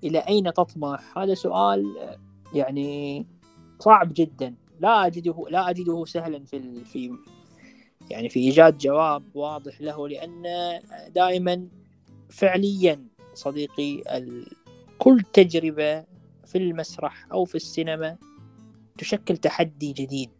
إلى 0.04 0.18
أين 0.18 0.52
تطمح 0.52 1.18
هذا 1.18 1.34
سؤال 1.34 1.96
يعني 2.54 3.26
صعب 3.80 4.12
جدا. 4.14 4.54
لا 4.80 5.06
أجده 5.06 5.46
لا 5.50 5.70
أجده 5.70 6.04
سهلا 6.04 6.44
في 6.44 6.84
في 6.84 7.12
يعني 8.10 8.28
في 8.28 8.40
إيجاد 8.40 8.78
جواب 8.78 9.22
واضح 9.34 9.80
له 9.80 10.08
لأن 10.08 10.42
دائما 11.14 11.68
فعليا 12.30 13.06
صديقي 13.34 14.02
كل 14.98 15.22
تجربة 15.32 16.04
في 16.46 16.58
المسرح 16.58 17.26
أو 17.32 17.44
في 17.44 17.54
السينما 17.54 18.16
تشكل 18.98 19.36
تحدي 19.36 19.92
جديد 19.92 20.30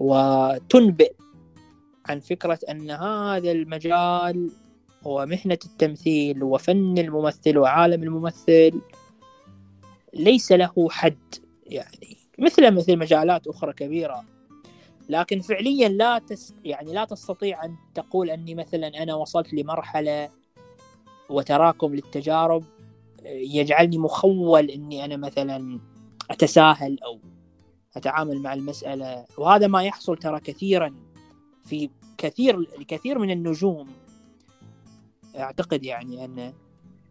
وتنبئ 0.00 1.14
عن 2.06 2.20
فكرة 2.20 2.58
أن 2.70 2.90
هذا 2.90 3.52
المجال 3.52 4.50
ومهنة 5.04 5.58
التمثيل 5.64 6.42
وفن 6.42 6.98
الممثل 6.98 7.58
وعالم 7.58 8.02
الممثل. 8.02 8.80
ليس 10.14 10.52
له 10.52 10.88
حد 10.90 11.34
يعني 11.66 12.16
مثل 12.38 12.70
مثل 12.70 12.96
مجالات 12.96 13.46
أخرى 13.46 13.72
كبيرة. 13.72 14.24
لكن 15.08 15.40
فعليا 15.40 15.88
لا 15.88 16.18
تس 16.18 16.54
يعني 16.64 16.92
لا 16.92 17.04
تستطيع 17.04 17.64
أن 17.64 17.76
تقول 17.94 18.30
أني 18.30 18.54
مثلا 18.54 19.02
أنا 19.02 19.14
وصلت 19.14 19.54
لمرحلة 19.54 20.28
وتراكم 21.30 21.94
للتجارب 21.94 22.64
يجعلني 23.24 23.98
مخول 23.98 24.70
أني 24.70 25.04
أنا 25.04 25.16
مثلا 25.16 25.80
أتساهل 26.30 26.98
أو 27.02 27.18
أتعامل 27.96 28.42
مع 28.42 28.54
المسألة. 28.54 29.24
وهذا 29.38 29.66
ما 29.66 29.82
يحصل 29.82 30.16
ترى 30.16 30.40
كثيرا 30.40 30.94
في 31.64 31.90
كثير 32.18 32.64
كثير 32.88 33.18
من 33.18 33.30
النجوم. 33.30 33.88
أعتقد 35.36 35.84
يعني 35.84 36.24
أن 36.24 36.52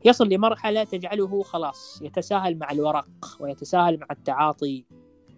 يصل 0.06 0.30
لمرحلة 0.30 0.84
تجعله 0.84 1.44
خلاص 1.44 2.02
يتساهل 2.02 2.58
مع 2.58 2.72
الورق 2.72 3.38
ويتساهل 3.40 4.00
مع 4.00 4.08
التعاطي 4.12 4.86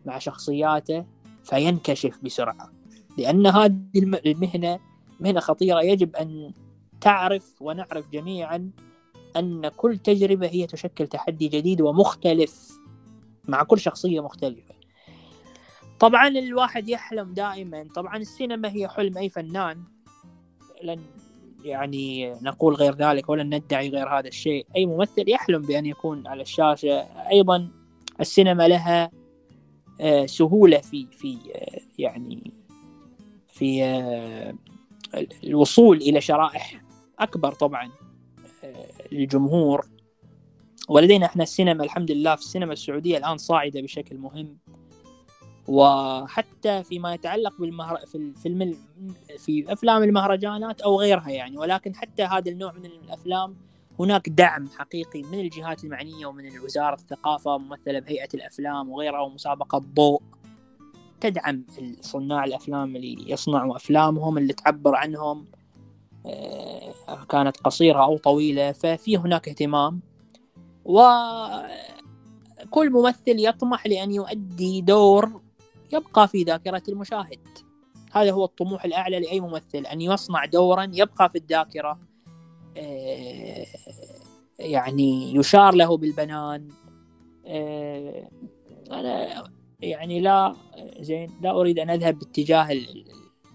مع 0.06 0.20
شخصياته 0.20 1.06
فينكشف 1.44 2.20
بسرعة. 2.24 2.72
لأن 3.18 3.48
هذه 3.48 3.80
المهنة 4.26 4.80
مهنة 5.20 5.40
خطيرة. 5.40 5.82
يجب 5.82 6.16
أن 6.16 6.54
تعرف 7.02 7.62
ونعرف 7.62 8.10
جميعا 8.10 8.72
أن 9.36 9.68
كل 9.68 9.98
تجربة 9.98 10.48
هي 10.48 10.68
تشكل 10.68 11.08
تحدي 11.08 11.48
جديد 11.48 11.82
ومختلف 11.82 12.72
مع 13.48 13.64
كل 13.64 13.80
شخصية 13.80 14.24
مختلفة. 14.24 14.76
طبعا 16.00 16.28
الواحد 16.28 16.90
يحلم 16.90 17.34
دائما. 17.34 17.88
طبعا 17.96 18.18
السينما 18.18 18.70
هي 18.72 18.88
حلم 18.88 19.18
أي 19.18 19.30
فنان. 19.30 19.84
لن 20.84 21.02
يعني 21.66 22.34
نقول 22.34 22.74
غير 22.74 22.96
ذلك 22.96 23.30
ولن 23.30 23.56
ندعي 23.56 23.90
غير 23.90 24.20
هذا 24.20 24.28
الشيء. 24.28 24.66
أي 24.76 24.86
ممثل 24.86 25.30
يحلم 25.30 25.62
بأن 25.62 25.86
يكون 25.86 26.28
على 26.28 26.42
الشاشة. 26.42 27.00
أيضا 27.32 27.70
السينما 28.22 28.68
لها 28.68 29.12
آه، 30.02 30.26
سهولة 30.26 30.78
في 30.78 31.08
في 31.12 31.38
آه، 31.56 31.80
يعني 32.00 32.52
في 33.48 33.84
آه، 33.84 34.56
الوصول 35.44 35.98
إلى 35.98 36.22
شرائح 36.22 36.82
أكبر 37.20 37.52
طبعا 37.52 37.92
للجمهور. 39.12 39.88
ولدينا 40.90 41.26
إحنا 41.26 41.44
السينما 41.44 41.84
الحمد 41.84 42.12
لله 42.12 42.36
في 42.36 42.42
السينما 42.42 42.74
السعودية 42.74 43.18
الآن 43.18 43.38
صاعدة 43.38 43.82
بشكل 43.82 44.18
مهم. 44.18 44.58
وحتى 45.68 46.84
فيما 46.84 47.14
يتعلق 47.14 47.54
بالمهر... 47.60 47.98
في 48.06 48.16
الفيلم 48.16 48.78
في 49.38 49.74
أفلام 49.74 50.04
المهرجانات 50.04 50.82
أو 50.82 51.00
غيرها 51.00 51.30
يعني. 51.30 51.58
ولكن 51.58 51.96
حتى 51.96 52.24
هذا 52.24 52.52
النوع 52.52 52.72
من 52.72 52.86
الأفلام 52.86 53.56
هناك 54.00 54.30
دعم 54.30 54.68
حقيقي 54.68 55.24
من 55.24 55.40
الجهات 55.40 55.84
المعنية 55.84 56.26
ومن 56.26 56.60
وزاره 56.60 56.94
الثقافة 56.94 57.58
ممثلة 57.58 58.00
بهيئة 58.00 58.30
الأفلام 58.34 58.90
وغيرها 58.90 59.20
ومسابقة 59.20 59.78
ضوء 59.78 60.22
تدعم 61.22 61.64
صناع 62.02 62.44
الأفلام 62.44 62.96
اللي 62.96 63.32
يصنعوا 63.32 63.76
أفلامهم 63.76 64.38
اللي 64.38 64.54
تعبر 64.54 64.96
عنهم 64.96 65.46
آه، 66.26 66.94
كانت 67.30 67.58
قصيرة 67.58 68.04
أو 68.04 68.18
طويلة 68.18 68.72
ففي 68.72 69.18
هناك 69.18 69.48
اهتمام. 69.48 70.00
وكل 70.86 71.70
ممثل 72.90 73.22
يطمح 73.28 73.88
لأن 73.88 74.12
يؤدي 74.12 74.82
دور 74.82 75.42
يبقى 75.94 76.28
في 76.28 76.44
ذاكرة 76.44 76.84
المشاهد. 76.90 77.40
هذا 78.12 78.32
هو 78.32 78.46
الطموح 78.46 78.86
الأعلى 78.86 79.20
لأي 79.20 79.40
ممثل 79.40 79.86
أن 79.86 80.02
يصنع 80.02 80.46
دورا 80.46 80.92
يبقى 80.94 81.30
في 81.30 81.38
الذاكرة. 81.38 82.00
آه، 82.78 83.66
يعني 84.60 85.36
يشار 85.36 85.76
له 85.76 85.98
بالبنان. 85.98 86.70
آه، 87.46 88.30
أنا 88.92 89.44
يعني 89.82 90.20
لا 90.20 90.56
زين 91.00 91.32
لا 91.42 91.52
أريد 91.52 91.80
أن 91.80 91.90
أذهب 91.90 92.20
باتجاه 92.20 92.82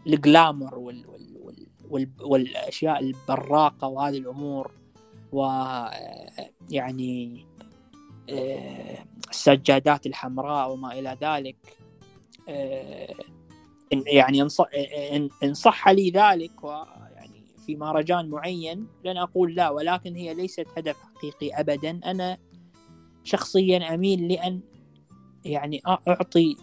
الجلامر 0.06 0.78
وال 0.78 1.06
وال 1.06 1.66
وال 1.90 2.08
والأشياء 2.20 3.00
البراقة 3.00 3.88
وهذه 3.88 4.18
الأمور. 4.18 4.70
ويعني 5.32 5.86
آه، 8.30 9.04
السجادات 9.30 10.06
الحمراء 10.06 10.72
وما 10.72 10.98
إلى 10.98 11.16
ذلك. 11.22 11.56
آه، 12.48 13.14
يعني 14.06 14.48
إن 15.42 15.54
صح 15.54 15.88
لي 15.88 16.10
ذلك 16.10 16.62
يعني 17.14 17.44
في 17.66 17.76
مهرجان 17.76 18.28
معين 18.28 18.86
لن 19.04 19.16
أقول 19.16 19.54
لا 19.54 19.70
ولكن 19.70 20.14
هي 20.14 20.34
ليست 20.34 20.66
هدف 20.76 20.96
حقيقي 21.14 21.60
أبدا. 21.60 22.00
أنا 22.04 22.38
شخصيا 23.24 23.94
أميل 23.94 24.28
لأن 24.28 24.60
يعني 25.44 25.82
أعطي 25.86 26.56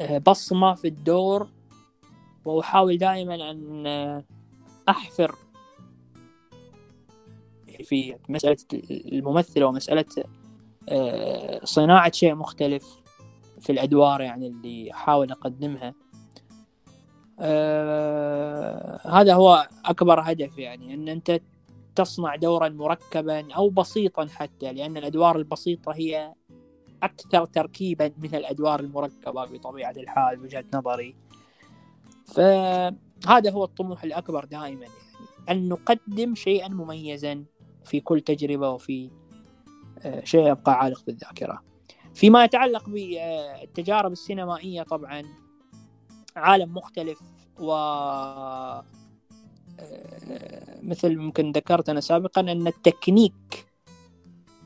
آه، 0.00 0.18
بصمة 0.18 0.74
في 0.74 0.88
الدور 0.88 1.48
وأحاول 2.44 2.98
دائما 2.98 3.50
أن 3.50 3.86
آه، 3.86 4.24
أحفر 4.88 5.34
في 7.84 8.16
مسألة 8.28 8.56
الممثلة 8.90 9.66
ومسألة 9.66 10.04
صناعة 11.64 12.12
شيء 12.12 12.34
مختلف. 12.34 13.03
في 13.64 13.72
الأدوار 13.72 14.20
يعني 14.20 14.46
اللي 14.46 14.92
احاول 14.92 15.30
أقدمها. 15.30 15.94
آه 17.40 19.00
هذا 19.08 19.34
هو 19.34 19.68
أكبر 19.84 20.20
هدف 20.20 20.58
يعني 20.58 20.94
إن 20.94 21.08
أنت 21.08 21.40
تصنع 21.94 22.36
دورا 22.36 22.68
مركبا 22.68 23.54
أو 23.54 23.68
بسيطا 23.70 24.26
حتى 24.26 24.72
لأن 24.72 24.96
الأدوار 24.96 25.36
البسيطة 25.36 25.92
هي 25.92 26.34
أكثر 27.02 27.46
تركيبا 27.46 28.12
من 28.18 28.34
الأدوار 28.34 28.80
المركبة 28.80 29.44
بطبيعة 29.44 29.94
الحال 29.96 30.36
بوجهه 30.36 30.64
نظري. 30.74 31.16
فهذا 32.26 33.50
هو 33.50 33.64
الطموح 33.64 34.04
الأكبر 34.04 34.44
دائما 34.44 34.82
يعني 34.82 34.94
أن 35.50 35.68
نقدم 35.68 36.34
شيئا 36.34 36.68
مميزا 36.68 37.44
في 37.84 38.00
كل 38.00 38.20
تجربة 38.20 38.70
وفي 38.70 39.10
آه، 40.02 40.24
شيء 40.24 40.46
يبقى 40.48 40.72
عالق 40.72 41.02
بالذاكره 41.06 41.73
فيما 42.14 42.44
يتعلق 42.44 42.88
بالتجارب 42.88 44.12
السينمائية 44.12 44.82
طبعا 44.82 45.22
عالم 46.36 46.74
مختلف 46.74 47.18
و 47.58 47.72
آه، 49.80 50.80
مثل 50.82 51.16
ممكن 51.16 51.52
ذكرت 51.52 51.88
أنا 51.88 52.00
سابقا 52.00 52.40
أن 52.40 52.66
التكنيك 52.66 53.66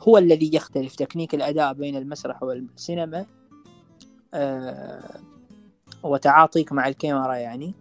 هو 0.09 0.19
الذي 0.19 0.55
يختلف 0.55 0.95
تكنيك 0.95 1.35
الأداء 1.35 1.73
بين 1.73 1.97
المسرح 1.97 2.43
والسينما 2.43 3.27
آه، 4.35 5.21
وتعاطيك 6.03 6.73
مع 6.73 6.89
الكاميرا 6.89 7.35
يعني. 7.35 7.75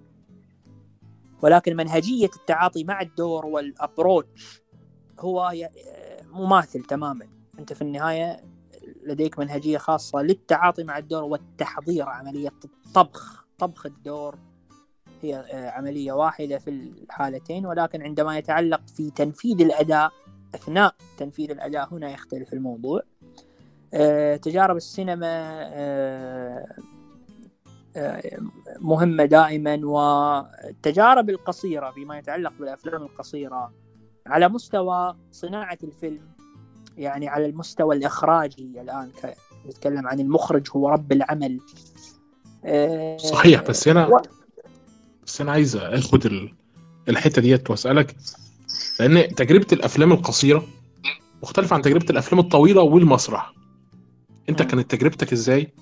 ولكن 1.41 1.76
منهجية 1.76 2.30
التعاطي 2.35 2.84
مع 2.84 3.02
الدور 3.02 3.45
وال 3.45 3.69
approach 3.69 4.61
هو 5.19 5.41
آه، 5.41 6.22
مماثل 6.31 6.84
تماما. 6.84 7.27
أنت 7.60 7.73
في 7.73 7.81
النهاية 7.81 8.44
لديك 9.07 9.39
منهجية 9.39 9.77
خاصة 9.77 10.21
للتعاطي 10.21 10.84
مع 10.84 10.97
الدور 10.97 11.23
والتحضير 11.23 12.09
عملية 12.09 12.53
الطبخ 12.65 13.45
طبخ 13.59 13.85
الدور. 13.85 14.35
هي 15.21 15.35
آه، 15.35 15.69
عملية 15.69 16.11
واحدة 16.11 16.57
في 16.57 16.69
الحالتين 16.69 17.65
ولكن 17.65 18.01
عندما 18.01 18.38
يتعلق 18.38 18.81
في 18.95 19.09
تنفيذ 19.11 19.61
الأداء 19.61 20.11
أثناء 20.55 20.95
تنفيذ 21.17 21.51
الأداء 21.51 21.93
هنا 21.93 22.11
يختلف 22.11 22.53
الموضوع. 22.53 23.01
آه، 23.93 24.35
تجارب 24.35 24.75
السينما 24.75 25.27
آه، 25.73 26.65
مهمة 28.79 29.25
دائما 29.25 29.79
والتجارب 29.84 31.29
القصيرة 31.29 31.91
فيما 31.91 32.17
يتعلق 32.17 32.53
بالأفلام 32.59 33.01
القصيرة 33.01 33.73
على 34.27 34.49
مستوى 34.49 35.15
صناعة 35.31 35.77
الفيلم 35.84 36.36
يعني 36.97 37.27
على 37.27 37.45
المستوى 37.45 37.95
الإخراجي 37.95 38.81
الآن 38.81 39.11
نتكلم 39.67 40.07
عن 40.07 40.19
المخرج 40.19 40.67
هو 40.75 40.89
رب 40.89 41.11
العمل. 41.11 41.59
آه، 42.65 43.17
صحيح 43.17 43.61
بس 43.61 43.87
أنا 43.87 44.07
و... 44.07 44.21
بس 45.25 45.41
أنا 45.41 45.51
عايز 45.51 45.75
آخد 45.75 46.49
الحتة 47.09 47.41
ديت 47.41 47.69
وأسألك 47.69 48.15
لأن 48.99 49.35
تجربة 49.35 49.67
الأفلام 49.71 50.11
القصيرة 50.11 50.67
مختلفة 51.43 51.73
عن 51.73 51.81
تجربة 51.81 52.05
الأفلام 52.09 52.39
الطويلة 52.39 52.81
والمسرح. 52.81 53.53
أنت 54.49 54.61
كانت 54.61 54.91
تجربتك 54.95 55.33
إزاي 55.33 55.73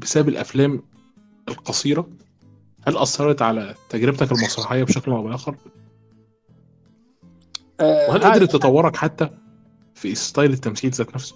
بسبب 0.00 0.28
الأفلام 0.28 0.82
القصيرة؟ 1.48 2.08
هل 2.86 2.96
أثرت 2.96 3.42
على 3.42 3.74
تجربتك 3.88 4.32
المسرحية 4.32 4.84
بشكل 4.84 5.10
أو 5.10 5.22
بآخر؟ 5.22 5.56
آه، 7.80 8.10
وهل 8.10 8.24
قدرت 8.24 8.52
تطورك 8.52 8.96
حتى؟ 8.96 9.30
في 9.94 10.14
ستايل 10.14 10.52
التمثيل 10.52 10.90
ذات 10.90 11.14
نفسه. 11.14 11.34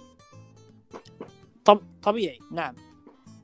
طب 1.65 1.81
طبيعي 2.03 2.39
نعم. 2.51 2.75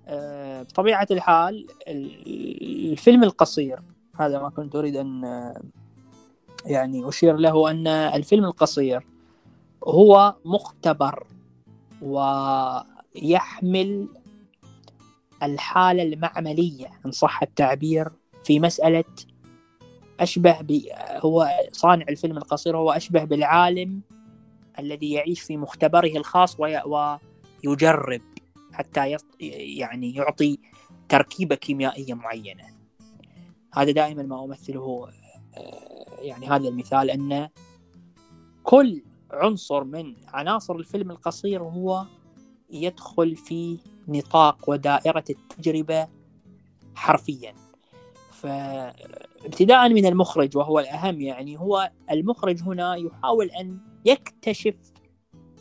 آه، 0.08 0.64
بطبيعة 0.64 1.08
الحال 1.12 1.68
الفيلم 1.88 3.24
القصير 3.24 3.80
هذا 4.20 4.42
ما 4.42 4.50
كنت 4.50 4.76
أريد 4.76 4.96
أن 4.96 5.26
آه، 5.26 5.62
يعني 6.66 7.10
أشير 7.10 7.36
له 7.38 7.72
أن 7.72 7.88
الفيلم 7.88 8.46
القصير 8.46 9.06
هو 9.88 10.36
مختبر 10.46 11.28
ويحمل 12.02 12.88
الحالة 15.44 16.04
المعملية 16.04 16.88
إن 17.06 17.12
صح 17.12 17.42
التعبير 17.42 18.12
في 18.44 18.60
مسألة 18.60 19.04
أشبه 20.20 20.62
ب 20.62 20.82
هو 21.00 21.50
صانع 21.72 22.06
الفيلم 22.10 22.38
القصير 22.38 22.78
هو 22.78 22.92
أشبه 22.92 23.24
بالعالم 23.24 24.02
الذي 24.80 25.11
يعيش 25.11 25.41
في 25.41 25.57
مختبره 25.57 26.18
الخاص 26.18 26.57
ويجرب 26.60 28.22
حتى 28.73 29.18
يعني 29.39 30.15
يعطي 30.15 30.60
تركيبة 31.10 31.56
كيميائية 31.56 32.14
معينة. 32.14 32.64
هذا 33.73 33.91
دائما 33.91 34.23
ما 34.23 34.45
أمثله 34.45 35.07
آه، 35.57 36.22
يعني 36.22 36.47
هذا 36.47 36.68
المثال 36.68 37.10
أن 37.10 37.49
كل 38.64 39.03
عنصر 39.31 39.84
من 39.84 40.15
عناصر 40.27 40.76
الفيلم 40.76 41.11
القصير 41.11 41.64
هو 41.64 42.06
يدخل 42.69 43.35
في 43.35 43.77
نطاق 44.07 44.69
ودائرة 44.69 45.23
التجربة 45.30 46.07
حرفيا. 46.95 47.56
فابتداء 48.31 49.89
من 49.89 50.06
المخرج 50.06 50.57
وهو 50.57 50.80
الأهم 50.80 51.22
يعني 51.22 51.60
هو 51.60 51.91
المخرج 52.11 52.61
هنا 52.61 52.95
يحاول 52.95 53.45
أن 53.45 53.95
يكتشف 54.06 54.76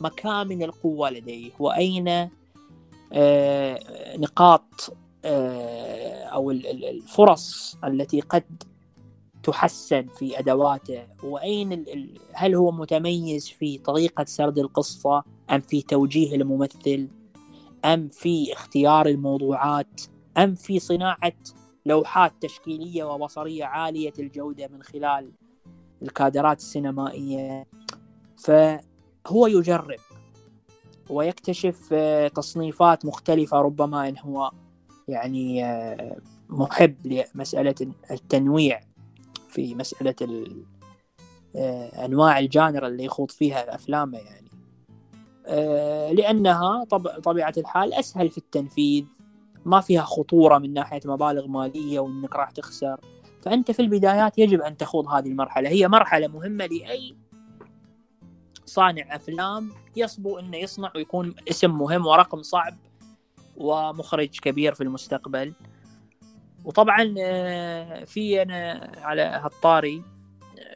مكامن 0.01 0.63
القوة 0.63 1.09
لديه؟ 1.09 1.51
وأين 1.59 2.29
آه، 3.13 4.17
نقاط 4.17 4.93
آه، 5.25 6.23
أو 6.23 6.51
الفرص 6.51 7.77
التي 7.83 8.21
قد 8.21 8.63
تحسن 9.43 10.07
في 10.07 10.39
أدواته؟ 10.39 11.07
وأين 11.23 11.85
هل 12.33 12.55
هو 12.55 12.71
متميز 12.71 13.49
في 13.49 13.77
طريقة 13.77 14.25
سرد 14.25 14.59
القصة 14.59 15.23
أم 15.51 15.61
في 15.61 15.81
توجيه 15.81 16.35
الممثل؟ 16.35 17.07
أم 17.85 18.07
في 18.07 18.53
اختيار 18.53 19.07
الموضوعات؟ 19.07 20.01
أم 20.37 20.55
في 20.55 20.79
صناعة 20.79 21.33
لوحات 21.85 22.33
تشكيلية 22.41 23.03
وبصرية 23.03 23.65
عالية 23.65 24.13
الجودة 24.19 24.67
من 24.67 24.83
خلال 24.83 25.31
الكادرات 26.01 26.57
السينمائية؟ 26.57 27.67
فهو 28.37 29.47
يجرب 29.47 29.99
ويكتشف 31.09 31.89
آه، 31.91 32.27
تصنيفات 32.27 33.05
مختلفة 33.05 33.57
ربما 33.57 34.09
إن 34.09 34.17
هو 34.19 34.51
يعني 35.07 35.65
آه، 35.65 36.17
محب 36.49 36.95
لمسألة 37.05 37.75
التنويع 38.11 38.81
في 39.49 39.75
مسألة 39.75 40.45
آه، 41.55 42.05
أنواع 42.05 42.39
الجانر 42.39 42.87
اللي 42.87 43.05
يخوض 43.05 43.31
فيها 43.31 43.75
أفلامه 43.75 44.17
يعني. 44.17 44.45
لأنها 46.15 46.83
طبيعة 47.23 47.53
الحال 47.57 47.93
أسهل 47.93 48.29
في 48.29 48.37
التنفيذ 48.37 49.05
ما 49.65 49.81
فيها 49.81 50.01
خطورة 50.01 50.57
من 50.57 50.73
ناحية 50.73 50.99
مبالغ 51.05 51.47
مالية 51.47 51.99
وإنك 51.99 52.35
راح 52.35 52.51
تخسر. 52.51 52.99
فأنت 53.41 53.71
في 53.71 53.81
البدايات 53.81 54.37
يجب 54.37 54.61
أن 54.61 54.77
تخوض 54.77 55.07
هذه 55.07 55.27
المرحلة. 55.27 55.69
هي 55.69 55.87
مرحلة 55.87 56.27
مهمة 56.27 56.65
لأي 56.65 57.15
صانع 58.65 59.15
أفلام 59.15 59.71
يصبو 59.95 60.39
أنه 60.39 60.57
يصنع 60.57 60.91
ويكون 60.95 61.35
اسم 61.49 61.77
مهم 61.77 62.05
ورقم 62.05 62.41
صعب 62.41 62.77
ومخرج 63.55 64.39
كبير 64.39 64.73
في 64.73 64.81
المستقبل. 64.81 65.53
وطبعا 66.65 67.15
آه، 67.19 68.03
في 68.03 68.41
أنا 68.41 68.91
على 68.97 69.21
هالطاري 69.21 70.03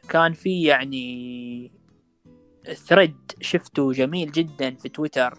كان 0.08 0.32
في 0.32 0.62
يعني 0.62 1.72
ثريد 2.74 3.16
شفته 3.40 3.92
جميل 3.92 4.32
جدا 4.32 4.74
في 4.74 4.88
تويتر. 4.88 5.38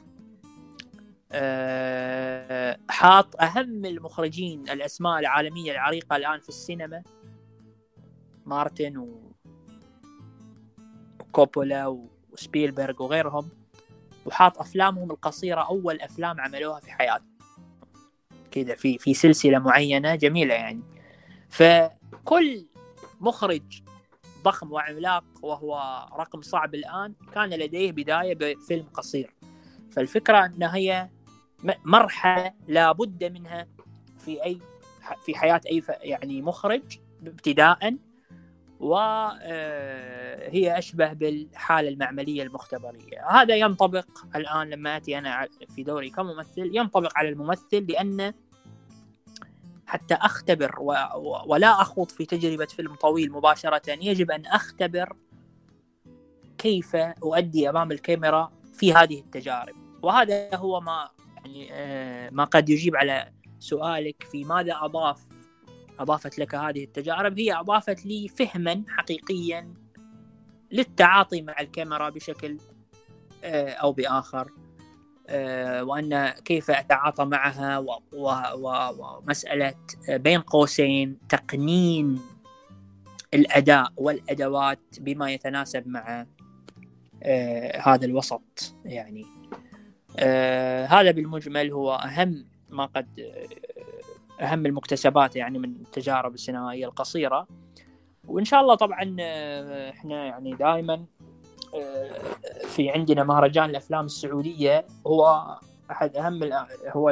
آه، 1.32 2.78
حاط 2.90 3.42
أهم 3.42 3.86
المخرجين 3.86 4.70
الأسماء 4.70 5.20
العالمية 5.20 5.72
العريقة 5.72 6.16
الآن 6.16 6.40
في 6.40 6.50
السينما. 6.50 7.04
مارتن 8.46 9.18
وكوبولا 11.20 12.11
وسبيلبرغ 12.34 13.04
وغيرهم 13.04 13.50
وحاط 14.26 14.60
أفلامهم 14.60 15.12
القصيرة 15.12 15.62
أول 15.62 16.02
أفلام 16.02 16.42
عملوها 16.42 16.80
في 16.80 16.92
حياتهم. 16.92 17.38
كذا 18.52 18.76
في 18.76 18.98
في 18.98 19.14
سلسلة 19.14 19.60
معينة 19.60 20.16
جميلة 20.16 20.54
يعني. 20.54 20.84
فكل 21.50 22.66
مخرج 23.22 23.82
ضخم 24.44 24.72
وعملاق 24.72 25.24
وهو 25.42 26.06
رقم 26.20 26.42
صعب 26.42 26.76
الآن 26.76 27.14
كان 27.34 27.50
لديه 27.50 27.92
بداية 27.92 28.36
بفيلم 28.36 28.86
قصير. 28.94 29.36
فالفكرة 29.92 30.46
ان 30.46 30.64
هي 30.64 31.10
مرحلة 31.86 32.54
لابد 32.68 33.24
منها 33.24 33.68
في 34.18 34.44
أي 34.44 34.60
في 35.26 35.36
حياة 35.36 35.62
أي 35.68 35.84
يعني 36.02 36.42
مخرج 36.42 37.00
ابتداء 37.28 37.98
وهي 38.82 40.78
أشبه 40.78 41.14
بالحالة 41.14 41.90
المعملية 41.90 42.44
المختبرية. 42.44 43.30
هذا 43.30 43.56
ينطبق 43.56 44.06
الآن 44.36 44.70
لما 44.70 44.98
أتي 44.98 45.18
أنا 45.18 45.48
في 45.76 45.84
دوري 45.84 46.10
كممثل 46.10 46.72
ينطبق 46.74 47.12
على 47.16 47.30
الممثل 47.30 47.86
لأن 47.90 48.34
حتى 49.86 50.14
أختبر 50.14 50.80
ولا 51.46 51.82
أخوض 51.82 52.10
في 52.10 52.26
تجربة 52.26 52.66
فيلم 52.66 52.96
طويل 52.96 53.32
مباشرة. 53.32 53.82
يجب 53.88 54.32
أن 54.32 54.46
أختبر 54.46 55.16
كيف 56.58 56.96
أؤدي 56.96 57.70
أمام 57.70 57.92
الكاميرا 57.92 58.52
في 58.74 58.94
هذه 58.94 59.20
التجارب. 59.20 59.76
وهذا 60.02 60.56
هو 60.56 60.82
ما 60.82 61.10
يعني 61.38 61.70
آه، 61.72 62.30
ما 62.30 62.44
قد 62.44 62.70
يجيب 62.70 62.96
على 62.96 63.32
سؤالك 63.60 64.24
في 64.32 64.44
ماذا 64.44 64.78
أضاف 64.82 65.22
أضافت 66.02 66.40
لك 66.40 66.56
هذه 66.56 66.84
التجارب 66.84 67.40
هي 67.40 67.54
أضافت 67.54 68.06
لي 68.06 68.28
فهما 68.28 68.84
حقيقيا 68.88 69.74
للتعاطي 70.72 71.42
مع 71.42 71.60
الكاميرا 71.60 72.10
بشكل 72.10 72.58
آه، 73.44 73.70
أو 73.70 73.92
بآخر 73.92 74.52
آه، 75.28 75.84
وأن 75.84 76.30
كيف 76.30 76.72
أتعاطى 76.72 77.26
معها 77.26 77.86
ومسألة 78.14 79.74
بين 80.10 80.42
قوسين 80.42 81.18
تقنين 81.30 82.20
الأداء 83.34 83.94
والأدوات 83.98 84.80
بما 85.00 85.32
يتناسب 85.32 85.88
مع 85.88 86.26
هذا 87.84 88.06
الوسط 88.06 88.76
يعني. 88.86 89.26
آه 90.18 90.86
هذا 90.86 91.12
بالمجمل 91.12 91.72
هو 91.72 91.96
أهم 91.96 92.46
ما 92.70 92.86
قد 92.86 93.08
أهم 94.42 94.66
المكتسبات 94.66 95.36
يعني 95.36 95.60
من 95.60 95.70
التجارب 95.70 96.34
السينمائية 96.34 96.86
القصيرة. 96.86 97.48
وإن 98.28 98.46
شاء 98.46 98.62
الله 98.62 98.76
طبعا 98.76 99.16
آه، 99.20 99.90
إحنا 99.90 100.26
يعني 100.26 100.54
دائما 100.54 101.06
آه، 101.76 102.66
في 102.66 102.90
عندنا 102.90 103.24
مهرجان 103.24 103.70
الأفلام 103.70 104.06
السعودية. 104.06 104.86
هو 105.08 105.46
أحد 105.92 106.16
أهم 106.16 106.50
هو 106.88 107.10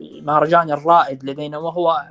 المهرجان 0.00 0.70
الرائد 0.70 1.24
لدينا 1.24 1.58
وهو 1.58 2.02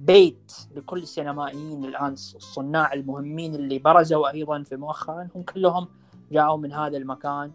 بيت 0.00 0.52
لكل 0.76 0.98
السينمائيين 0.98 1.84
الآن 1.84 2.12
الصناع 2.12 2.92
المهمين 2.92 3.54
اللي 3.54 3.78
برزوا 3.78 4.30
أيضا 4.30 4.62
في 4.62 4.76
مؤخرا. 4.76 5.28
هم 5.34 5.42
كلهم 5.42 5.88
جاءوا 6.32 6.56
من 6.56 6.72
هذا 6.72 6.96
المكان. 6.96 7.52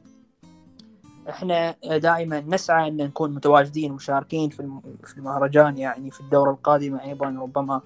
إحنا 1.30 1.76
دائما 1.98 2.40
نسعى 2.40 2.88
أن 2.88 2.98
نكون 2.98 3.34
متواجدين 3.34 3.92
ومشاركين 3.92 4.50
في 4.50 4.80
في 5.04 5.18
المهرجان 5.18 5.78
يعني 5.78 6.12
في 6.12 6.22
الدورة 6.22 6.52
القادمة 6.52 7.04
أيضا 7.04 7.26
ربما 7.26 7.82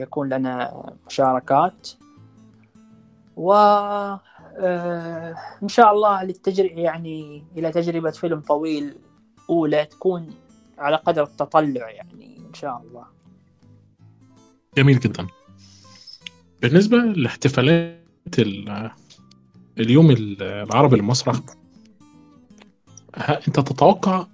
يكون 0.00 0.28
لنا 0.28 0.82
مشاركات. 1.06 1.88
و 3.36 3.52
آه، 3.52 5.34
إن 5.62 5.68
شاء 5.68 5.92
الله 5.92 6.24
للتجربه 6.24 6.80
يعني 6.80 7.44
إلى 7.56 7.70
تجربة 7.70 8.10
فيلم 8.10 8.40
طويل 8.40 8.96
أولى 9.50 9.84
تكون 9.84 10.34
على 10.78 10.96
قدر 10.96 11.22
التطلع 11.22 11.90
يعني 11.90 12.40
إن 12.48 12.54
شاء 12.54 12.82
الله. 12.86 13.04
جميل 14.76 14.98
جدا. 14.98 15.26
بالنسبة 16.62 16.96
لاحتفالات 16.96 18.38
اليوم 19.78 20.10
العربي 20.40 20.96
للمسرح 20.96 21.36
أنت 23.18 23.60
تتوقع 23.60 24.26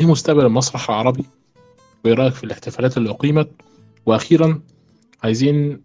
إيه 0.00 0.06
مستقبل 0.06 0.44
المسرح 0.46 0.90
العربي؟ 0.90 1.24
وإيه 2.04 2.14
رأيك 2.14 2.34
في 2.34 2.44
الاحتفالات 2.44 2.96
اللي 2.96 3.10
أقيمت؟ 3.10 3.50
وأخيرا 4.06 4.60
عايزين 5.24 5.82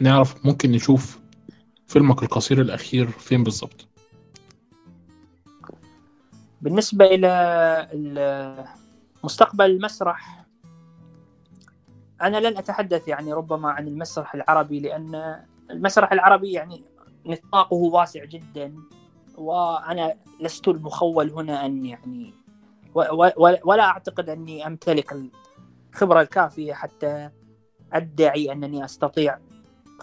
نعرف 0.00 0.46
ممكن 0.46 0.72
نشوف 0.72 1.18
فيلمك 1.86 2.22
القصير 2.22 2.60
الأخير 2.60 3.06
فين 3.10 3.44
بالظبط؟ 3.44 3.86
بالنسبة 6.62 7.04
إلى 7.04 7.88
مستقبل 9.24 9.64
المسرح 9.64 10.44
أنا 12.22 12.36
لن 12.36 12.56
أتحدث 12.56 13.08
يعني 13.08 13.32
ربما 13.32 13.70
عن 13.70 13.88
المسرح 13.88 14.34
العربي 14.34 14.80
لأن 14.80 15.42
المسرح 15.70 16.12
العربي 16.12 16.52
يعني 16.52 16.84
نطاقه 17.26 17.74
واسع 17.76 18.24
جدا. 18.24 18.74
وأنا 19.38 20.14
لست 20.40 20.68
المخول 20.68 21.30
هنا 21.30 21.66
أن 21.66 21.86
يعني 21.86 22.34
ولا 23.64 23.84
أعتقد 23.84 24.28
أني 24.28 24.66
أمتلك 24.66 25.16
الخبرة 25.94 26.20
الكافية 26.20 26.74
حتى 26.74 27.30
أدعي 27.92 28.52
أنني 28.52 28.84
أستطيع 28.84 29.38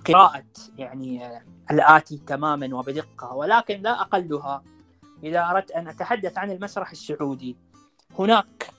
قراءة 0.05 0.43
يعني 0.77 1.41
الآتي 1.71 2.17
تماما 2.17 2.75
وبدقة 2.75 3.33
ولكن 3.35 3.81
لا 3.81 4.01
أقلها 4.01 4.63
إذا 5.23 5.49
أردت 5.49 5.71
أن 5.71 5.87
أتحدث 5.87 6.37
عن 6.37 6.51
المسرح 6.51 6.91
السعودي. 6.91 7.57
هناك 8.19 8.69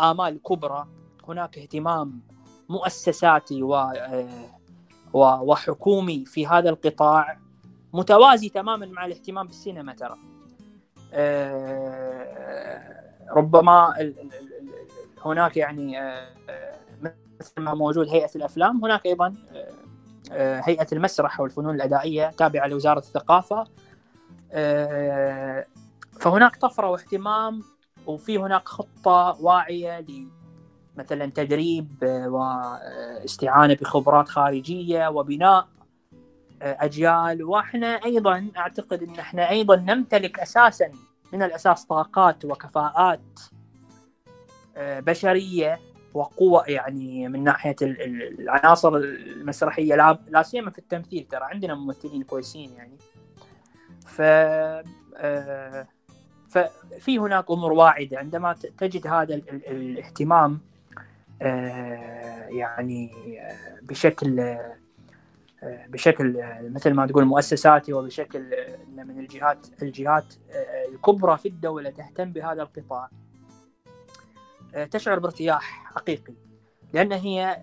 آمال 0.00 0.42
كبرى 0.42 0.88
هناك 1.28 1.58
اهتمام 1.58 2.20
مؤسساتي 2.68 3.62
و 3.62 3.92
وحكومي 5.12 6.24
في 6.24 6.46
هذا 6.46 6.70
القطاع. 6.70 7.38
متوازي 7.92 8.48
تماما 8.48 8.86
مع 8.86 9.06
الاهتمام 9.06 9.46
بالسينما 9.46 9.94
ترى. 9.94 10.16
ربما 13.30 13.94
هناك 15.24 15.56
يعني 15.56 16.00
مثل 17.40 17.52
ما 17.58 17.74
موجود 17.74 18.08
هيئة 18.08 18.30
الأفلام. 18.36 18.84
هناك 18.84 19.06
أيضا 19.06 19.34
هيئة 20.32 20.86
المسرح 20.92 21.40
والفنون 21.40 21.74
الأدائية 21.74 22.30
تابعة 22.30 22.66
لوزارة 22.66 22.98
الثقافة. 22.98 23.64
فهناك 26.20 26.56
طفرة 26.56 26.90
واهتمام 26.90 27.62
وفي 28.06 28.38
هناك 28.38 28.68
خطة 28.68 29.36
واعية 29.40 30.06
مثلا 30.96 31.26
تدريب 31.26 31.88
واستعانة 32.02 33.74
بخبرات 33.74 34.28
خارجية 34.28 35.08
وبناء. 35.08 35.68
أجيال 36.62 37.42
وإحنا 37.44 37.86
أيضا 37.86 38.50
أعتقد 38.56 39.02
إن 39.02 39.14
إحنا 39.18 39.50
أيضا 39.50 39.76
نمتلك 39.76 40.38
أساسا 40.40 40.92
من 41.32 41.42
الأساس 41.42 41.84
طاقات 41.84 42.44
وكفاءات 42.44 43.40
بشرية 44.76 45.80
وقوة 46.14 46.64
يعني 46.66 47.28
من 47.28 47.44
ناحية 47.44 47.76
العناصر 47.82 48.96
المسرحية 48.96 49.94
لا 50.28 50.42
سيما 50.42 50.70
في 50.70 50.78
التمثيل 50.78 51.26
ترى 51.30 51.44
عندنا 51.44 51.74
ممثلين 51.74 52.22
كويسين 52.22 52.70
يعني. 52.76 52.98
ف 54.06 54.22
ففي 56.48 57.18
هناك 57.18 57.50
أمور 57.50 57.72
واعدة 57.72 58.18
عندما 58.18 58.52
تجد 58.78 59.06
هذا 59.06 59.34
الاهتمام 59.34 60.60
يعني 62.50 63.10
بشكل 63.82 64.56
بشكل 65.62 66.42
مثل 66.60 66.94
ما 66.94 67.06
تقول 67.06 67.24
مؤسساتي 67.24 67.92
وبشكل 67.92 68.44
من 68.96 69.18
الجهات 69.18 69.66
الجهات 69.82 70.34
الكبرى 70.92 71.38
في 71.38 71.48
الدولة 71.48 71.90
تهتم 71.90 72.32
بهذا 72.32 72.62
القطاع. 72.62 73.08
تشعر 74.90 75.18
بارتياح 75.18 75.92
حقيقي 75.94 76.34
لأن 76.92 77.12
هي 77.12 77.56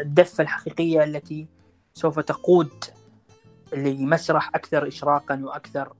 الدفة 0.00 0.42
الحقيقية 0.42 1.04
التي 1.04 1.46
سوف 1.94 2.20
تقود 2.20 2.84
لمسرح 3.72 4.48
أكثر 4.54 4.88
اشراقا 4.88 5.40
وأكثر 5.44 5.92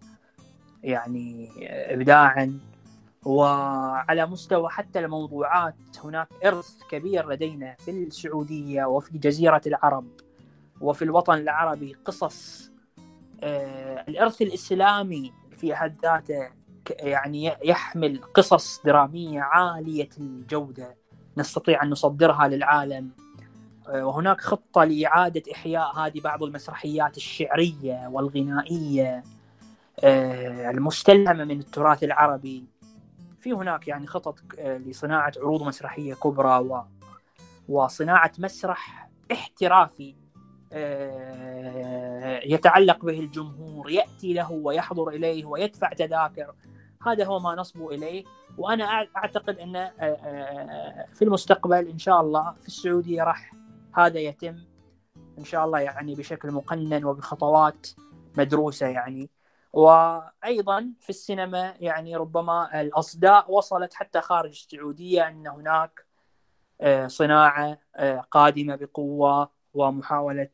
يعني 0.82 1.50
ابداعا 1.94 2.60
وعلى 3.24 4.26
مستوى 4.26 4.68
حتى 4.70 4.98
الموضوعات 4.98 5.76
هناك 6.04 6.28
إرث 6.46 6.82
كبير 6.90 7.30
لدينا 7.30 7.76
في 7.78 7.90
السعودية 7.90 8.84
وفي 8.84 9.18
جزيرة 9.18 9.62
العرب 9.66 10.06
وفي 10.80 11.02
الوطن 11.02 11.34
العربي 11.34 11.96
قصص 12.04 12.70
الإرث 14.08 14.42
الإسلامي 14.42 15.32
في 15.56 15.74
حد 15.74 15.96
ذاته 16.02 16.48
يعني 16.98 17.56
يحمل 17.64 18.20
قصص 18.34 18.80
درامية 18.84 19.40
عالية 19.40 20.08
الجودة 20.18 20.96
نستطيع 21.36 21.82
أن 21.82 21.90
نصدرها 21.90 22.48
للعالم. 22.48 23.10
وهناك 23.88 24.40
خطة 24.40 24.84
لإعادة 24.84 25.42
إحياء 25.52 25.98
هذه 25.98 26.20
بعض 26.20 26.42
المسرحيات 26.42 27.16
الشعرية 27.16 28.08
والغنائية 28.08 29.22
المستلهمة 30.74 31.44
من 31.44 31.58
التراث 31.58 32.04
العربي. 32.04 32.64
في 33.40 33.52
هناك 33.52 33.88
يعني 33.88 34.06
خطط 34.06 34.38
لصناعة 34.58 35.32
عروض 35.36 35.62
مسرحية 35.62 36.14
كبرى 36.14 36.58
و 36.58 36.82
وصناعة 37.68 38.32
مسرح 38.38 39.10
احترافي 39.32 40.14
يتعلق 42.44 43.04
به 43.04 43.20
الجمهور 43.20 43.90
يأتي 43.90 44.32
له 44.32 44.52
ويحضر 44.52 45.08
إليه 45.08 45.44
ويدفع 45.44 45.92
تذاكر. 45.92 46.54
هذا 47.06 47.24
هو 47.24 47.38
ما 47.38 47.54
نصبو 47.54 47.90
إليه. 47.90 48.24
وأنا 48.58 48.84
أعتقد 49.16 49.58
إن 49.58 49.90
في 51.14 51.22
المستقبل 51.22 51.88
إن 51.88 51.98
شاء 51.98 52.20
الله 52.20 52.54
في 52.60 52.68
السعودية 52.68 53.22
راح 53.22 53.52
هذا 53.94 54.18
يتم. 54.18 54.56
إن 55.38 55.44
شاء 55.44 55.64
الله 55.64 55.80
يعني 55.80 56.14
بشكل 56.14 56.50
مقنن 56.50 57.04
وبخطوات 57.04 57.86
مدروسة 58.38 58.86
يعني. 58.86 59.30
وأيضا 59.72 60.92
في 61.00 61.10
السينما 61.10 61.74
يعني 61.80 62.16
ربما 62.16 62.80
الأصداء 62.80 63.52
وصلت 63.52 63.94
حتى 63.94 64.20
خارج 64.20 64.50
السعودية 64.50 65.28
أن 65.28 65.46
هناك 65.46 66.04
صناعة 67.06 67.78
قادمة 68.30 68.76
بقوة 68.76 69.50
ومحاولة 69.74 70.48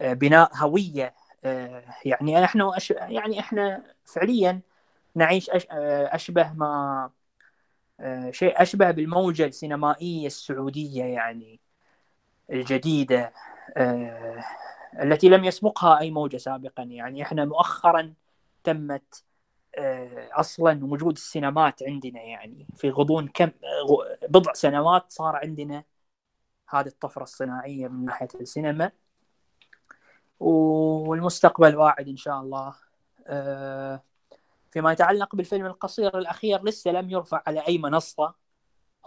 بناء 0.00 0.50
هوية 0.56 1.14
يعني 2.04 2.40
نحن 2.40 2.70
يعني 2.90 3.40
إحنا 3.40 3.82
فعليا 4.04 4.60
نعيش 5.14 5.50
أشبه 5.50 6.52
ما 6.52 7.10
شيء 8.30 8.62
أشبه 8.62 8.90
بالموجة 8.90 9.44
السينمائية 9.44 10.26
السعودية 10.26 11.04
يعني 11.04 11.60
الجديدة 12.50 13.32
التي 15.02 15.28
لم 15.28 15.44
يسبقها 15.44 15.98
أي 16.00 16.10
موجه 16.10 16.36
سابقا. 16.36 16.82
يعني 16.82 17.22
إحنا 17.22 17.44
مؤخرا 17.44 18.14
تمت 18.64 19.24
أصلا 20.32 20.84
وجود 20.84 21.12
السينمات 21.16 21.82
عندنا 21.82 22.22
يعني 22.22 22.66
في 22.76 22.90
غضون 22.90 23.28
كم 23.28 23.50
بضع 24.28 24.52
سنوات 24.52 25.04
صار 25.08 25.36
عندنا 25.36 25.84
هذه 26.68 26.86
الطفرة 26.86 27.22
الصناعية 27.22 27.88
من 27.88 28.04
ناحية 28.04 28.28
السينما. 28.40 28.90
والمستقبل 30.40 31.76
واعد 31.76 32.08
إن 32.08 32.16
شاء 32.16 32.40
الله. 32.40 32.74
فيما 34.70 34.92
يتعلق 34.92 35.36
بالفيلم 35.36 35.66
القصير 35.66 36.18
الأخير 36.18 36.64
لسه 36.64 36.90
لم 36.90 37.10
يرفع 37.10 37.42
على 37.46 37.66
أي 37.68 37.78
منصة 37.78 38.34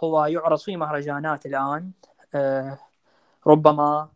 هو 0.04 0.24
يعرض 0.24 0.58
في 0.58 0.76
مهرجانات 0.76 1.46
الآن. 1.46 1.90
ربما 3.46 4.08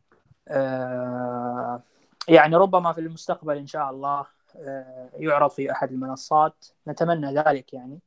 يعني 2.29 2.57
ربما 2.57 2.93
في 2.93 3.01
المستقبل 3.01 3.57
إن 3.57 3.67
شاء 3.67 3.91
الله 3.91 4.27
يعرض 5.15 5.51
في 5.51 5.73
أحد 5.73 5.93
المنصات. 5.93 6.67
نتمنى 6.89 7.35
ذلك 7.35 7.75
يعني. 7.75 7.99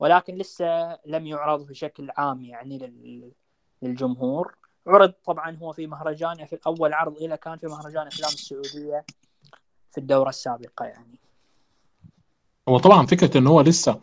ولكن 0.00 0.34
لسه 0.34 0.98
لم 1.06 1.26
يعرض 1.26 1.66
بشكل 1.66 2.10
عام 2.16 2.44
يعني 2.44 2.92
للجمهور. 3.82 4.54
عرض 4.86 5.12
طبعا 5.24 5.56
هو 5.56 5.72
في 5.72 5.86
مهرجان 5.86 6.44
في 6.44 6.58
اول 6.66 6.92
عرض 6.92 7.22
له 7.22 7.36
كان 7.36 7.56
في 7.56 7.66
مهرجان 7.66 8.06
افلام 8.06 8.30
السعودية 8.30 9.04
في 9.90 9.98
الدورة 9.98 10.28
السابقة 10.28 10.84
يعني. 10.84 11.18
هو 12.68 12.78
طبعا 12.78 13.06
فكرة 13.06 13.38
إن 13.38 13.46
هو 13.46 13.60
لسه 13.60 14.00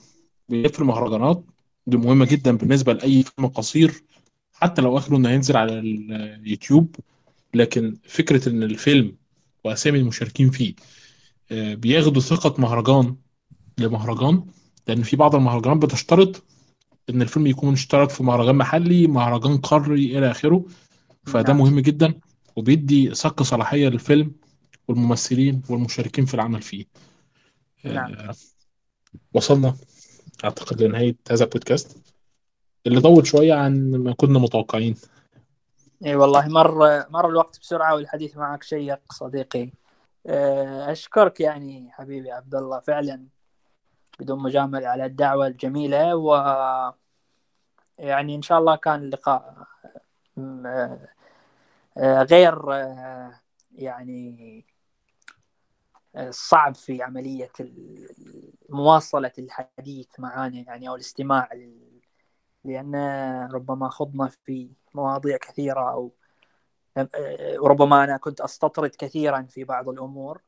بيلف 0.50 0.80
المهرجانات 0.80 1.44
دي 1.88 1.98
مهمة 1.98 2.26
جدا 2.26 2.58
بالنسبة 2.58 2.94
لأي 2.94 3.24
فيلم 3.24 3.48
قصير. 3.48 4.04
حتى 4.54 4.82
لو 4.82 4.98
آخره 4.98 5.18
إنه 5.18 5.30
ينزل 5.30 5.58
على 5.58 5.80
اليوتيوب 5.80 6.96
لكن 7.54 7.98
فكرة 8.04 8.50
إن 8.50 8.64
الفيلم 8.64 9.16
وأسامي 9.64 10.00
المشاركين 10.00 10.50
فيه 10.50 10.76
بياخدوا 11.52 12.22
ثقة 12.22 12.62
مهرجان 12.62 13.16
لمهرجان 13.78 14.46
لأن 14.88 15.04
في 15.04 15.16
بعض 15.16 15.36
المهرجانات 15.36 15.78
بتشترط 15.86 16.44
إن 17.10 17.22
الفيلم 17.22 17.48
يكون 17.48 17.74
اشترك 17.74 18.10
في 18.10 18.24
مهرجان 18.24 18.56
محلي 18.56 19.08
مهرجان 19.08 19.58
قاري 19.58 20.18
إلى 20.18 20.32
آخره 20.32 20.66
فده 21.26 21.54
نعم. 21.54 21.58
مهم 21.58 21.80
جدا 21.80 22.14
وبيدي 22.56 23.16
صك 23.16 23.44
صلاحية 23.44 23.88
للفيلم 23.88 24.32
والممثلين 24.88 25.62
والمشاركين 25.70 26.26
في 26.26 26.34
العمل 26.34 26.62
فيه 26.62 26.86
نعم. 27.86 28.14
آه، 28.14 28.36
وصلنا 29.34 29.76
أعتقد 30.44 30.84
لنهاية 30.84 31.16
هذا 31.32 31.44
البودكاست 31.44 31.98
اللي 32.88 33.02
طول 33.02 33.28
شوية 33.28 33.54
عن 33.54 33.92
ما 33.92 34.14
كنا 34.14 34.40
متوقعين 34.40 34.96
إي 36.06 36.16
والله 36.16 36.48
مر 36.48 36.76
مر 37.10 37.30
الوقت 37.30 37.60
بسرعة 37.60 37.96
والحديث 37.96 38.38
معك 38.38 38.64
شيق 38.64 39.00
صديقي. 39.14 39.72
آه، 40.28 40.92
أشكرك 40.92 41.40
يعني 41.40 41.92
حبيبي 41.92 42.32
عبد 42.32 42.56
الله 42.56 42.80
فعلا 42.80 43.26
بدون 44.20 44.40
مجامله 44.44 44.88
على 44.88 45.06
الدعوة 45.06 45.48
الجميلة 45.48 46.16
و 46.16 46.36
يعني 47.98 48.36
إن 48.36 48.42
شاء 48.42 48.60
الله 48.60 48.76
كان 48.76 48.96
اللقاء 49.02 49.56
آه، 51.98 52.24
غير 52.24 52.74
آه، 52.74 53.40
يعني 53.72 54.66
صعب 56.30 56.76
في 56.76 57.04
عملية 57.04 57.52
ال- 57.60 58.54
مواصلة 58.70 59.32
الحديث 59.40 60.08
معانا 60.20 60.58
يعني 60.58 60.90
أو 60.90 60.96
الاستماع 60.96 61.54
لل- 61.54 61.89
لأن 62.64 62.96
ربما 63.54 63.90
خضنا 63.90 64.28
في 64.46 64.70
مواضيع 64.94 65.38
كثيرة 65.38 65.92
أو 65.92 66.12
وربما 67.60 68.04
أنا 68.04 68.18
كنت 68.18 68.42
أستطرد 68.42 68.90
كثيرا 68.90 69.42
في 69.42 69.64
بعض 69.64 69.90
الأمور. 69.90 70.42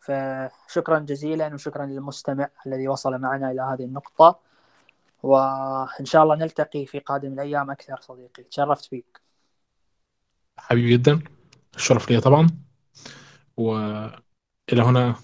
فشكرا 0.00 0.98
جزيلا 0.98 1.54
وشكرا 1.54 1.86
للمستمع 1.86 2.48
الذي 2.66 2.88
وصل 2.88 3.18
معنا 3.18 3.50
إلى 3.50 3.62
هذه 3.62 3.84
النقطة. 3.84 4.40
وإن 5.22 6.04
شاء 6.04 6.22
الله 6.22 6.36
نلتقي 6.36 6.86
في 6.86 6.98
قادم 6.98 7.32
الأيام 7.32 7.70
أكثر 7.70 8.00
صديقي. 8.00 8.42
تشرفت 8.42 8.94
بك. 8.94 9.20
حبيبي 10.58 10.96
جدا. 10.96 11.20
الشرف 11.74 12.10
ليا 12.10 12.20
طبعا. 12.20 12.46
وإلى 13.56 14.82
هنا 14.82 15.14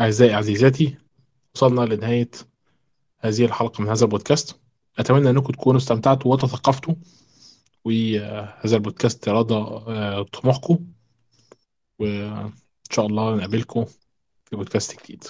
أعزائي 0.00 0.34
عزيزاتي 0.34 0.98
وصلنا 1.54 1.80
لنهاية 1.80 2.30
هذه 3.18 3.44
الحلقة 3.44 3.82
من 3.82 3.88
هذا 3.88 4.04
البودكاست. 4.04 4.60
أتمنى 4.98 5.30
أنكم 5.30 5.52
تكونوا 5.52 5.80
استمتعتوا 5.80 6.32
وتثقفتوا. 6.32 6.94
وهذا 7.84 8.76
البودكاست 8.76 9.28
رضى 9.28 9.54
آه، 9.54 10.22
طموحكم. 10.22 10.86
وإن 11.98 12.52
شاء 12.90 13.06
الله 13.06 13.36
نقابلكم 13.36 13.84
في 14.44 14.56
بودكاست 14.56 15.02
جديد. 15.02 15.24